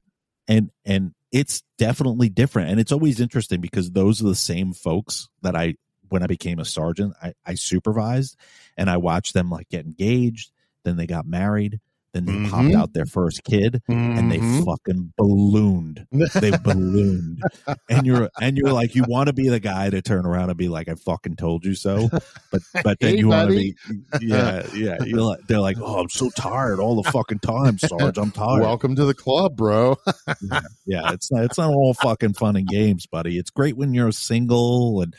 and 0.49 0.71
and 0.85 1.15
it's 1.31 1.63
definitely 1.79 2.29
different. 2.29 2.71
And 2.71 2.81
it's 2.81 2.93
always 2.93 3.21
interesting 3.21 3.61
because 3.61 3.91
those 3.91 4.21
are 4.21 4.27
the 4.27 4.35
same 4.35 4.73
folks 4.73 5.29
that 5.43 5.55
I 5.55 5.75
when 6.09 6.23
I 6.23 6.27
became 6.27 6.59
a 6.59 6.65
sergeant, 6.65 7.15
I, 7.23 7.35
I 7.47 7.55
supervised 7.55 8.37
and 8.77 8.89
I 8.89 8.97
watched 8.97 9.35
them 9.35 9.51
like 9.51 9.69
get 9.69 9.85
engaged, 9.85 10.51
then 10.85 10.97
they 10.97 11.07
got 11.07 11.27
married, 11.27 11.81
then 12.15 12.25
they 12.25 12.49
popped 12.49 12.69
Mhm. 12.69 12.75
out 12.77 12.93
their 12.95 13.05
first 13.07 13.45
kid, 13.45 13.83
and 13.89 14.31
they 14.33 14.39
Mhm. 14.39 14.65
fucking 14.65 15.13
ballooned. 15.17 16.07
They 16.41 16.51
ballooned, 16.65 17.43
and 17.91 18.07
you're 18.07 18.31
and 18.41 18.57
you're 18.57 18.73
like, 18.73 18.95
you 18.95 19.05
want 19.07 19.27
to 19.29 19.33
be 19.33 19.49
the 19.49 19.61
guy 19.61 19.91
to 19.91 20.01
turn 20.03 20.25
around 20.27 20.49
and 20.51 20.57
be 20.59 20.69
like, 20.69 20.89
I 20.89 20.95
fucking 20.95 21.37
told 21.37 21.65
you 21.65 21.75
so, 21.75 22.09
but 22.51 22.63
but 22.83 22.99
then 23.01 23.15
Hey, 23.15 23.19
you 23.19 23.29
want 23.29 23.51
to 23.51 23.55
be, 23.55 23.75
yeah, 24.21 24.67
yeah. 24.75 24.97
You're 25.05 25.21
like, 25.21 25.41
they're 25.49 25.61
like, 25.61 25.77
oh, 25.81 26.01
I'm 26.01 26.09
so 26.09 26.31
tired 26.31 26.81
all 26.81 27.01
the 27.01 27.11
fucking 27.11 27.41
time, 27.41 27.79
Sarge. 27.79 28.17
I'm 28.19 28.31
tired. 28.31 28.63
Welcome 28.63 28.97
to 28.97 29.05
the 29.05 29.15
club, 29.15 29.57
bro. 29.57 29.97
yeah, 30.87 31.13
it's 31.13 31.31
not 31.31 31.45
it's 31.45 31.59
not 31.59 31.73
all 31.73 31.95
fucking 31.95 32.35
fun 32.35 32.57
and 32.57 32.67
games, 32.67 33.07
buddy. 33.07 33.39
It's 33.39 33.51
great 33.51 33.77
when 33.77 33.93
you're 33.95 34.13
single 34.13 35.03
and 35.03 35.15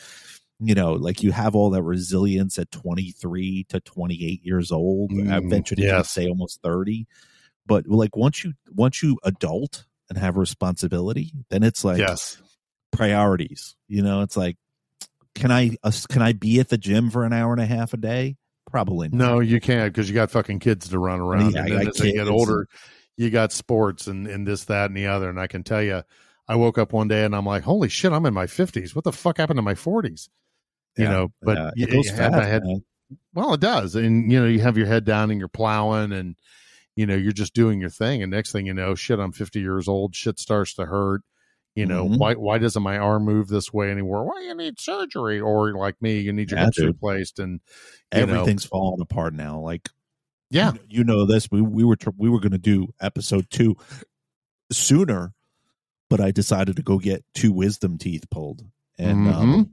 you 0.60 0.76
know, 0.76 0.93
like 0.93 1.24
you 1.24 1.32
have 1.32 1.56
all 1.56 1.69
that 1.72 1.84
resilience 1.84 2.60
at 2.60 2.72
23 2.72 3.65
to 3.69 3.80
28 3.80 4.45
years 4.45 4.72
old. 4.72 5.12
I 5.12 5.39
Mm, 5.39 5.50
venture 5.50 5.76
to 5.76 5.82
yes. 5.82 6.12
say 6.12 6.28
almost 6.28 6.62
30. 6.62 7.08
But 7.65 7.88
like 7.88 8.15
once 8.15 8.43
you 8.43 8.54
once 8.74 9.02
you 9.02 9.17
adult 9.24 9.86
and 10.10 10.17
have 10.17 10.38
responsibility, 10.38 11.34
then 11.50 11.63
it's 11.63 11.84
like 11.84 12.00
yes. 12.00 12.41
priorities. 12.91 13.76
You 13.88 14.02
know, 14.02 14.22
it's 14.22 14.36
like 14.36 14.58
can 15.36 15.52
I 15.52 15.78
uh, 15.84 15.91
can 16.10 16.22
I 16.22 16.34
be 16.34 16.60
at 16.60 16.69
the 16.69 16.78
gym 16.78 17.10
for 17.10 17.24
an 17.24 17.34
hour 17.34 17.54
and 17.54 17.62
a 17.62 17.65
half 17.65 17.93
a 17.93 17.98
day? 17.98 18.38
Probably 18.69 19.08
not. 19.10 19.17
No, 19.17 19.39
you 19.39 19.60
can't 19.60 19.93
because 19.93 20.10
you 20.10 20.15
got 20.15 20.32
fucking 20.32 20.60
kids 20.60 20.89
to 20.89 21.00
run 21.00 21.19
around. 21.19 21.54
Yeah, 21.54 21.62
and 21.62 21.72
then 21.72 21.88
as 21.88 21.95
they 21.95 22.12
get 22.12 22.28
older, 22.28 22.67
you 23.17 23.30
got 23.30 23.52
sports 23.52 24.08
and, 24.08 24.28
and 24.28 24.48
this, 24.48 24.65
that, 24.65 24.86
and 24.86 24.98
the 24.98 25.08
other. 25.08 25.30
And 25.30 25.39
I 25.39 25.48
can 25.48 25.63
tell 25.63 25.82
you, 25.82 26.04
I 26.48 26.56
woke 26.56 26.78
up 26.78 26.93
one 26.93 27.08
day 27.08 27.26
and 27.26 27.36
I'm 27.36 27.45
like, 27.45 27.63
holy 27.63 27.89
shit, 27.89 28.12
I'm 28.12 28.26
in 28.26 28.34
my 28.34 28.45
50s. 28.45 28.95
What 28.95 29.04
the 29.04 29.12
fuck 29.12 29.38
happened 29.38 29.58
to 29.58 29.63
my 29.63 29.74
40s? 29.74 30.30
You 30.99 31.05
Yeah, 31.05 31.09
know, 31.12 31.29
but 31.41 31.57
yeah, 31.75 31.85
it 31.88 31.91
goes 31.91 32.09
fast, 32.12 32.33
head, 32.35 32.63
well, 33.33 33.53
it 33.53 33.62
does. 33.62 33.95
And, 33.95 34.31
you 34.31 34.39
know, 34.39 34.45
you 34.47 34.59
have 34.59 34.77
your 34.77 34.85
head 34.88 35.05
down 35.05 35.31
and 35.31 35.39
you're 35.39 35.47
plowing 35.47 36.12
and, 36.12 36.35
you 36.95 37.05
know, 37.05 37.15
you're 37.15 37.31
just 37.31 37.53
doing 37.55 37.79
your 37.81 37.89
thing. 37.89 38.21
And 38.21 38.31
next 38.31 38.51
thing 38.51 38.65
you 38.67 38.73
know, 38.73 38.93
shit, 38.95 39.19
I'm 39.19 39.31
50 39.31 39.59
years 39.62 39.88
old. 39.88 40.15
Shit 40.15 40.38
starts 40.39 40.73
to 40.75 40.85
hurt. 40.85 41.21
You 41.75 41.85
know, 41.85 42.08
Mhm. 42.10 42.17
why 42.17 42.33
why 42.33 42.58
doesn't 42.58 42.83
my 42.83 42.97
arm 42.97 43.23
move 43.23 43.47
this 43.47 43.71
way 43.71 43.89
anymore? 43.91 44.25
Why 44.25 44.41
you 44.41 44.54
need 44.56 44.79
surgery? 44.79 45.39
Or 45.39 45.73
like 45.75 46.02
me, 46.02 46.19
you 46.19 46.33
need 46.33 46.52
your 46.52 46.60
Yeah, 46.60 46.65
hips 46.65 46.79
replaced 46.79 47.39
and 47.39 47.62
you 48.13 48.25
know, 48.25 48.31
Everything's 48.33 48.65
falling 48.65 49.00
apart 49.02 49.33
now. 49.33 49.60
Like 49.60 49.89
yeah. 50.50 50.73
you, 50.73 50.79
you 50.89 51.04
know 51.06 51.25
this. 51.25 51.50
We 51.50 51.62
we 51.62 51.85
were 51.85 51.95
tr- 51.95 52.10
we 52.17 52.27
were 52.29 52.39
going 52.41 52.52
to 52.52 52.58
do 52.58 52.89
episode 53.00 53.50
two 53.50 53.77
sooner, 54.71 55.33
but 56.10 56.19
I 56.19 56.31
decided 56.31 56.75
to 56.75 56.81
go 56.83 56.97
get 56.97 57.23
two 57.33 57.52
wisdom 57.52 57.97
teeth 57.97 58.25
pulled, 58.29 58.63
and 58.97 59.25
Mhm. 59.27 59.33
um, 59.33 59.71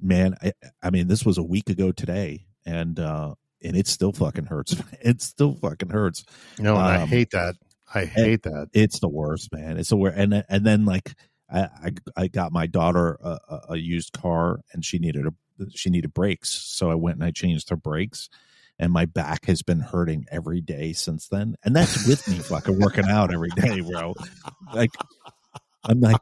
man, 0.00 0.34
I, 0.42 0.52
I 0.82 0.90
mean, 0.90 1.08
this 1.08 1.24
was 1.24 1.38
a 1.38 1.42
week 1.42 1.70
ago 1.70 1.92
today, 1.92 2.46
and 2.66 2.98
uh, 2.98 3.34
and 3.62 3.76
it 3.76 3.86
still 3.86 4.12
fucking 4.12 4.46
hurts. 4.46 4.76
It 5.02 5.22
still 5.22 5.54
fucking 5.54 5.90
hurts. 5.90 6.24
No, 6.58 6.74
and 6.76 6.84
I 6.84 7.02
Um, 7.02 7.08
hate 7.08 7.30
that. 7.30 7.56
I 7.94 8.04
hate 8.04 8.42
that. 8.42 8.68
It's 8.72 9.00
the 9.00 9.08
worst, 9.08 9.50
man. 9.52 9.78
It's 9.78 9.88
the 9.90 9.96
worst. 9.96 10.18
And 10.18 10.44
and 10.48 10.66
then 10.66 10.84
like 10.84 11.14
I 11.50 11.60
I, 11.60 11.90
I 12.16 12.28
got 12.28 12.52
my 12.52 12.66
daughter 12.66 13.18
a, 13.22 13.38
a, 13.48 13.60
a 13.70 13.76
used 13.76 14.12
car, 14.12 14.60
and 14.72 14.84
she 14.84 14.98
needed 14.98 15.26
a 15.26 15.32
she 15.70 15.90
needed 15.90 16.14
brakes, 16.14 16.50
so 16.50 16.90
I 16.90 16.94
went 16.94 17.16
and 17.16 17.24
I 17.24 17.30
changed 17.30 17.70
her 17.70 17.76
brakes. 17.76 18.28
and 18.78 18.92
my 18.92 19.06
back 19.06 19.46
has 19.46 19.62
been 19.62 19.80
hurting 19.80 20.24
every 20.30 20.60
day 20.60 20.92
since 20.92 21.26
then. 21.26 21.56
And 21.64 21.74
that's 21.74 22.06
with 22.06 22.28
me 22.28 22.38
fucking 22.38 22.78
working 22.78 23.06
out 23.08 23.34
every 23.34 23.48
day, 23.56 23.80
bro. 23.80 24.14
Like 24.72 24.90
I'm 25.88 26.00
like, 26.00 26.20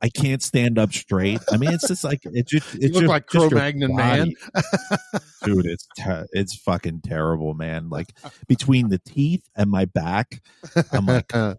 I 0.00 0.08
can't 0.08 0.42
stand 0.42 0.78
up 0.78 0.92
straight. 0.92 1.40
I 1.50 1.56
mean, 1.56 1.70
it's 1.72 1.88
just 1.88 2.04
like 2.04 2.20
it 2.24 2.46
just 2.46 2.74
You 2.74 2.80
it's 2.82 2.94
look 2.94 3.02
just, 3.02 3.08
like 3.10 3.26
Cro-Magnon 3.26 3.94
man. 3.96 4.32
dude. 5.44 5.66
It's 5.66 5.86
ter- 5.98 6.26
it's 6.32 6.54
fucking 6.56 7.00
terrible, 7.02 7.54
man. 7.54 7.88
Like 7.90 8.12
between 8.46 8.88
the 8.88 8.98
teeth 8.98 9.42
and 9.56 9.70
my 9.70 9.84
back, 9.86 10.40
I'm 10.92 11.06
like, 11.06 11.30
fuck 11.32 11.58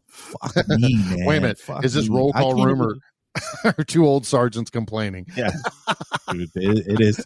me, 0.69 0.95
man. 0.95 1.25
Wait 1.25 1.37
a 1.37 1.41
minute. 1.41 1.59
Fuck 1.59 1.83
Is 1.83 1.93
this 1.93 2.09
me. 2.09 2.15
roll 2.15 2.31
call 2.33 2.55
can't 2.55 2.71
even- 2.71 2.99
two 3.87 4.05
old 4.05 4.25
sergeants 4.25 4.69
complaining? 4.69 5.25
Yeah, 5.35 5.51
dude, 6.31 6.49
it, 6.55 6.87
it 6.87 7.01
is. 7.01 7.25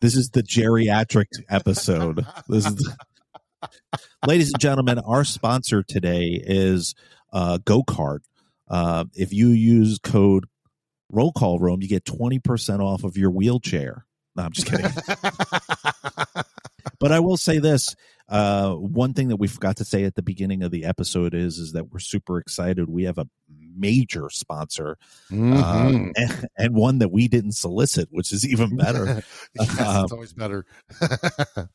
This 0.00 0.16
is 0.16 0.30
the 0.30 0.42
geriatric 0.42 1.26
episode. 1.48 2.26
This 2.48 2.66
is, 2.66 2.94
ladies 4.26 4.52
and 4.52 4.60
gentlemen, 4.60 4.98
our 4.98 5.24
sponsor 5.24 5.82
today 5.82 6.40
is 6.42 6.94
uh, 7.32 7.58
Go 7.64 7.82
Kart. 7.82 8.20
Uh, 8.70 9.04
if 9.14 9.32
you 9.32 9.48
use 9.48 9.98
code 9.98 10.46
Roll 11.10 11.32
Call 11.32 11.58
Room, 11.58 11.82
you 11.82 11.88
get 11.88 12.04
twenty 12.04 12.38
percent 12.38 12.80
off 12.80 13.04
of 13.04 13.16
your 13.16 13.30
wheelchair. 13.30 14.06
No, 14.36 14.44
I'm 14.44 14.52
just 14.52 14.68
kidding. 14.68 14.86
but 17.00 17.10
I 17.12 17.18
will 17.18 17.36
say 17.36 17.58
this: 17.58 17.96
uh, 18.28 18.72
one 18.74 19.12
thing 19.12 19.28
that 19.28 19.36
we 19.36 19.48
forgot 19.48 19.78
to 19.78 19.84
say 19.84 20.04
at 20.04 20.14
the 20.14 20.22
beginning 20.22 20.62
of 20.62 20.70
the 20.70 20.84
episode 20.84 21.34
is 21.34 21.58
is 21.58 21.72
that 21.72 21.90
we're 21.90 21.98
super 21.98 22.38
excited. 22.38 22.88
We 22.88 23.04
have 23.04 23.18
a 23.18 23.26
major 23.76 24.28
sponsor 24.30 24.96
Mhm. 25.30 25.56
uh, 25.56 26.12
and, 26.16 26.48
and 26.58 26.74
one 26.74 26.98
that 26.98 27.10
we 27.10 27.28
didn't 27.28 27.52
solicit, 27.52 28.08
which 28.10 28.32
is 28.32 28.46
even 28.46 28.76
better. 28.76 29.22
yes, 29.54 29.80
Um, 29.80 30.04
it's 30.04 30.12
always 30.12 30.32
better. 30.32 30.64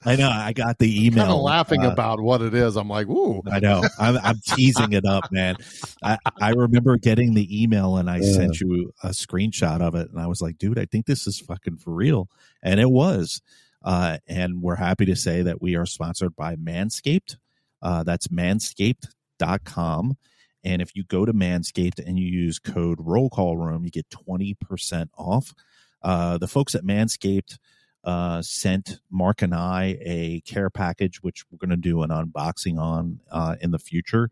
I 0.05 0.15
know. 0.15 0.29
I 0.29 0.53
got 0.53 0.77
the 0.79 1.05
email. 1.07 1.23
kind 1.25 1.33
of 1.33 1.41
laughing 1.41 1.85
uh, 1.85 1.91
about 1.91 2.19
what 2.21 2.41
it 2.41 2.53
is. 2.53 2.75
I'm 2.75 2.89
like, 2.89 3.07
ooh. 3.07 3.41
I 3.51 3.59
know. 3.59 3.83
I'm, 3.99 4.17
I'm 4.17 4.39
teasing 4.45 4.93
it 4.93 5.05
up, 5.05 5.31
man. 5.31 5.55
I, 6.03 6.17
I 6.41 6.49
remember 6.51 6.97
getting 6.97 7.33
the 7.33 7.63
email 7.63 7.97
and 7.97 8.09
I 8.09 8.17
Yeah. 8.17 8.33
sent 8.33 8.59
you 8.61 8.93
a 9.03 9.09
screenshot 9.09 9.81
of 9.81 9.95
it, 9.95 10.09
and 10.11 10.19
I 10.19 10.27
was 10.27 10.41
like, 10.41 10.57
dude, 10.57 10.79
I 10.79 10.85
think 10.85 11.05
this 11.05 11.27
is 11.27 11.39
fucking 11.39 11.77
for 11.77 11.93
real, 11.93 12.29
and 12.63 12.79
it 12.79 12.89
was. 12.91 13.41
Uh, 13.83 14.17
and 14.27 14.61
we're 14.63 14.75
happy 14.75 15.05
to 15.05 15.15
say 15.15 15.43
that 15.43 15.61
we 15.61 15.75
are 15.75 15.85
sponsored 15.85 16.35
by 16.35 16.55
Manscaped. 16.55 17.37
Uh, 17.83 18.01
that's 18.03 18.27
manscaped.com. 18.29 20.17
And 20.65 20.81
if 20.81 20.95
you 20.95 21.03
go 21.03 21.25
to 21.25 21.33
Manscaped 21.33 22.05
and 22.05 22.19
you 22.19 22.25
use 22.25 22.57
code 22.57 22.97
Roll 22.99 23.29
Call 23.29 23.55
Room, 23.55 23.85
you 23.85 23.91
get 23.91 24.09
20% 24.09 25.09
off. 25.15 25.53
Uh, 26.01 26.39
the 26.39 26.47
folks 26.47 26.73
at 26.73 26.83
Manscaped 26.83 27.57
uh, 28.03 28.41
sent 28.41 28.99
Marc 29.11 29.43
and 29.43 29.53
I 29.53 29.97
a 30.01 30.41
care 30.41 30.71
package, 30.71 31.21
which 31.21 31.45
we're 31.49 31.59
going 31.59 31.69
to 31.69 31.77
do 31.77 32.01
an 32.01 32.09
unboxing 32.09 32.79
on 32.79 33.19
uh, 33.31 33.55
in 33.61 33.71
the 33.71 33.79
future. 33.79 34.29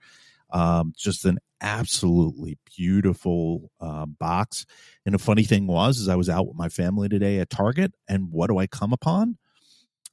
Um, 0.49 0.93
just 0.97 1.23
an 1.25 1.37
absolutely 1.61 2.57
beautiful 2.75 3.71
uh, 3.79 4.05
box. 4.07 4.65
And 5.05 5.13
the 5.13 5.19
funny 5.19 5.43
thing 5.43 5.67
was, 5.67 5.97
is 5.99 6.09
I 6.09 6.15
was 6.15 6.29
out 6.29 6.47
with 6.47 6.57
my 6.57 6.69
family 6.69 7.09
today 7.09 7.39
at 7.39 7.49
Target, 7.49 7.93
and 8.07 8.31
what 8.31 8.47
do 8.47 8.57
I 8.57 8.67
come 8.67 8.91
upon? 8.91 9.37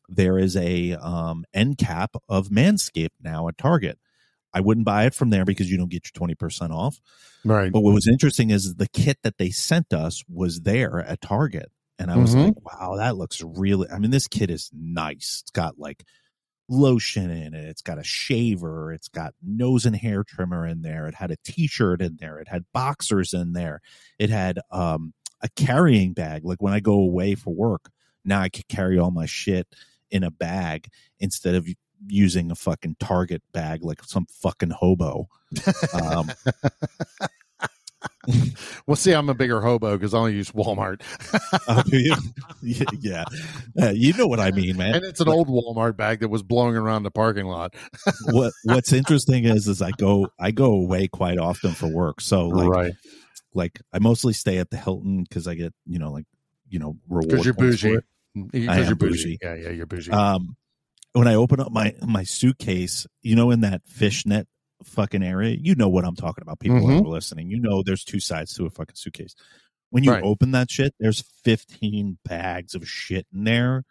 There 0.09 0.39
is 0.39 0.57
a 0.57 0.95
um, 0.95 1.45
end 1.55 1.79
cap 1.79 2.17
of 2.29 2.49
Manscaped 2.49 3.11
now 3.23 3.49
at 3.49 3.59
Target. 3.59 3.99
I 4.53 4.61
wouldn't 4.61 4.87
buy 4.87 5.07
it 5.07 5.15
from 5.15 5.31
there 5.31 5.45
because 5.45 5.71
you 5.71 5.79
don't 5.79 5.91
get 5.91 6.05
your 6.05 6.13
twenty 6.15 6.35
percent 6.35 6.73
off. 6.73 6.99
Right. 7.45 7.73
But 7.73 7.81
what 7.81 7.95
was 7.95 8.09
interesting 8.09 8.51
is 8.51 8.75
the 8.75 8.89
kit 8.89 9.19
that 9.23 9.39
they 9.39 9.51
sent 9.51 9.93
us 9.93 10.23
was 10.29 10.61
there 10.61 11.01
at 11.01 11.21
Target. 11.21 11.71
And 11.99 12.11
I 12.11 12.17
was 12.17 12.35
Mhm. 12.35 12.45
like, 12.47 12.65
wow, 12.65 12.97
that 12.97 13.17
looks 13.17 13.43
really, 13.43 13.87
I 13.91 13.99
mean, 13.99 14.11
this 14.11 14.27
kit 14.27 14.51
is 14.51 14.71
nice. 14.73 15.41
It's 15.43 15.51
got 15.51 15.79
like 15.79 16.05
lotion 16.69 17.31
in 17.31 17.53
it. 17.55 17.65
It's 17.65 17.83
got 17.83 17.99
a 17.99 18.05
shaver. 18.05 18.93
It's 18.93 19.09
got 19.09 19.35
nose 19.43 19.85
and 19.87 19.97
hair 19.97 20.25
trimmer 20.25 20.67
in 20.67 20.83
there. 20.83 21.07
It 21.09 21.15
had 21.15 21.31
a 21.31 21.37
t-shirt 21.45 22.01
in 22.01 22.17
there. 22.21 22.39
It 22.39 22.49
had 22.49 22.65
boxers 22.73 23.35
in 23.35 23.53
there. 23.53 23.81
It 24.19 24.31
had, 24.31 24.61
um, 24.71 25.13
a 25.43 25.49
carrying 25.57 26.13
bag. 26.13 26.45
Like 26.45 26.63
when 26.63 26.73
I 26.73 26.81
go 26.81 26.95
away 26.95 27.35
for 27.35 27.53
work, 27.55 27.91
now 28.25 28.41
I 28.41 28.49
can 28.51 28.65
carry 28.69 28.99
all 28.99 29.11
my 29.11 29.27
shit 29.27 29.67
in 30.11 30.23
a 30.23 30.31
bag 30.31 30.89
instead 31.19 31.55
of 31.55 31.67
using 32.07 32.51
a 32.51 32.55
fucking 32.55 32.97
Target 33.01 33.43
bag 33.53 33.85
like 33.85 34.03
some 34.05 34.27
fucking 34.27 34.71
hobo. 34.71 35.29
Um, 35.95 36.31
Well, 38.87 38.97
see, 38.97 39.13
I'm 39.13 39.29
a 39.29 39.35
bigger 39.35 39.61
hobo 39.61 39.97
because 39.97 40.15
I 40.15 40.19
only 40.19 40.35
use 40.35 40.51
Walmart. 40.53 41.01
Do 41.91 41.99
you? 41.99 42.15
yeah, 43.01 43.25
Uh, 43.81 43.91
you 43.91 44.13
know 44.15 44.27
what 44.27 44.41
I 44.41 44.51
mean, 44.53 44.77
man. 44.77 44.95
and 44.97 45.05
it's 45.05 45.21
an 45.21 45.29
old 45.29 45.49
Walmart 45.49 45.97
bag 45.97 46.21
that 46.21 46.29
was 46.29 46.43
blowing 46.43 46.77
around 46.77 47.03
the 47.03 47.11
parking 47.11 47.47
lot. 47.47 47.75
what 48.31 48.53
What's 48.65 48.93
interesting 48.93 49.45
is, 49.45 49.67
is 49.69 49.83
I 49.83 49.91
go 49.93 50.29
I 50.39 50.51
go 50.51 50.73
away 50.73 51.09
quite 51.09 51.39
often 51.39 51.73
for 51.73 51.89
work. 51.89 52.21
So 52.21 52.49
like, 52.49 52.69
right. 52.69 52.93
like 53.55 53.81
I 53.93 53.99
mostly 53.99 54.33
stay 54.33 54.59
at 54.59 54.71
the 54.71 54.77
Hilton 54.77 55.25
because 55.25 55.47
I 55.49 55.55
get 55.55 55.75
you 55.87 55.99
know 55.99 56.11
like 56.11 56.27
you 56.69 56.79
know 56.79 56.97
reward 57.09 57.29
Because 57.31 57.45
you're 57.45 57.55
bougie. 57.55 57.99
Because 58.51 58.87
you're 58.87 58.97
bougie. 58.97 59.37
bougie. 59.37 59.39
Yeah, 59.43 59.55
yeah, 59.55 59.71
you're 59.71 59.87
bougie. 59.87 60.13
Um, 60.13 60.57
when 61.13 61.29
I 61.29 61.35
open 61.35 61.61
up 61.61 61.73
my 61.73 61.95
my 62.07 62.25
suitcase, 62.25 63.07
you 63.23 63.35
know, 63.37 63.51
in 63.51 63.61
that 63.63 63.83
fishnet 63.87 64.47
fucking 64.85 65.23
area, 65.23 65.57
you 65.61 65.75
know 65.75 65.89
what 65.89 66.05
I'm 66.05 66.17
talking 66.17 66.43
about. 66.43 66.61
People 66.61 66.81
Mhm. 66.81 67.01
who 67.01 67.07
are 67.07 67.15
listening, 67.15 67.51
you 67.51 67.59
know, 67.61 67.83
there's 67.83 68.05
two 68.05 68.21
sides 68.21 68.55
to 68.55 68.67
a 68.67 68.71
fucking 68.71 68.95
suitcase. 68.97 69.35
When 69.91 70.05
you 70.05 70.13
Right. 70.13 70.23
open 70.25 70.53
that 70.53 70.71
shit, 70.71 70.95
there's 71.01 71.23
15 71.45 72.19
bags 72.25 72.75
of 72.75 72.89
shit 72.89 73.27
in 73.35 73.45
there, 73.45 73.85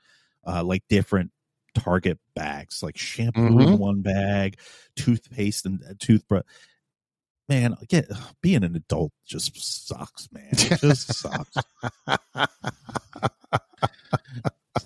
uh, 0.47 0.63
like 0.63 0.83
different 0.89 1.31
Target 1.75 2.19
bags, 2.35 2.81
like 2.81 2.97
shampoo 2.97 3.59
in 3.59 3.67
Mhm. 3.69 3.77
one 3.77 4.01
bag, 4.01 4.57
toothpaste 4.95 5.65
and 5.67 5.83
uh, 5.83 5.93
toothbrush. 5.99 6.43
Man, 7.47 7.75
get 7.87 8.09
being 8.41 8.63
an 8.63 8.75
adult 8.75 9.11
just 9.25 9.55
sucks, 9.87 10.27
man. 10.31 10.49
It 10.51 10.79
just 10.79 11.13
sucks. 11.13 11.55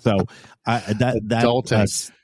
So 0.00 0.26
I 0.66 0.80
that 0.94 1.20
that 1.28 1.44
Adulting. 1.44 2.10
uh, 2.10 2.14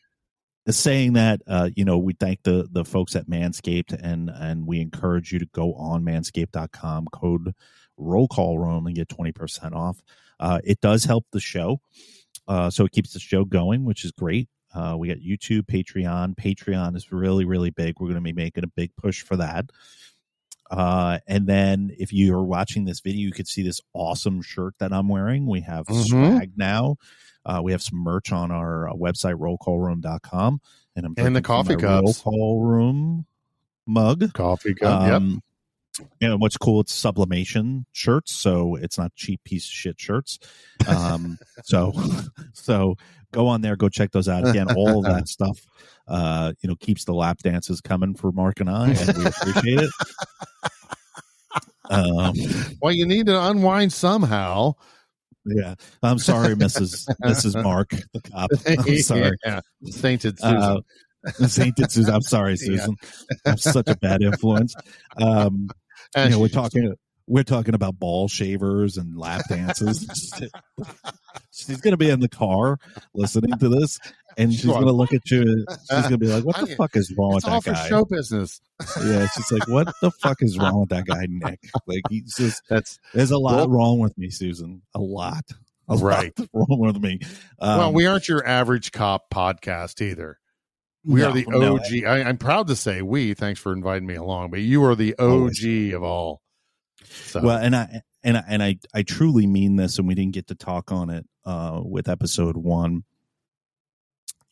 saying 0.69 1.15
that 1.15 1.41
uh, 1.47 1.71
you 1.75 1.85
know 1.85 1.99
we 1.99 2.13
thank 2.13 2.43
the 2.43 2.69
the 2.71 2.85
folks 2.85 3.17
at 3.17 3.27
Manscaped 3.29 3.93
and 3.93 4.31
and 4.31 4.67
we 4.67 4.81
encourage 4.81 5.33
you 5.33 5.39
to 5.39 5.47
go 5.47 5.75
on 5.75 6.05
manscaped.com 6.05 7.07
code 7.13 7.55
roll 7.97 8.29
call 8.29 8.59
room 8.59 8.87
and 8.87 8.97
get 8.97 9.09
20% 9.09 9.75
off. 9.75 10.03
Uh, 10.39 10.59
it 10.65 10.81
does 10.81 11.05
help 11.05 11.27
the 11.33 11.41
show. 11.41 11.81
Uh, 12.49 12.71
so 12.71 12.85
it 12.87 12.93
keeps 12.93 13.13
the 13.13 13.21
show 13.21 13.45
going, 13.45 13.85
which 13.85 14.05
is 14.07 14.13
great. 14.13 14.49
Uh, 14.75 14.97
we 14.99 15.09
got 15.09 15.19
YouTube, 15.19 15.67
Patreon. 15.67 16.35
Patreon 16.35 16.97
is 16.97 17.13
really, 17.13 17.45
really 17.45 17.69
big. 17.71 18.01
We're 18.01 18.07
going 18.07 18.15
to 18.15 18.21
be 18.23 18.33
making 18.33 18.65
a 18.65 18.69
big 18.69 18.97
push 18.97 19.23
for 19.23 19.37
that. 19.37 19.67
Uh, 20.71 21.19
and 21.27 21.47
then 21.47 21.91
if 21.99 22.13
you're 22.13 22.43
watching 22.43 22.85
this 22.85 23.01
video, 23.01 23.21
you 23.21 23.33
could 23.33 23.49
see 23.49 23.63
this 23.63 23.81
awesome 23.93 24.41
shirt 24.41 24.75
that 24.79 24.93
I'm 24.93 25.09
wearing. 25.09 25.47
We 25.47 25.61
have 25.63 25.87
Mhm. 25.87 26.07
swag 26.09 26.53
now. 26.57 26.97
Uh, 27.51 27.61
we 27.61 27.73
have 27.73 27.83
some 27.83 27.99
merch 27.99 28.31
on 28.31 28.53
our 28.53 28.89
uh, 28.89 28.93
website, 28.93 29.35
rollcallroom.com. 29.35 30.61
And 30.95 31.07
I'm 31.07 31.15
And 31.17 31.35
the 31.35 31.43
coffee 31.43 31.75
my 31.75 31.83
Roll 31.83 32.03
cups. 32.03 32.21
Call 32.21 32.61
Room 32.63 33.27
mug. 33.87 34.33
Coffee 34.35 34.75
cup. 34.75 35.03
yep. 35.03 35.13
Um, 35.15 35.43
And 36.21 36.41
what's 36.41 36.57
cool, 36.57 36.81
it's 36.81 36.95
sublimation 36.95 37.87
shirts, 37.93 38.33
so 38.33 38.77
it's 38.77 38.97
not 38.97 39.15
cheap 39.17 39.43
piece 39.45 39.65
of 39.67 39.73
shit 39.73 40.01
shirts. 40.01 40.39
Um, 40.87 41.39
so, 41.65 41.93
so 42.53 42.97
go 43.33 43.49
on 43.49 43.61
there, 43.63 43.75
go 43.75 43.89
check 43.89 44.13
those 44.13 44.29
out. 44.29 44.47
Again, 44.49 44.73
all 44.77 44.99
of 45.05 45.13
that 45.13 45.27
stuff, 45.37 45.59
uh, 46.07 46.53
you 46.61 46.69
know, 46.69 46.77
keeps 46.77 47.05
the 47.05 47.13
lap 47.15 47.39
dances 47.39 47.81
coming 47.81 48.15
for 48.15 48.31
Marc 48.31 48.61
and 48.61 48.71
I, 48.71 48.91
and 48.91 49.19
we 49.19 49.27
appreciate 49.27 49.81
it. 49.81 49.91
Um, 51.91 52.35
Well, 52.81 52.93
you 52.93 53.05
need 53.05 53.27
to 53.27 53.47
unwind 53.49 53.93
somehow. 53.93 54.77
Yeah, 55.55 55.75
I'm 56.03 56.19
sorry, 56.19 56.55
Mrs. 56.55 57.07
Mrs. 57.25 57.63
Marc, 57.65 57.91
the 58.13 58.21
cop. 58.23 58.51
I'm 58.67 58.97
sorry. 58.99 59.37
Yeah. 59.45 59.61
Sainted 59.85 60.39
Susan. 60.39 60.57
Uh, 60.57 60.81
Sainted 61.47 61.91
Susan. 61.93 62.15
I'm 62.15 62.23
sorry, 62.23 62.53
Yeah. 62.53 62.57
Susan. 62.57 62.97
I'm 63.47 63.59
such 63.59 63.89
a 63.89 63.97
bad 63.97 64.23
influence. 64.23 64.75
Um, 65.17 65.69
you 66.17 66.31
know, 66.31 66.39
we're 66.39 66.49
talking 66.49 66.95
we're 67.27 67.45
talking 67.45 67.75
about 67.75 67.99
ball 67.99 68.27
shavers 68.27 68.97
and 68.97 69.17
lap 69.17 69.43
dances. 69.49 70.05
she's 71.53 71.81
gonna 71.81 71.97
be 71.97 72.11
in 72.11 72.21
the 72.21 72.29
car 72.29 72.79
listening 73.15 73.57
to 73.59 73.69
this, 73.69 73.99
and 74.37 74.53
she's 74.53 74.63
Sure. 74.63 74.75
gonna 74.75 74.93
look 74.93 75.13
at 75.13 75.31
you. 75.31 75.65
She's 75.91 76.03
gonna 76.03 76.19
be 76.19 76.27
like, 76.27 76.45
"What 76.45 76.57
the 76.57 76.67
fuck 76.77 76.97
is 76.97 77.13
wrong 77.17 77.35
with 77.35 77.45
that 77.45 77.63
for 77.65 77.73
guy?" 77.73 77.89
show 77.89 78.05
business. 78.05 78.61
Yeah, 79.03 79.27
she's 79.29 79.51
like, 79.53 79.69
"What 79.69 79.93
the 80.01 80.11
fuck 80.11 80.39
is 80.43 80.59
wrong 80.59 80.81
with 80.81 80.89
that 80.91 81.07
guy, 81.07 81.27
Nick?" 81.29 81.61
Like, 81.87 82.03
he's 82.09 82.35
just 82.37 82.63
That's 82.69 82.99
there's 83.15 83.31
a 83.31 83.39
lot 83.39 83.57
Well- 83.57 83.69
wrong 83.71 83.99
with 83.99 84.17
me, 84.19 84.31
Susan. 84.31 84.83
A 84.95 85.01
lot, 85.01 85.45
a 85.89 85.97
Right. 85.97 86.33
lot 86.39 86.49
wrong 86.69 86.79
with 86.81 86.97
me. 87.03 87.19
Um, 87.59 87.79
well, 87.79 87.93
we 87.93 88.07
aren't 88.07 88.29
your 88.29 88.47
average 88.47 88.93
cop 88.93 89.31
podcast 89.33 90.01
either. 90.01 90.39
We 91.05 91.21
no, 91.21 91.31
are 91.31 91.33
the 91.33 91.45
no, 91.49 91.75
OG. 91.77 92.05
I, 92.07 92.23
I'm 92.25 92.37
proud 92.37 92.67
to 92.69 92.77
say 92.77 93.01
we. 93.03 93.33
Thanks 93.35 93.59
for 93.59 93.73
inviting 93.73 94.07
me 94.07 94.17
along, 94.17 94.51
but 94.51 94.61
you 94.61 94.85
are 94.85 94.95
the 94.95 95.15
Always. 95.19 95.65
OG 95.65 95.95
of 95.95 96.03
all. 96.03 96.43
So, 97.05 97.41
Well, 97.43 97.57
and 97.59 97.75
I 97.75 98.03
and 98.23 98.37
I, 98.37 98.45
and 98.47 98.63
I 98.63 98.79
I 98.95 99.03
truly 99.03 99.47
mean 99.47 99.77
this, 99.77 99.99
and 99.99 100.07
we 100.07 100.15
didn't 100.15 100.35
get 100.35 100.49
to 100.49 100.55
talk 100.55 100.93
on 100.93 101.09
it 101.09 101.27
uh, 101.47 101.81
with 101.83 102.07
episode 102.09 102.57
one. 102.59 103.05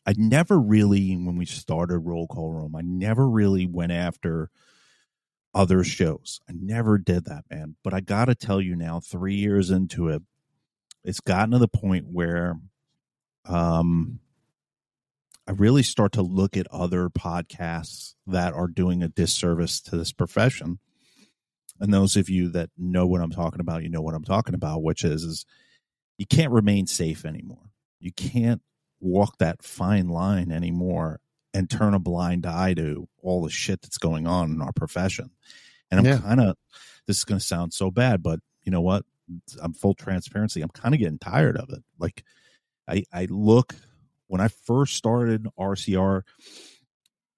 I 0.05 0.13
never 0.17 0.59
really, 0.59 1.15
when 1.15 1.37
we 1.37 1.45
started 1.45 1.99
Roll 1.99 2.27
Call 2.27 2.51
Room, 2.51 2.75
I 2.75 2.81
never 2.81 3.29
really 3.29 3.65
went 3.65 3.91
after 3.91 4.49
other 5.53 5.83
shows. 5.83 6.39
I 6.49 6.53
never 6.55 6.97
did 6.97 7.25
that, 7.25 7.43
man. 7.49 7.75
But 7.83 7.93
I 7.93 7.99
got 7.99 8.25
to 8.25 8.35
tell 8.35 8.61
you 8.61 8.75
now, 8.75 8.99
three 8.99 9.35
years 9.35 9.71
into 9.71 10.07
it, 10.09 10.21
it's 11.03 11.19
gotten 11.19 11.51
to 11.51 11.59
the 11.59 11.67
point 11.67 12.05
where 12.11 12.59
um, 13.45 14.19
I 15.47 15.51
really 15.51 15.83
start 15.83 16.11
to 16.13 16.21
look 16.21 16.55
at 16.55 16.67
other 16.71 17.09
podcasts 17.09 18.13
that 18.27 18.53
are 18.53 18.67
doing 18.67 19.01
a 19.01 19.09
disservice 19.09 19.81
to 19.81 19.97
this 19.97 20.11
profession. 20.11 20.79
And 21.79 21.93
those 21.93 22.15
of 22.15 22.29
you 22.29 22.49
that 22.49 22.69
know 22.77 23.07
what 23.07 23.21
I'm 23.21 23.31
talking 23.31 23.61
about, 23.61 23.83
you 23.83 23.89
know 23.89 24.01
what 24.01 24.13
I'm 24.13 24.23
talking 24.23 24.53
about, 24.53 24.83
which 24.83 25.03
is, 25.03 25.23
is 25.23 25.45
you 26.17 26.25
can't 26.25 26.51
remain 26.51 26.85
safe 26.85 27.25
anymore. 27.25 27.71
You 27.99 28.11
can't 28.11 28.61
walk 28.99 29.37
that 29.39 29.63
fine 29.63 30.07
line 30.09 30.51
anymore 30.51 31.19
and 31.53 31.69
turn 31.69 31.93
a 31.93 31.99
blind 31.99 32.45
eye 32.45 32.73
to 32.75 33.07
all 33.21 33.41
the 33.43 33.49
shit 33.49 33.81
that's 33.81 33.97
going 33.97 34.27
on 34.27 34.51
in 34.51 34.61
our 34.61 34.71
profession. 34.73 35.31
And 35.89 35.99
I'm 35.99 36.05
Yeah. 36.05 36.17
kind 36.19 36.39
of, 36.41 36.55
this 37.07 37.17
is 37.17 37.23
going 37.23 37.39
to 37.39 37.45
sound 37.45 37.73
so 37.73 37.89
bad, 37.89 38.21
but 38.21 38.39
you 38.63 38.71
know 38.71 38.81
what? 38.81 39.03
I'm 39.61 39.73
full 39.73 39.93
transparency. 39.95 40.61
I'm 40.61 40.69
kind 40.69 40.93
of 40.93 40.99
getting 40.99 41.17
tired 41.19 41.57
of 41.57 41.69
it. 41.69 41.83
Like, 41.97 42.23
I, 42.87 43.03
I 43.13 43.27
look 43.29 43.75
when 44.27 44.41
I 44.41 44.47
first 44.47 44.95
started 44.95 45.47
RCR, 45.59 46.21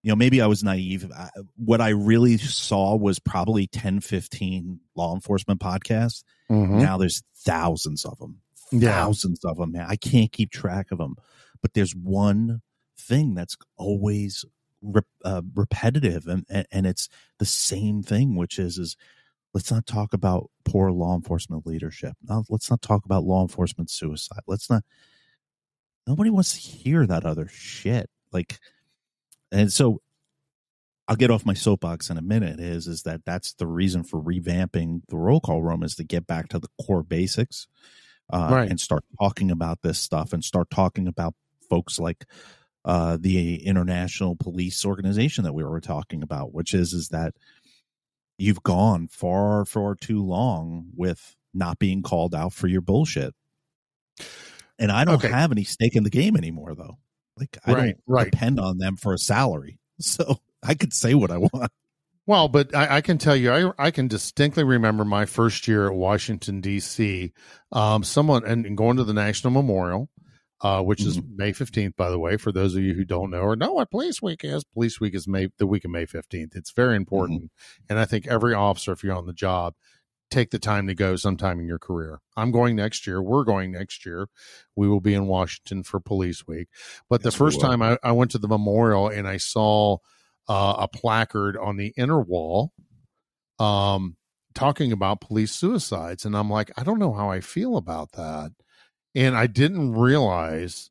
you 0.04 0.10
know, 0.12 0.16
maybe 0.16 0.42
I 0.42 0.48
was 0.48 0.64
naive. 0.64 1.10
I, 1.16 1.30
what 1.58 1.80
I 1.80 1.90
really 1.90 2.38
saw 2.38 2.96
was 2.96 3.20
probably 3.20 3.68
10, 3.68 4.00
15 4.02 4.80
law 4.96 5.14
enforcement 5.14 5.60
podcasts. 5.62 6.24
Mhm. 6.50 6.82
Now 6.82 6.98
there's 6.98 7.22
thousands 7.46 8.04
of 8.04 8.18
them, 8.20 8.42
Yeah. 8.72 8.92
thousands 8.94 9.46
of 9.46 9.58
them, 9.58 9.74
man. 9.74 9.86
I 9.88 9.96
can't 9.96 10.32
keep 10.32 10.52
track 10.52 10.92
of 10.92 10.98
them, 10.98 11.16
but 11.62 11.74
there's 11.74 11.96
one 11.96 12.62
thing 12.98 13.34
that's 13.34 13.58
always 13.78 14.46
rep, 14.82 15.06
uh, 15.24 15.42
repetitive 15.54 16.28
and, 16.28 16.46
and, 16.50 16.68
and 16.72 16.86
it's 16.86 17.10
the 17.40 17.46
same 17.46 18.04
thing, 18.04 18.36
which 18.36 18.60
is, 18.60 18.78
is 18.78 18.98
let's 19.54 19.72
not 19.72 19.86
talk 19.86 20.14
about 20.14 20.50
poor 20.66 20.92
law 20.92 21.16
enforcement 21.16 21.66
leadership. 21.66 22.14
No, 22.24 22.44
let's 22.50 22.70
not 22.70 22.82
talk 22.82 23.06
about 23.06 23.24
law 23.24 23.42
enforcement 23.42 23.90
suicide. 23.90 24.42
Let's 24.48 24.70
not, 24.70 24.84
nobody 26.08 26.30
wants 26.30 26.54
to 26.54 26.60
hear 26.60 27.06
that 27.06 27.26
other 27.26 27.48
shit. 27.48 28.10
Like, 28.32 28.60
and 29.52 29.72
so 29.72 30.02
I'll 31.08 31.16
get 31.18 31.32
off 31.32 31.46
my 31.46 31.54
soapbox 31.54 32.10
in 32.10 32.18
a 32.18 32.22
minute 32.22 32.60
is, 32.60 32.88
is 32.88 33.04
that 33.04 33.26
that's 33.26 33.54
the 33.54 33.68
reason 33.68 34.04
for 34.04 34.22
revamping 34.22 35.02
the 35.10 35.18
roll 35.18 35.42
call 35.42 35.62
room 35.62 35.84
is 35.84 35.96
to 35.96 36.04
get 36.04 36.26
back 36.26 36.48
to 36.50 36.60
the 36.60 36.70
core 36.82 37.04
basics, 37.04 37.68
uh, 38.32 38.48
Right. 38.50 38.70
and 38.70 38.80
start 38.80 39.04
talking 39.20 39.52
about 39.52 39.82
this 39.82 40.00
stuff 40.00 40.32
and 40.32 40.44
start 40.44 40.70
talking 40.70 41.08
about 41.08 41.34
folks 41.72 42.00
like, 42.00 42.26
uh, 42.86 43.18
the 43.20 43.66
international 43.66 44.36
police 44.36 44.86
organization 44.86 45.44
that 45.46 45.54
we 45.54 45.64
were 45.64 45.82
talking 45.82 46.22
about, 46.24 46.54
which 46.54 46.74
is, 46.76 46.94
is 46.94 47.10
that 47.10 47.34
you've 48.38 48.64
gone 48.64 49.08
far, 49.08 49.66
far 49.66 49.96
too 49.96 50.24
long 50.24 50.88
with 50.96 51.36
not 51.54 51.80
being 51.80 52.02
called 52.02 52.34
out 52.36 52.54
for 52.54 52.68
your 52.68 52.82
bullshit. 52.82 53.34
And 54.80 54.92
I 54.92 55.06
don't 55.06 55.16
Okay. 55.16 55.28
have 55.28 55.52
any 55.52 55.64
stake 55.64 55.96
in 55.96 56.04
the 56.04 56.10
game 56.10 56.36
anymore, 56.36 56.74
though. 56.76 56.98
Like 57.38 57.58
I 57.66 57.74
Right, 57.74 57.96
don't 57.96 57.98
right. 58.08 58.32
depend 58.32 58.60
on 58.60 58.78
them 58.78 58.96
for 58.98 59.14
a 59.14 59.18
salary, 59.18 59.80
so 60.00 60.38
I 60.64 60.74
could 60.74 60.94
say 60.94 61.14
what 61.14 61.32
I 61.32 61.38
want. 61.38 61.72
Well, 62.28 62.48
but 62.48 62.74
I, 62.76 62.98
I 62.98 63.02
can 63.02 63.18
tell 63.18 63.36
you, 63.36 63.52
I 63.52 63.88
I 63.88 63.92
can 63.92 64.08
distinctly 64.08 64.64
remember 64.64 65.04
my 65.04 65.26
first 65.26 65.68
year 65.68 65.88
at 65.88 65.94
Washington 65.96 66.62
D.C. 66.62 67.34
Um, 67.72 68.04
someone 68.04 68.46
and, 68.46 68.66
and 68.66 68.78
going 68.78 68.98
to 68.98 69.04
the 69.04 69.14
National 69.14 69.52
Memorial, 69.52 70.10
uh, 70.62 70.82
which 70.82 71.02
is 71.02 71.20
May 71.36 71.54
fifteenth, 71.54 71.96
by 71.96 72.10
the 72.10 72.20
way, 72.20 72.38
for 72.38 72.52
those 72.52 72.76
of 72.76 72.84
you 72.84 72.94
who 72.94 73.06
don't 73.06 73.32
know 73.32 73.42
or 73.42 73.56
know 73.56 73.74
what 73.74 73.92
Police 73.92 74.22
Week 74.22 74.44
is. 74.44 74.64
Police 74.64 75.00
Week 75.00 75.16
is 75.16 75.28
May 75.28 75.50
the 75.58 75.68
week 75.68 75.86
of 75.86 75.92
May 75.92 76.06
fifteenth. 76.06 76.56
It's 76.56 76.72
very 76.72 76.96
important, 76.96 77.52
and 77.90 77.98
I 77.98 78.06
think 78.06 78.28
every 78.28 78.54
officer, 78.54 78.92
if 78.92 79.04
you're 79.04 79.16
on 79.16 79.26
the 79.26 79.34
job, 79.34 79.74
take 80.32 80.50
the 80.50 80.60
time 80.60 80.88
to 80.88 80.96
go 80.96 81.16
sometime 81.16 81.60
in 81.60 81.68
your 81.68 81.78
career. 81.78 82.20
I'm 82.36 82.52
going 82.52 82.76
next 82.76 83.06
year. 83.06 83.22
We're 83.22 83.44
going 83.44 83.72
next 83.72 84.06
year. 84.06 84.28
We 84.76 84.88
will 84.88 85.02
be 85.02 85.14
in 85.14 85.28
Washington 85.28 85.84
for 85.84 86.00
Police 86.00 86.48
Week. 86.48 86.70
But 87.10 87.22
Yes, 87.22 87.34
the 87.34 87.38
first 87.38 87.60
time 87.60 87.82
I, 87.82 87.98
I 88.02 88.14
went 88.14 88.32
to 88.32 88.38
the 88.40 88.48
memorial 88.48 89.10
and 89.10 89.28
I 89.28 89.38
saw 89.38 89.98
uh, 90.48 90.76
a 90.80 90.88
placard 90.88 91.58
on 91.58 91.78
the 91.78 91.94
inner 91.98 92.22
wall 92.22 92.72
um, 93.60 94.16
talking 94.56 94.92
about 94.92 95.22
police 95.22 95.52
suicides. 95.52 96.26
And 96.26 96.36
I'm 96.36 96.50
like, 96.50 96.72
I 96.78 96.84
don't 96.84 97.00
know 97.00 97.14
how 97.14 97.30
I 97.30 97.42
feel 97.42 97.78
about 97.78 98.14
that. 98.14 98.52
And 99.16 99.36
I 99.36 99.48
didn't 99.48 99.94
realize 99.94 100.90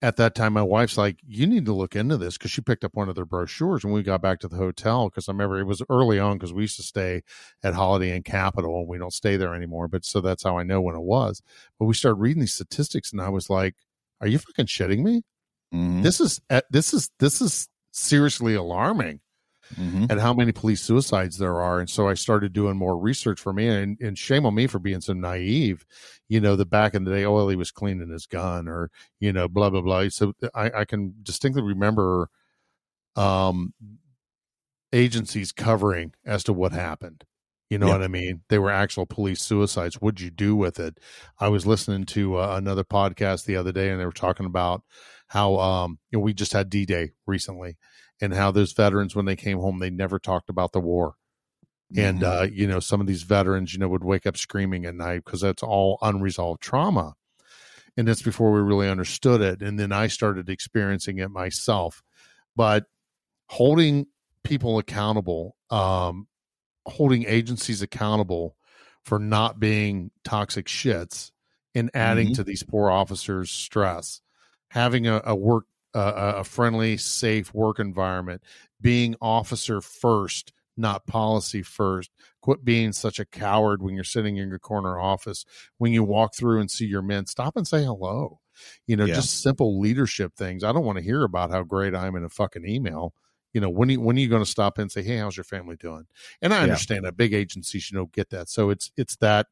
at 0.00 0.16
that 0.16 0.36
time, 0.36 0.52
my 0.52 0.62
wife's 0.62 0.96
like, 0.96 1.18
you 1.26 1.44
need 1.44 1.64
to 1.66 1.72
look 1.72 1.96
into 1.96 2.16
this 2.16 2.38
because 2.38 2.52
she 2.52 2.60
picked 2.60 2.84
up 2.84 2.94
one 2.94 3.08
of 3.08 3.16
their 3.16 3.24
brochures 3.24 3.84
when 3.84 3.92
we 3.92 4.04
got 4.04 4.22
back 4.22 4.38
to 4.40 4.48
the 4.48 4.56
hotel. 4.56 5.08
Because 5.08 5.28
I 5.28 5.32
remember 5.32 5.58
it 5.58 5.64
was 5.64 5.82
early 5.90 6.20
on 6.20 6.36
because 6.38 6.52
we 6.52 6.62
used 6.62 6.76
to 6.76 6.84
stay 6.84 7.22
at 7.64 7.74
Holiday 7.74 8.14
Inn 8.14 8.22
Capital 8.22 8.78
and 8.78 8.88
we 8.88 8.96
don't 8.98 9.12
stay 9.12 9.36
there 9.36 9.56
anymore. 9.56 9.88
But 9.88 10.04
so 10.04 10.20
that's 10.20 10.44
how 10.44 10.56
I 10.56 10.62
know 10.62 10.80
when 10.80 10.94
it 10.94 11.02
was. 11.02 11.42
But 11.80 11.86
we 11.86 11.94
started 11.94 12.20
reading 12.20 12.40
these 12.40 12.54
statistics 12.54 13.10
and 13.10 13.20
I 13.20 13.28
was 13.28 13.50
like, 13.50 13.74
are 14.20 14.28
you 14.28 14.38
fucking 14.38 14.66
shitting 14.66 15.02
me? 15.02 15.22
Mhm. 15.74 16.04
This 16.04 16.20
is, 16.20 16.40
uh, 16.48 16.60
this 16.70 16.94
is, 16.94 17.10
this 17.18 17.40
is 17.40 17.68
seriously 17.90 18.54
alarming 18.54 19.20
Mhm. 19.76 20.10
and 20.10 20.20
how 20.20 20.32
many 20.32 20.52
police 20.52 20.80
suicides 20.82 21.38
there 21.38 21.60
are. 21.60 21.78
And 21.80 21.90
so 21.90 22.08
I 22.08 22.14
started 22.14 22.52
doing 22.52 22.76
more 22.76 22.96
research 22.96 23.40
for 23.40 23.52
me. 23.52 23.68
And, 23.68 23.98
and 24.00 24.16
shame 24.18 24.46
on 24.46 24.54
me 24.54 24.66
for 24.66 24.78
being 24.78 25.00
so 25.00 25.12
naive. 25.12 25.84
You 26.28 26.40
know, 26.40 26.56
the 26.56 26.66
back 26.66 26.94
in 26.94 27.04
the 27.04 27.10
day, 27.10 27.24
oh, 27.24 27.34
well, 27.34 27.48
he 27.48 27.56
was 27.56 27.70
cleaning 27.70 28.10
his 28.10 28.26
gun 28.26 28.68
or, 28.68 28.90
you 29.20 29.32
know, 29.32 29.48
blah, 29.48 29.70
blah, 29.70 29.80
blah. 29.82 30.08
So 30.08 30.32
I, 30.54 30.70
I 30.70 30.84
can 30.84 31.14
distinctly 31.22 31.62
remember 31.62 32.30
um, 33.16 33.74
agencies 34.92 35.52
covering 35.52 36.12
as 36.24 36.44
to 36.44 36.52
what 36.52 36.72
happened. 36.72 37.24
You 37.70 37.78
know 37.78 37.86
Yeah. 37.88 37.92
what 37.94 38.02
I 38.02 38.08
mean? 38.08 38.42
They 38.48 38.58
were 38.58 38.70
actual 38.70 39.04
police 39.04 39.42
suicides. 39.42 39.96
What'd 39.96 40.22
you 40.22 40.30
do 40.30 40.56
with 40.56 40.80
it? 40.80 40.98
I 41.38 41.48
was 41.48 41.66
listening 41.66 42.04
to 42.06 42.38
uh, 42.38 42.54
another 42.56 42.84
podcast 42.84 43.44
the 43.44 43.56
other 43.56 43.72
day, 43.72 43.90
and 43.90 44.00
they 44.00 44.06
were 44.06 44.12
talking 44.12 44.46
about 44.46 44.82
how 45.28 45.58
um, 45.58 45.98
you 46.10 46.18
know 46.18 46.22
we 46.24 46.32
just 46.32 46.54
had 46.54 46.70
D 46.70 46.86
Day 46.86 47.10
recently, 47.26 47.76
and 48.20 48.34
how 48.34 48.50
those 48.50 48.72
veterans 48.72 49.14
when 49.16 49.24
they 49.26 49.36
came 49.36 49.58
home 49.58 49.78
they 49.78 49.90
never 49.90 50.18
talked 50.18 50.50
about 50.50 50.72
the 50.72 50.80
war, 50.80 51.14
and 51.96 52.22
Mhm. 52.22 52.24
uh, 52.24 52.46
you 52.50 52.66
know 52.66 52.80
some 52.80 53.00
of 53.00 53.06
these 53.06 53.22
veterans 53.22 53.72
you 53.72 53.78
know 53.80 53.88
would 53.88 54.04
wake 54.04 54.26
up 54.26 54.36
screaming 54.36 54.86
at 54.86 54.94
night 54.94 55.24
because 55.24 55.40
that's 55.40 55.62
all 55.62 55.98
unresolved 56.02 56.60
trauma, 56.62 57.14
and 57.96 58.06
that's 58.08 58.22
before 58.22 58.52
we 58.52 58.60
really 58.60 58.88
understood 58.88 59.40
it, 59.40 59.62
and 59.62 59.78
then 59.78 59.92
I 59.92 60.06
started 60.08 60.48
experiencing 60.48 61.18
it 61.18 61.30
myself, 61.30 62.02
but 62.56 62.86
holding 63.48 64.06
people 64.44 64.78
accountable 64.78 65.56
um, 65.70 66.28
holding 66.86 67.24
agencies 67.26 67.82
accountable 67.82 68.56
for 69.04 69.18
not 69.18 69.60
being 69.60 70.10
toxic 70.24 70.66
shits 70.66 71.30
and 71.74 71.90
adding 71.94 72.30
Mhm. 72.30 72.34
to 72.34 72.44
these 72.44 72.62
poor 72.62 72.90
officers' 72.90 73.50
stress, 73.50 74.20
having 74.70 75.06
a, 75.06 75.20
a 75.24 75.34
work 75.34 75.66
uh, 75.98 76.34
a 76.38 76.44
friendly, 76.44 76.96
safe 76.96 77.52
work 77.54 77.78
environment, 77.78 78.42
being 78.80 79.16
officer 79.20 79.80
first, 79.80 80.52
not 80.76 81.06
policy 81.06 81.62
first. 81.62 82.10
Quit 82.40 82.64
being 82.64 82.92
such 82.92 83.18
a 83.18 83.26
coward 83.26 83.82
when 83.82 83.94
you're 83.94 84.04
sitting 84.04 84.36
in 84.36 84.48
your 84.48 84.58
corner 84.58 84.98
office. 84.98 85.44
When 85.78 85.92
you 85.92 86.04
walk 86.04 86.34
through 86.34 86.60
and 86.60 86.70
see 86.70 86.86
your 86.86 87.02
men, 87.02 87.26
stop 87.26 87.56
and 87.56 87.66
say 87.66 87.84
hello. 87.84 88.40
You 88.86 88.96
know, 88.96 89.06
Yeah. 89.06 89.14
just 89.14 89.40
simple 89.42 89.78
leadership 89.78 90.34
things. 90.34 90.64
I 90.64 90.72
don't 90.72 90.84
want 90.84 90.98
to 90.98 91.04
hear 91.04 91.22
about 91.24 91.50
how 91.50 91.62
great 91.62 91.94
I 91.94 92.06
am 92.06 92.16
in 92.16 92.24
a 92.24 92.28
fucking 92.28 92.66
email. 92.66 93.14
You 93.54 93.60
know, 93.60 93.70
when 93.70 93.88
are 93.88 93.92
you, 93.92 94.00
when 94.00 94.16
are 94.16 94.20
you 94.20 94.28
going 94.28 94.44
to 94.44 94.50
stop 94.50 94.78
and 94.78 94.92
say, 94.92 95.02
"Hey, 95.02 95.16
how's 95.18 95.36
your 95.36 95.44
family 95.44 95.76
doing?" 95.76 96.06
And 96.42 96.52
I 96.52 96.60
Yeah. 96.60 96.62
understand 96.62 97.04
that 97.04 97.16
big 97.16 97.32
agencies, 97.32 97.90
you 97.90 97.96
know, 97.98 98.06
get 98.06 98.30
that. 98.30 98.48
So 98.48 98.70
it's 98.70 98.90
it's 98.96 99.16
that 99.16 99.46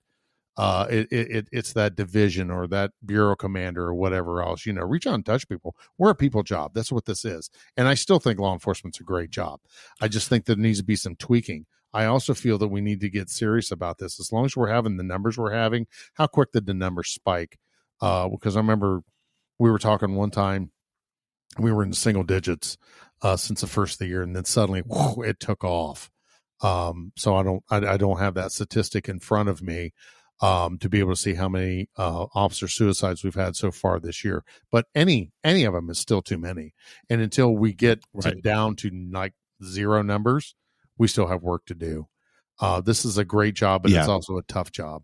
uh 0.56 0.86
it, 0.90 1.08
it 1.12 1.30
it- 1.30 1.48
it's 1.52 1.72
that 1.74 1.94
division 1.96 2.50
or 2.50 2.66
that 2.66 2.90
bureau 3.04 3.36
commander 3.36 3.84
or 3.86 3.94
whatever 3.94 4.42
else 4.42 4.66
you 4.66 4.72
know 4.72 4.82
reach 4.84 5.06
out 5.06 5.14
and 5.14 5.26
touch 5.26 5.48
people. 5.48 5.76
We're 5.98 6.10
a 6.10 6.14
people 6.14 6.42
job. 6.42 6.72
That's 6.74 6.92
what 6.92 7.04
this 7.06 7.24
is. 7.24 7.50
And 7.76 7.88
i 7.88 7.94
still 7.94 8.18
think 8.20 8.38
law 8.40 8.52
enforcement's 8.54 9.00
a 9.00 9.04
great 9.04 9.30
job. 9.30 9.60
I 10.00 10.08
just 10.08 10.28
think 10.28 10.44
there 10.46 10.56
needs 10.56 10.78
to 10.78 10.84
be 10.84 10.96
some 10.96 11.16
tweaking. 11.16 11.66
I 11.94 12.04
also 12.06 12.34
feel 12.34 12.58
that 12.58 12.68
we 12.68 12.80
need 12.82 13.00
to 13.00 13.08
get 13.10 13.30
serious 13.30 13.70
about 13.70 13.98
this. 13.98 14.20
As 14.20 14.30
long 14.32 14.44
as 14.44 14.56
we're 14.56 14.68
having 14.68 14.96
the 14.96 15.02
numbers 15.04 15.38
we're 15.38 15.52
having 15.54 15.86
how 16.14 16.26
quick 16.26 16.52
did 16.52 16.66
the 16.66 16.74
numbers 16.74 17.10
spike? 17.10 17.58
Uh 18.00 18.28
because 18.28 18.56
i 18.56 18.60
remember 18.60 19.00
we 19.58 19.70
were 19.70 19.78
talking 19.78 20.14
one 20.14 20.30
time 20.30 20.70
we 21.58 21.72
were 21.72 21.82
in 21.82 21.92
single 21.92 22.22
digits 22.24 22.76
uh 23.22 23.36
since 23.36 23.60
the 23.62 23.66
first 23.66 23.94
of 23.94 23.98
the 24.00 24.06
year 24.08 24.22
and 24.22 24.36
then 24.36 24.44
suddenly 24.44 24.80
whew, 24.82 25.22
it 25.22 25.40
took 25.40 25.64
off. 25.64 26.10
Um 26.62 27.12
so 27.16 27.36
i 27.36 27.42
don't 27.42 27.62
I, 27.70 27.76
I 27.94 27.96
don't 27.96 28.18
have 28.18 28.34
that 28.34 28.52
statistic 28.52 29.08
in 29.08 29.20
front 29.20 29.48
of 29.48 29.62
me 29.62 29.92
um, 30.40 30.78
to 30.78 30.88
be 30.88 30.98
able 30.98 31.12
to 31.12 31.20
see 31.20 31.34
how 31.34 31.48
many 31.48 31.88
uh, 31.96 32.26
officer 32.34 32.68
suicides 32.68 33.24
we've 33.24 33.34
had 33.34 33.56
so 33.56 33.70
far 33.70 33.98
this 33.98 34.24
year. 34.24 34.44
But 34.70 34.86
any 34.94 35.32
any 35.42 35.64
of 35.64 35.72
them 35.72 35.90
is 35.90 35.98
still 35.98 36.22
too 36.22 36.38
many. 36.38 36.74
And 37.08 37.20
until 37.20 37.54
we 37.54 37.72
get 37.72 38.00
to 38.20 38.34
down 38.34 38.76
to 38.76 38.90
like 39.10 39.34
zero 39.64 40.02
numbers, 40.02 40.54
we 40.98 41.08
still 41.08 41.26
have 41.26 41.42
work 41.42 41.66
to 41.66 41.74
do. 41.74 42.08
Uh, 42.60 42.80
this 42.80 43.04
is 43.04 43.18
a 43.18 43.24
great 43.24 43.54
job, 43.54 43.82
but 43.82 43.92
it's 43.92 44.08
also 44.08 44.38
a 44.38 44.42
tough 44.42 44.72
job. 44.72 45.02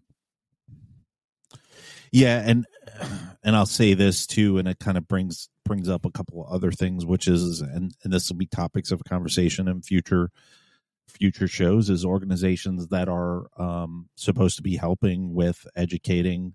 Yeah, 2.11 2.43
and 2.45 2.67
and 3.43 3.57
I'll 3.57 3.67
say 3.67 3.95
this 3.95 4.27
too, 4.27 4.59
and 4.59 4.69
it 4.69 4.79
kind 4.79 4.99
of 4.99 5.09
brings 5.09 5.49
brings 5.65 5.89
up 5.89 6.05
a 6.05 6.11
couple 6.11 6.45
of 6.45 6.53
other 6.53 6.73
things, 6.73 7.07
which 7.07 7.27
is, 7.27 7.61
and 7.61 7.95
and 8.05 8.13
this 8.13 8.29
will 8.29 8.37
be 8.37 8.47
topics 8.47 8.91
of 8.91 9.03
conversation 9.05 9.69
in 9.69 9.83
future 9.83 10.31
future 11.09 11.49
shows, 11.49 11.91
is 11.91 12.05
organizations 12.05 12.89
that 12.89 13.09
are 13.09 13.47
um, 13.57 14.09
supposed 14.15 14.57
to 14.57 14.63
be 14.63 14.77
helping 14.77 15.35
with 15.35 15.67
educating 15.77 16.55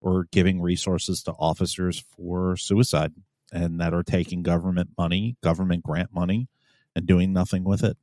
or 0.00 0.26
giving 0.30 0.60
resources 0.60 1.22
to 1.24 1.32
officers 1.32 2.04
for 2.16 2.56
suicide, 2.56 3.12
and 3.52 3.80
that 3.80 3.94
are 3.94 4.02
taking 4.02 4.42
government 4.42 4.90
money, 4.96 5.36
government 5.42 5.82
grant 5.82 6.12
money, 6.12 6.48
and 6.94 7.06
doing 7.06 7.32
nothing 7.32 7.64
with 7.64 7.82
it. 7.84 7.96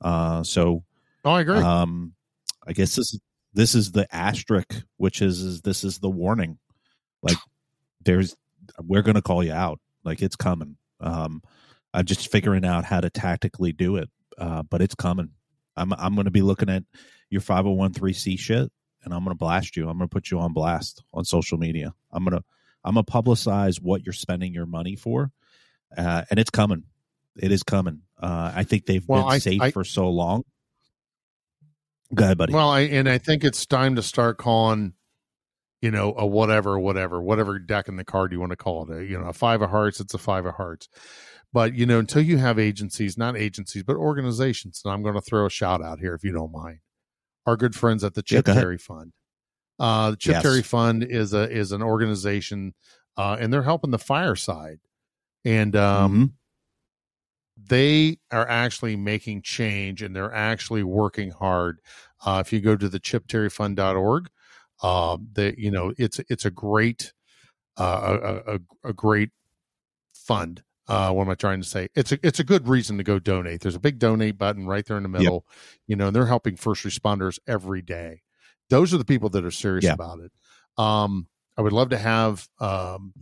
Uh, 0.00 0.42
so, 0.42 0.84
oh, 1.24 1.30
I 1.30 1.40
agree. 1.40 1.58
Um, 1.58 2.14
I 2.66 2.72
guess 2.72 2.94
this 2.94 3.18
this 3.52 3.74
is 3.74 3.92
the 3.92 4.12
asterisk, 4.14 4.82
which 4.96 5.22
is, 5.22 5.40
is 5.40 5.62
this 5.62 5.84
is 5.84 5.98
the 5.98 6.10
warning. 6.10 6.58
Like, 7.22 7.38
there's 8.02 8.36
we're 8.82 9.02
going 9.02 9.14
to 9.14 9.22
call 9.22 9.42
you 9.44 9.52
out. 9.52 9.80
Like 10.04 10.22
it's 10.22 10.36
coming. 10.36 10.76
Um, 11.00 11.42
I'm 11.92 12.04
just 12.04 12.30
figuring 12.30 12.64
out 12.64 12.84
how 12.84 13.00
to 13.00 13.08
tactically 13.10 13.72
do 13.72 13.96
it, 13.96 14.10
uh, 14.38 14.62
but 14.62 14.80
it's 14.82 14.94
coming. 14.94 15.30
I'm 15.76 15.92
I'm 15.92 16.14
going 16.14 16.26
to 16.26 16.30
be 16.30 16.42
looking 16.42 16.68
at 16.70 16.84
your 17.30 17.40
501c 17.40 18.38
shit, 18.38 18.70
and 19.04 19.12
I'm 19.14 19.24
going 19.24 19.34
to 19.34 19.38
blast 19.38 19.76
you. 19.76 19.88
I'm 19.88 19.98
going 19.98 20.08
to 20.08 20.12
put 20.14 20.30
you 20.30 20.38
on 20.38 20.52
blast 20.52 21.02
on 21.12 21.24
social 21.24 21.58
media. 21.58 21.92
I'm 22.12 22.24
gonna 22.24 22.42
I'm 22.84 22.94
gonna 22.94 23.04
publicize 23.04 23.80
what 23.80 24.04
you're 24.04 24.12
spending 24.12 24.52
your 24.54 24.66
money 24.66 24.94
for, 24.96 25.32
uh, 25.96 26.22
and 26.30 26.38
it's 26.38 26.50
coming. 26.50 26.84
It 27.36 27.50
is 27.50 27.62
coming. 27.64 28.02
Uh, 28.20 28.52
I 28.54 28.62
think 28.64 28.86
they've 28.86 29.04
Well, 29.06 29.22
been 29.24 29.32
I- 29.32 29.38
safe 29.38 29.60
I- 29.62 29.70
for 29.72 29.84
so 29.84 30.08
long. 30.10 30.44
Go 32.14 32.24
ahead, 32.24 32.38
buddy. 32.38 32.52
Well, 32.52 32.68
I 32.68 32.80
and 32.82 33.08
I 33.08 33.18
think 33.18 33.42
it's 33.44 33.66
time 33.66 33.96
to 33.96 34.02
start 34.02 34.38
calling, 34.38 34.92
you 35.80 35.90
know, 35.90 36.14
a 36.16 36.24
whatever, 36.26 36.78
whatever, 36.78 37.20
whatever 37.20 37.58
deck 37.58 37.88
in 37.88 37.96
the 37.96 38.04
card 38.04 38.30
you 38.32 38.38
want 38.38 38.50
to 38.50 38.56
call 38.56 38.88
it. 38.90 38.96
A, 38.98 39.04
you 39.04 39.18
know, 39.18 39.26
a 39.26 39.32
five 39.32 39.62
of 39.62 39.70
hearts, 39.70 39.98
it's 40.00 40.14
a 40.14 40.18
five 40.18 40.46
of 40.46 40.54
hearts. 40.54 40.88
But 41.54 41.74
you 41.76 41.86
know, 41.86 42.00
until 42.00 42.20
you 42.22 42.36
have 42.38 42.58
agencies, 42.58 43.16
not 43.16 43.36
agencies, 43.36 43.84
but 43.84 43.94
organizations, 43.94 44.82
and 44.84 44.92
I'm 44.92 45.04
going 45.04 45.14
to 45.14 45.20
throw 45.20 45.46
a 45.46 45.50
shout 45.50 45.80
out 45.82 46.00
here 46.00 46.12
if 46.12 46.24
you 46.24 46.32
don't 46.32 46.50
mind. 46.50 46.80
Our 47.46 47.56
good 47.56 47.76
friends 47.76 48.02
at 48.02 48.14
the 48.14 48.22
Chip 48.22 48.48
ahead. 48.48 48.60
Terry 48.60 48.76
Fund. 48.78 49.12
Uh, 49.78 50.10
the 50.10 50.16
Chip 50.16 50.32
Yes. 50.32 50.42
Terry 50.42 50.62
Fund 50.62 51.04
is 51.04 51.32
a 51.32 51.48
is 51.48 51.70
an 51.70 51.80
organization, 51.80 52.74
uh, 53.16 53.36
and 53.38 53.52
they're 53.52 53.62
helping 53.62 53.92
the 53.92 54.00
fireside, 54.00 54.80
and 55.44 55.76
um, 55.76 56.12
Mhm. 56.12 56.32
they 57.68 58.18
are 58.32 58.48
actually 58.48 58.96
making 58.96 59.42
change 59.42 60.02
and 60.02 60.14
they're 60.16 60.34
actually 60.34 60.82
working 60.82 61.30
hard. 61.30 61.80
Uh, 62.26 62.42
if 62.44 62.52
you 62.52 62.60
go 62.60 62.76
to 62.76 62.88
the 62.88 62.98
chipterryfund.org, 62.98 64.28
uh, 64.82 65.18
the 65.32 65.54
you 65.56 65.70
know 65.70 65.94
it's 65.98 66.18
it's 66.28 66.44
a 66.44 66.50
great 66.50 67.12
uh, 67.76 68.18
a, 68.46 68.54
a, 68.54 68.60
a 68.90 68.92
great 68.92 69.30
fund. 70.14 70.64
Uh, 70.86 71.10
what 71.12 71.22
am 71.22 71.30
I 71.30 71.34
trying 71.34 71.62
to 71.62 71.66
say? 71.68 71.88
It's 71.94 72.12
a 72.12 72.18
it's 72.22 72.40
a 72.40 72.44
good 72.44 72.68
reason 72.68 72.98
to 72.98 73.04
go 73.04 73.18
donate. 73.18 73.60
There's 73.62 73.74
a 73.74 73.80
big 73.80 73.98
donate 73.98 74.36
button 74.36 74.66
right 74.66 74.84
there 74.84 74.96
in 74.98 75.02
the 75.02 75.08
middle. 75.08 75.46
You 75.86 75.96
know, 75.96 76.08
and 76.08 76.16
they're 76.16 76.26
helping 76.26 76.56
first 76.56 76.84
responders 76.84 77.38
every 77.46 77.80
day. 77.82 78.22
Those 78.70 78.92
are 78.92 78.98
the 78.98 79.04
people 79.04 79.28
that 79.30 79.44
are 79.44 79.50
serious 79.50 79.84
Yeah. 79.84 79.94
about 79.94 80.20
it. 80.20 80.32
Um, 80.76 81.28
I 81.56 81.62
would 81.62 81.72
love 81.72 81.90
to 81.90 81.98
have 81.98 82.48
um, 82.60 83.12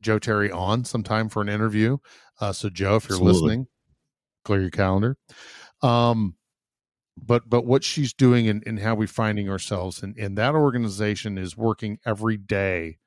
Joe 0.00 0.18
Terry 0.18 0.50
on 0.50 0.84
sometime 0.84 1.28
for 1.28 1.42
an 1.42 1.48
interview. 1.48 1.98
Uh, 2.40 2.52
so 2.52 2.68
Joe, 2.68 2.96
if 2.96 3.08
you're 3.08 3.16
Absolutely. 3.16 3.40
listening, 3.40 3.66
clear 4.44 4.60
your 4.60 4.70
calendar. 4.70 5.16
Um, 5.82 6.36
but 7.16 7.48
but 7.48 7.64
what 7.66 7.82
she's 7.82 8.12
doing 8.12 8.48
and, 8.48 8.62
and 8.66 8.78
how 8.78 8.94
we're 8.94 9.08
finding 9.08 9.48
ourselves 9.48 10.02
and, 10.02 10.16
and 10.16 10.38
that 10.38 10.54
organization 10.54 11.36
is 11.36 11.56
working 11.56 11.98
every 12.06 12.36
day 12.36 12.98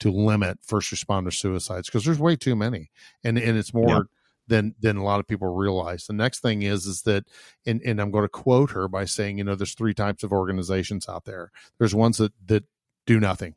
to 0.00 0.10
limit 0.10 0.58
first 0.62 0.90
responder 0.92 1.32
suicides 1.32 1.88
because 1.88 2.04
there's 2.04 2.18
way 2.18 2.36
too 2.36 2.56
many 2.56 2.90
and 3.24 3.38
and 3.38 3.56
it's 3.58 3.72
more 3.74 3.88
Yeah. 3.88 4.00
than 4.48 4.74
than 4.80 4.96
a 4.96 5.04
lot 5.04 5.20
of 5.20 5.28
people 5.28 5.48
realize. 5.54 6.06
The 6.06 6.12
next 6.14 6.40
thing 6.40 6.62
is 6.62 6.86
is 6.86 7.02
that 7.02 7.24
and 7.66 7.80
and 7.84 8.00
i'm 8.00 8.10
going 8.10 8.24
to 8.24 8.28
quote 8.28 8.70
her 8.72 8.88
by 8.88 9.04
saying 9.04 9.38
you 9.38 9.44
know 9.44 9.54
there's 9.54 9.74
three 9.74 9.94
types 9.94 10.22
of 10.24 10.32
organizations 10.32 11.08
out 11.08 11.24
there. 11.24 11.50
There's 11.78 11.94
ones 11.94 12.18
that 12.18 12.32
that 12.46 12.64
do 13.06 13.20
nothing. 13.20 13.54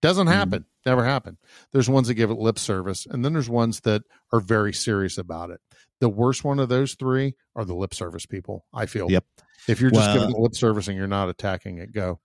Doesn't 0.00 0.28
Mhm. 0.28 0.32
happen. 0.32 0.64
Never 0.86 1.04
happen 1.04 1.36
there's 1.72 1.90
ones 1.90 2.08
that 2.08 2.14
give 2.14 2.30
it 2.30 2.38
lip 2.38 2.58
service 2.58 3.04
and 3.04 3.22
then 3.24 3.32
there's 3.34 3.50
ones 3.50 3.80
that 3.80 4.02
are 4.32 4.40
very 4.40 4.72
serious 4.72 5.18
about 5.18 5.50
it. 5.50 5.60
The 6.00 6.08
worst 6.08 6.44
one 6.44 6.58
of 6.60 6.68
those 6.70 6.94
three 6.94 7.34
are 7.56 7.64
the 7.64 7.74
lip 7.74 7.92
service 7.92 8.24
people 8.24 8.64
i 8.72 8.86
feel. 8.86 9.10
Yep. 9.10 9.24
if 9.68 9.80
you're 9.82 9.90
just 9.90 10.14
Well- 10.14 10.26
giving 10.28 10.42
lip 10.42 10.54
service 10.54 10.88
and 10.88 10.96
you're 10.96 11.06
not 11.08 11.28
attacking 11.28 11.76
it 11.78 11.92
go 11.92 12.20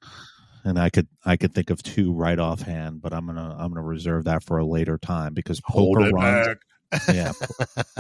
and 0.63 0.79
I 0.79 0.89
could 0.89 1.07
I 1.25 1.37
could 1.37 1.53
think 1.53 1.69
of 1.69 1.83
two 1.83 2.13
right 2.13 2.39
offhand, 2.39 3.01
but 3.01 3.13
I'm 3.13 3.25
gonna 3.25 3.55
I'm 3.57 3.69
gonna 3.69 3.81
reserve 3.81 4.25
that 4.25 4.43
for 4.43 4.57
a 4.57 4.65
later 4.65 4.97
time 4.97 5.33
because 5.33 5.61
poker 5.61 6.09
runs, 6.09 6.57
yeah, 7.13 7.31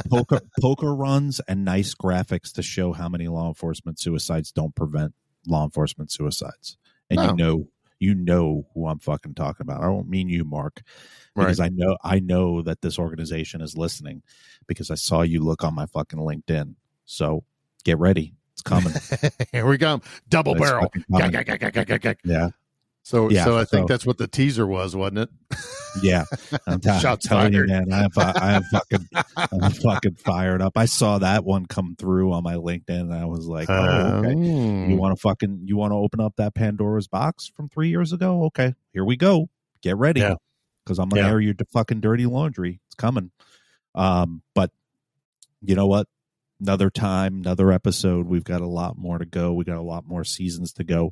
poker 0.09 0.41
poker 0.61 0.95
runs 0.95 1.41
and 1.47 1.65
nice 1.65 1.93
graphics 1.93 2.53
to 2.53 2.61
show 2.61 2.93
how 2.93 3.09
many 3.09 3.27
law 3.27 3.47
enforcement 3.47 3.99
suicides 3.99 4.51
don't 4.51 4.75
prevent 4.75 5.13
law 5.47 5.63
enforcement 5.63 6.11
suicides, 6.11 6.77
and 7.09 7.17
No. 7.17 7.23
you 7.23 7.29
oh. 7.29 7.35
know 7.35 7.67
you 7.99 8.13
know 8.13 8.67
who 8.73 8.87
I'm 8.87 8.99
fucking 8.99 9.35
talking 9.35 9.63
about. 9.63 9.81
I 9.81 9.85
don't 9.85 10.09
mean 10.09 10.27
you, 10.27 10.43
Marc, 10.43 10.81
right 11.35 11.45
because 11.45 11.59
I 11.59 11.69
know 11.69 11.97
I 12.03 12.19
know 12.19 12.61
that 12.61 12.81
this 12.81 12.99
organization 12.99 13.61
is 13.61 13.77
listening 13.77 14.23
because 14.67 14.91
I 14.91 14.95
saw 14.95 15.21
you 15.21 15.41
look 15.41 15.63
on 15.63 15.75
my 15.75 15.85
fucking 15.85 16.19
LinkedIn. 16.19 16.75
So 17.05 17.43
get 17.83 17.99
ready, 17.99 18.33
it's 18.53 18.61
coming. 18.61 18.93
here 19.51 19.65
we 19.65 19.77
go 19.77 20.01
double 20.29 20.55
barrel 20.55 20.83
fucking 20.83 21.05
coming. 21.11 21.31
Yeah, 22.23 22.49
so 23.03 23.29
Yeah, 23.29 23.43
so 23.45 23.57
i 23.57 23.65
think 23.65 23.87
so- 23.87 23.93
that's 23.93 24.05
what 24.05 24.17
the 24.17 24.27
teaser 24.27 24.65
was 24.65 24.95
wasn't 24.95 25.19
it 25.19 25.29
yeah. 26.01 26.23
I'm, 26.65 26.79
t- 26.79 26.89
I'm 26.89 26.99
Shots 27.01 27.27
telling 27.27 27.53
you, 27.53 27.65
man. 27.67 27.91
I 27.93 28.03
am, 28.05 28.09
I 28.17 28.53
am 28.53 28.63
fucking, 28.63 29.07
I'm 29.37 29.71
fucking 29.71 30.15
fired 30.15 30.59
up. 30.61 30.75
I 30.75 30.85
saw 30.85 31.19
that 31.19 31.45
one 31.45 31.67
come 31.67 31.95
through 31.99 32.31
on 32.33 32.41
my 32.41 32.55
LinkedIn, 32.55 32.99
and 33.01 33.13
I 33.13 33.25
was 33.25 33.45
like, 33.45 33.69
oh, 33.69 33.75
okay. 34.23 34.31
Um, 34.31 34.89
You 34.89 34.97
want 34.97 35.15
to 35.15 35.21
fucking, 35.21 35.61
you 35.65 35.77
want 35.77 35.91
to 35.91 35.95
open 35.97 36.19
up 36.19 36.35
that 36.37 36.55
Pandora's 36.55 37.07
box 37.07 37.45
from 37.55 37.69
three 37.69 37.89
years 37.89 38.11
ago? 38.11 38.45
Okay, 38.45 38.73
here 38.91 39.05
we 39.05 39.15
go. 39.17 39.49
Get 39.83 39.97
ready, 39.97 40.21
Yeah. 40.21 40.35
because 40.83 40.97
I'm 40.97 41.09
gonna 41.09 41.21
Yeah. 41.21 41.29
air 41.29 41.39
your 41.39 41.53
fucking 41.71 41.99
dirty 42.01 42.25
laundry. 42.25 42.79
It's 42.87 42.95
coming. 42.95 43.29
Um, 43.93 44.41
but 44.55 44.71
you 45.61 45.75
know 45.75 45.85
what? 45.85 46.07
Another 46.63 46.89
time, 46.89 47.41
another 47.41 47.73
episode. 47.73 48.25
We've 48.25 48.45
got 48.45 48.61
a 48.61 48.67
lot 48.67 48.97
more 48.97 49.17
to 49.17 49.25
go. 49.25 49.51
We 49.53 49.65
got 49.65 49.75
a 49.75 49.81
lot 49.81 50.07
more 50.07 50.23
seasons 50.23 50.71
to 50.73 50.85
go, 50.85 51.11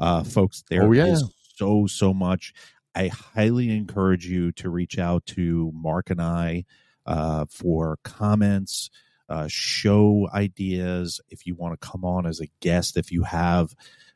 uh, 0.00 0.24
folks. 0.24 0.64
There 0.68 0.82
Oh, 0.82 0.92
is 0.92 1.22
so 1.54 1.86
so 1.86 2.12
much. 2.12 2.52
I 2.92 3.06
highly 3.06 3.70
encourage 3.70 4.26
you 4.26 4.50
to 4.52 4.68
reach 4.68 4.98
out 4.98 5.26
to 5.26 5.70
Marc 5.72 6.10
and 6.10 6.20
I 6.20 6.64
uh, 7.06 7.44
for 7.48 7.98
comments, 8.02 8.90
uh, 9.28 9.46
show 9.48 10.28
ideas. 10.34 11.20
If 11.28 11.46
you 11.46 11.54
want 11.54 11.80
to 11.80 11.88
come 11.88 12.04
on 12.04 12.26
as 12.26 12.40
a 12.40 12.48
guest, 12.60 12.96
if 12.96 13.12
you 13.12 13.22
have 13.22 13.72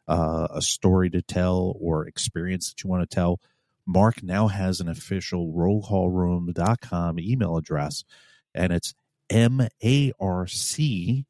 uh, 0.09 0.49
a 0.51 0.61
story 0.61 1.09
to 1.11 1.23
tell 1.23 1.77
or 1.79 2.09
experience 2.09 2.71
that 2.71 2.83
you 2.83 2.91
want 2.91 3.09
to 3.09 3.15
tell, 3.15 3.39
Marc 3.87 4.25
now 4.25 4.49
has 4.49 4.81
an 4.81 4.89
official 4.89 5.53
rollcallroom.com 5.53 7.21
email 7.21 7.57
address, 7.57 8.03
and 8.57 8.73
it's 8.73 8.93
M 9.31 9.67
A 9.83 10.13
R 10.21 10.47
C 10.47 11.27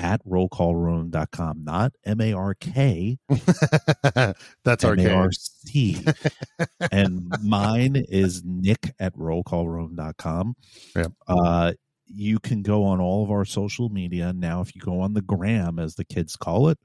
at 0.00 0.24
rollcallroom.com, 0.24 1.62
not 1.62 1.92
M 2.04 2.20
A 2.20 2.32
R 2.32 2.54
K. 2.54 3.18
that's 4.64 4.84
our 4.84 4.92
M-A-R-C. 4.94 6.04
and 6.92 7.32
mine 7.42 8.02
is 8.08 8.42
nick 8.44 8.94
at 8.98 9.14
rollcallroom.com. 9.14 10.56
Yep. 10.96 11.12
Uh, 11.28 11.72
you 12.06 12.38
can 12.40 12.62
go 12.62 12.84
on 12.84 13.00
all 13.00 13.22
of 13.22 13.30
our 13.30 13.44
social 13.44 13.90
media. 13.90 14.32
Now, 14.32 14.62
if 14.62 14.74
you 14.74 14.80
go 14.80 15.00
on 15.00 15.12
the 15.12 15.22
gram, 15.22 15.78
as 15.78 15.94
the 15.94 16.04
kids 16.04 16.34
call 16.34 16.68
it, 16.68 16.78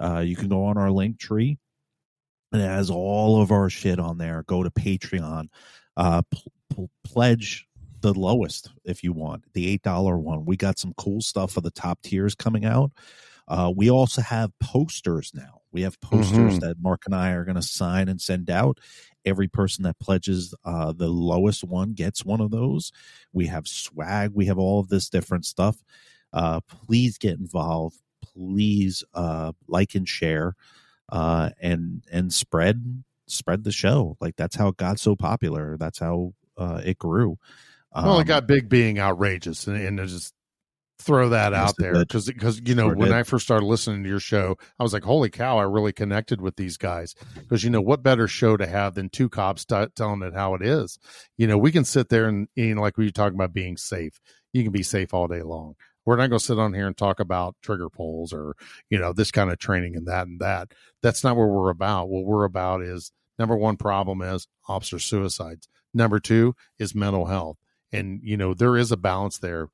uh, 0.00 0.20
you 0.20 0.34
can 0.34 0.48
go 0.48 0.64
on 0.64 0.78
our 0.78 0.90
link 0.90 1.18
tree. 1.20 1.58
It 2.52 2.60
has 2.60 2.88
all 2.90 3.42
of 3.42 3.52
our 3.52 3.68
shit 3.68 3.98
on 3.98 4.16
there. 4.16 4.42
Go 4.46 4.62
to 4.62 4.70
Patreon. 4.70 5.48
Uh, 5.96 6.22
pl- 6.30 6.52
pl- 6.70 6.90
pledge 7.04 7.66
the 8.12 8.18
lowest 8.18 8.70
if 8.84 9.02
you 9.02 9.12
want 9.12 9.44
the 9.54 9.78
$8 9.78 10.18
one. 10.18 10.44
We 10.44 10.56
got 10.56 10.78
some 10.78 10.94
cool 10.96 11.20
stuff 11.20 11.52
for 11.52 11.60
the 11.62 11.70
top 11.70 12.02
tiers 12.02 12.34
coming 12.34 12.64
out. 12.64 12.92
Uh, 13.48 13.72
we 13.74 13.90
also 13.90 14.22
have 14.22 14.50
posters 14.58 15.32
now. 15.34 15.60
We 15.72 15.82
have 15.82 16.00
posters 16.00 16.58
Mhm. 16.58 16.60
that 16.60 16.80
Marc 16.80 17.02
and 17.06 17.14
I 17.14 17.32
are 17.32 17.44
going 17.44 17.56
to 17.56 17.62
sign 17.62 18.08
and 18.08 18.20
send 18.20 18.48
out. 18.50 18.78
Every 19.24 19.48
person 19.48 19.84
that 19.84 19.98
pledges 19.98 20.54
uh, 20.64 20.92
the 20.92 21.08
lowest 21.08 21.64
one 21.64 21.92
gets 21.94 22.24
one 22.24 22.40
of 22.40 22.50
those. 22.50 22.92
We 23.32 23.46
have 23.46 23.66
swag. 23.66 24.30
We 24.34 24.46
have 24.46 24.58
all 24.58 24.80
of 24.80 24.88
this 24.88 25.08
different 25.08 25.46
stuff. 25.46 25.76
Uh, 26.32 26.60
please 26.68 27.18
get 27.18 27.38
involved. 27.38 27.96
Please 28.22 29.02
uh, 29.14 29.52
like 29.68 29.94
and 29.94 30.08
share, 30.08 30.54
uh, 31.10 31.50
and 31.60 32.02
and 32.12 32.32
spread 32.32 33.04
spread 33.26 33.64
the 33.64 33.72
show. 33.72 34.16
Like 34.20 34.36
that's 34.36 34.56
how 34.56 34.68
it 34.68 34.76
got 34.76 34.98
so 34.98 35.16
popular. 35.16 35.76
That's 35.78 35.98
how 35.98 36.34
uh, 36.56 36.80
it 36.84 36.98
grew. 36.98 37.38
Well 38.02 38.18
it 38.20 38.26
Um, 38.26 38.26
got 38.26 38.46
big 38.46 38.68
being 38.68 38.98
outrageous 38.98 39.66
and, 39.66 39.76
and 39.76 40.08
just 40.08 40.34
throw 41.00 41.28
that 41.30 41.52
Yes, 41.52 41.54
out 41.54 41.78
there 41.78 42.00
because 42.00 42.26
because 42.26 42.60
you 42.64 42.74
know 42.74 42.88
Sure 42.88 42.90
when 42.90 43.10
did. 43.10 43.12
I 43.12 43.24
first 43.24 43.44
started 43.46 43.66
listening 43.66 44.02
to 44.04 44.08
your 44.08 44.20
show, 44.20 44.56
I 44.78 44.82
was 44.82 44.92
like, 44.92 45.04
holy 45.04 45.30
cow, 45.30 45.58
I 45.58 45.64
really 45.64 45.92
connected 45.92 46.40
with 46.40 46.56
these 46.56 46.76
guys 46.76 47.14
because 47.48 47.64
you 47.64 47.70
know 47.70 47.80
what 47.80 48.02
better 48.02 48.28
show 48.28 48.56
to 48.56 48.66
have 48.66 48.94
than 48.94 49.10
two 49.10 49.28
cops 49.28 49.64
t- 49.64 49.86
telling 49.96 50.22
it 50.22 50.34
how 50.34 50.54
it 50.54 50.62
is. 50.62 50.98
You 51.36 51.46
know, 51.46 51.58
we 51.58 51.72
can 51.72 51.84
sit 51.84 52.08
there 52.08 52.28
and 52.28 52.48
you 52.54 52.74
know, 52.74 52.80
like 52.80 52.96
we 52.96 53.06
were 53.06 53.10
talking 53.10 53.36
about 53.36 53.52
being 53.52 53.76
safe. 53.76 54.20
You 54.52 54.62
can 54.62 54.72
be 54.72 54.82
safe 54.84 55.12
all 55.12 55.28
day 55.28 55.42
long. 55.42 55.74
We're 56.06 56.16
not 56.16 56.28
going 56.28 56.38
to 56.38 56.44
sit 56.44 56.58
on 56.58 56.74
here 56.74 56.86
and 56.86 56.96
talk 56.96 57.18
about 57.20 57.56
trigger 57.62 57.88
pulls 57.90 58.32
or 58.32 58.54
you 58.90 58.98
know 58.98 59.12
this 59.12 59.30
kind 59.30 59.50
of 59.50 59.58
training 59.58 59.96
and 59.96 60.06
that 60.06 60.26
and 60.26 60.40
that. 60.40 60.72
That's 61.02 61.24
not 61.24 61.36
what 61.36 61.46
we're 61.48 61.70
about. 61.70 62.08
What 62.08 62.24
we're 62.24 62.44
about 62.44 62.82
is 62.82 63.12
number 63.38 63.56
one 63.56 63.76
problem 63.76 64.22
is 64.22 64.46
officer 64.68 64.98
suicides. 64.98 65.68
Number 65.92 66.18
two 66.20 66.54
is 66.78 66.94
mental 66.94 67.26
health, 67.26 67.56
and 67.92 68.20
you 68.22 68.36
know 68.36 68.54
there 68.54 68.76
is 68.76 68.92
a 68.92 68.96
balance 68.96 69.38
there. 69.38 69.68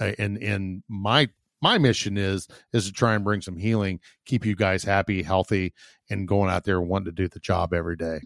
Uh, 0.00 0.12
and 0.18 0.38
and 0.38 0.82
my 0.88 1.28
my 1.60 1.78
mission 1.78 2.16
is 2.16 2.48
is 2.72 2.86
to 2.86 2.92
try 2.92 3.14
and 3.14 3.24
bring 3.24 3.40
some 3.40 3.56
healing, 3.56 4.00
keep 4.24 4.44
you 4.46 4.56
guys 4.56 4.84
happy, 4.84 5.22
healthy, 5.22 5.72
and 6.10 6.26
going 6.26 6.50
out 6.50 6.64
there 6.64 6.80
wanting 6.80 7.06
to 7.06 7.12
do 7.12 7.28
the 7.28 7.38
job 7.40 7.72
every 7.74 7.96
day. 7.96 8.20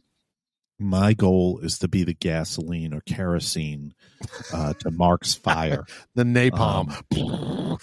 My 0.79 1.15
goal 1.15 1.59
is 1.63 1.79
to 1.79 1.89
be 1.89 2.05
the 2.05 2.13
gasoline 2.13 2.93
or 2.93 3.01
kerosene 3.01 3.95
uh, 4.53 4.75
to 4.81 4.91
Marc's 4.91 5.35
fire. 5.47 5.87
The 6.15 6.25
napalm. 6.25 6.91
Um, 7.17 7.79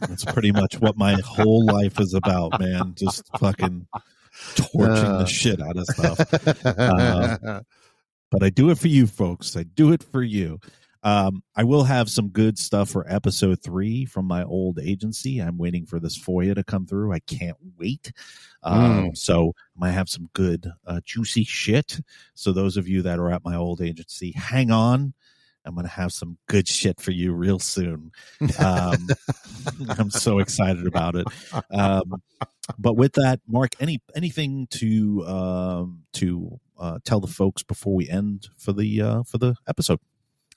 That's 0.00 0.24
pretty 0.24 0.50
much 0.52 0.80
what 0.80 0.96
my 0.96 1.14
whole 1.24 1.66
life 1.66 2.00
is 2.00 2.14
about, 2.14 2.58
man. 2.60 2.94
Just 2.96 3.28
fucking 3.38 3.86
torching 4.54 5.04
Uh. 5.04 5.18
the 5.18 5.26
shit 5.26 5.60
out 5.60 5.76
of 5.76 5.84
stuff. 5.84 6.66
Um, 6.66 7.60
but 8.30 8.42
I 8.42 8.50
do 8.50 8.70
it 8.70 8.78
for 8.78 8.88
you 8.88 9.06
folks. 9.06 9.56
I 9.56 9.62
do 9.62 9.92
it 9.92 10.02
for 10.02 10.22
you. 10.22 10.60
Um, 11.02 11.42
I 11.54 11.64
will 11.64 11.84
have 11.84 12.10
some 12.10 12.28
good 12.28 12.58
stuff 12.58 12.90
for 12.90 13.06
episode 13.08 13.62
three 13.62 14.04
from 14.04 14.26
my 14.26 14.42
old 14.42 14.80
agency. 14.80 15.38
I'm 15.38 15.56
waiting 15.56 15.86
for 15.86 16.00
this 16.00 16.18
FOIA 16.18 16.54
to 16.56 16.64
come 16.64 16.86
through. 16.86 17.12
I 17.12 17.20
can't 17.20 17.56
wait. 17.78 18.12
Um, 18.64 19.14
So 19.14 19.54
I 19.76 19.80
might 19.80 19.92
have 19.92 20.08
some 20.08 20.28
good, 20.32 20.70
uh, 20.86 21.00
juicy 21.04 21.44
shit. 21.44 22.00
So 22.34 22.52
those 22.52 22.76
of 22.76 22.88
you 22.88 23.02
that 23.02 23.20
are 23.20 23.30
at 23.30 23.44
my 23.44 23.54
old 23.54 23.80
agency, 23.80 24.32
hang 24.32 24.70
on. 24.70 25.14
I'm 25.64 25.74
going 25.74 25.86
to 25.86 25.92
have 25.92 26.12
some 26.12 26.38
good 26.46 26.66
shit 26.66 27.00
for 27.00 27.10
you 27.10 27.32
real 27.32 27.58
soon. 27.58 28.10
Um, 28.58 29.08
I'm 29.90 30.10
so 30.10 30.38
excited 30.40 30.86
about 30.86 31.14
it. 31.14 31.26
Um, 31.70 32.22
but 32.76 32.94
with 32.94 33.14
that, 33.14 33.40
Marc, 33.46 33.74
any 33.80 34.02
anything 34.14 34.66
to 34.72 35.24
um, 35.26 36.02
to 36.14 36.60
uh, 36.78 36.98
tell 37.04 37.20
the 37.20 37.26
folks 37.26 37.62
before 37.62 37.94
we 37.94 38.08
end 38.08 38.48
for 38.58 38.72
the 38.72 39.00
uh, 39.00 39.22
for 39.22 39.38
the 39.38 39.54
episode? 39.66 40.00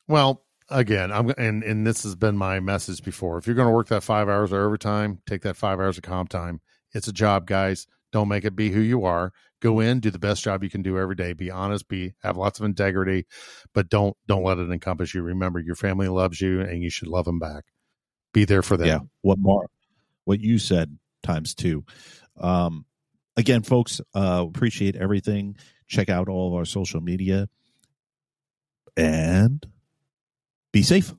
Well, 0.07 0.43
again, 0.69 1.11
I'm 1.11 1.29
and 1.37 1.63
and 1.63 1.85
this 1.85 2.03
has 2.03 2.15
been 2.15 2.37
my 2.37 2.59
message 2.59 3.03
before. 3.03 3.37
If 3.37 3.47
you're 3.47 3.55
going 3.55 3.67
to 3.67 3.73
work 3.73 3.87
that 3.89 4.03
five 4.03 4.27
hours 4.27 4.51
of 4.51 4.59
overtime, 4.59 5.19
take 5.25 5.43
that 5.43 5.55
five 5.55 5.79
hours 5.79 5.97
of 5.97 6.03
comp 6.03 6.29
time. 6.29 6.61
It's 6.93 7.07
a 7.07 7.13
job, 7.13 7.47
guys. 7.47 7.87
Don't 8.11 8.27
make 8.27 8.43
it 8.43 8.55
be 8.55 8.71
who 8.71 8.81
you 8.81 9.05
are. 9.05 9.31
Go 9.61 9.79
in, 9.79 9.99
do 9.99 10.09
the 10.11 10.19
best 10.19 10.43
job 10.43 10.63
you 10.63 10.69
can 10.69 10.81
do 10.81 10.97
every 10.97 11.15
day. 11.15 11.33
Be 11.33 11.51
honest, 11.51 11.87
be 11.87 12.13
have 12.23 12.35
lots 12.35 12.59
of 12.59 12.65
integrity, 12.65 13.25
but 13.73 13.89
don't 13.89 14.17
don't 14.27 14.43
let 14.43 14.57
it 14.57 14.69
encompass 14.69 15.13
you. 15.13 15.21
Remember, 15.21 15.59
your 15.59 15.75
family 15.75 16.07
loves 16.07 16.41
you, 16.41 16.61
and 16.61 16.81
you 16.81 16.89
should 16.89 17.07
love 17.07 17.25
them 17.25 17.39
back. 17.39 17.65
Be 18.33 18.43
there 18.43 18.63
for 18.63 18.75
them. 18.75 18.87
Yeah, 18.87 18.99
what 19.21 19.37
Marc, 19.39 19.69
what 20.25 20.39
you 20.39 20.57
said 20.57 20.97
times 21.23 21.53
two. 21.55 21.83
Um, 22.39 22.85
again, 23.37 23.63
folks, 23.63 24.01
uh, 24.15 24.45
appreciate 24.47 24.95
everything. 24.95 25.57
Check 25.87 26.09
out 26.09 26.29
all 26.29 26.47
of 26.47 26.53
our 26.53 26.65
social 26.65 27.01
media 27.01 27.49
and 28.95 29.65
be 30.71 30.83
safe. 30.83 31.13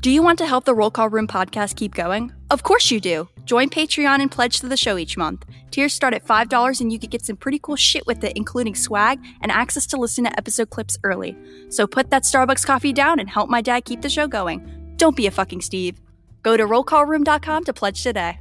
Do 0.00 0.10
you 0.10 0.22
want 0.22 0.38
to 0.38 0.46
help 0.46 0.64
the 0.64 0.74
Roll 0.74 0.90
Call 0.90 1.10
Room 1.10 1.26
podcast 1.26 1.76
keep 1.76 1.94
going? 1.94 2.32
Of 2.50 2.62
course 2.62 2.90
you 2.90 3.00
do. 3.00 3.28
Join 3.44 3.68
Patreon 3.68 4.22
and 4.22 4.30
pledge 4.30 4.60
to 4.60 4.66
the 4.66 4.74
show 4.74 4.96
each 4.96 5.18
month. 5.18 5.44
Tiers 5.70 5.92
start 5.92 6.14
at 6.14 6.24
$5 6.24 6.80
and 6.80 6.90
you 6.90 6.98
could 6.98 7.10
get 7.10 7.22
some 7.22 7.36
pretty 7.36 7.58
cool 7.58 7.76
shit 7.76 8.06
with 8.06 8.24
it, 8.24 8.32
including 8.34 8.74
swag 8.74 9.22
and 9.42 9.52
access 9.52 9.86
to 9.88 9.98
listen 9.98 10.24
to 10.24 10.38
episode 10.38 10.70
clips 10.70 10.96
early. 11.04 11.36
So 11.68 11.86
put 11.86 12.08
that 12.08 12.22
Starbucks 12.22 12.64
coffee 12.64 12.94
down 12.94 13.20
and 13.20 13.28
help 13.28 13.50
my 13.50 13.60
dad 13.60 13.84
keep 13.84 14.00
the 14.00 14.08
show 14.08 14.26
going. 14.26 14.94
Don't 14.96 15.16
be 15.16 15.26
a 15.26 15.30
fucking 15.30 15.60
Steve. 15.60 16.00
Go 16.42 16.56
to 16.56 16.64
rollcallroom.com 16.64 17.64
to 17.64 17.72
pledge 17.74 18.02
today. 18.02 18.40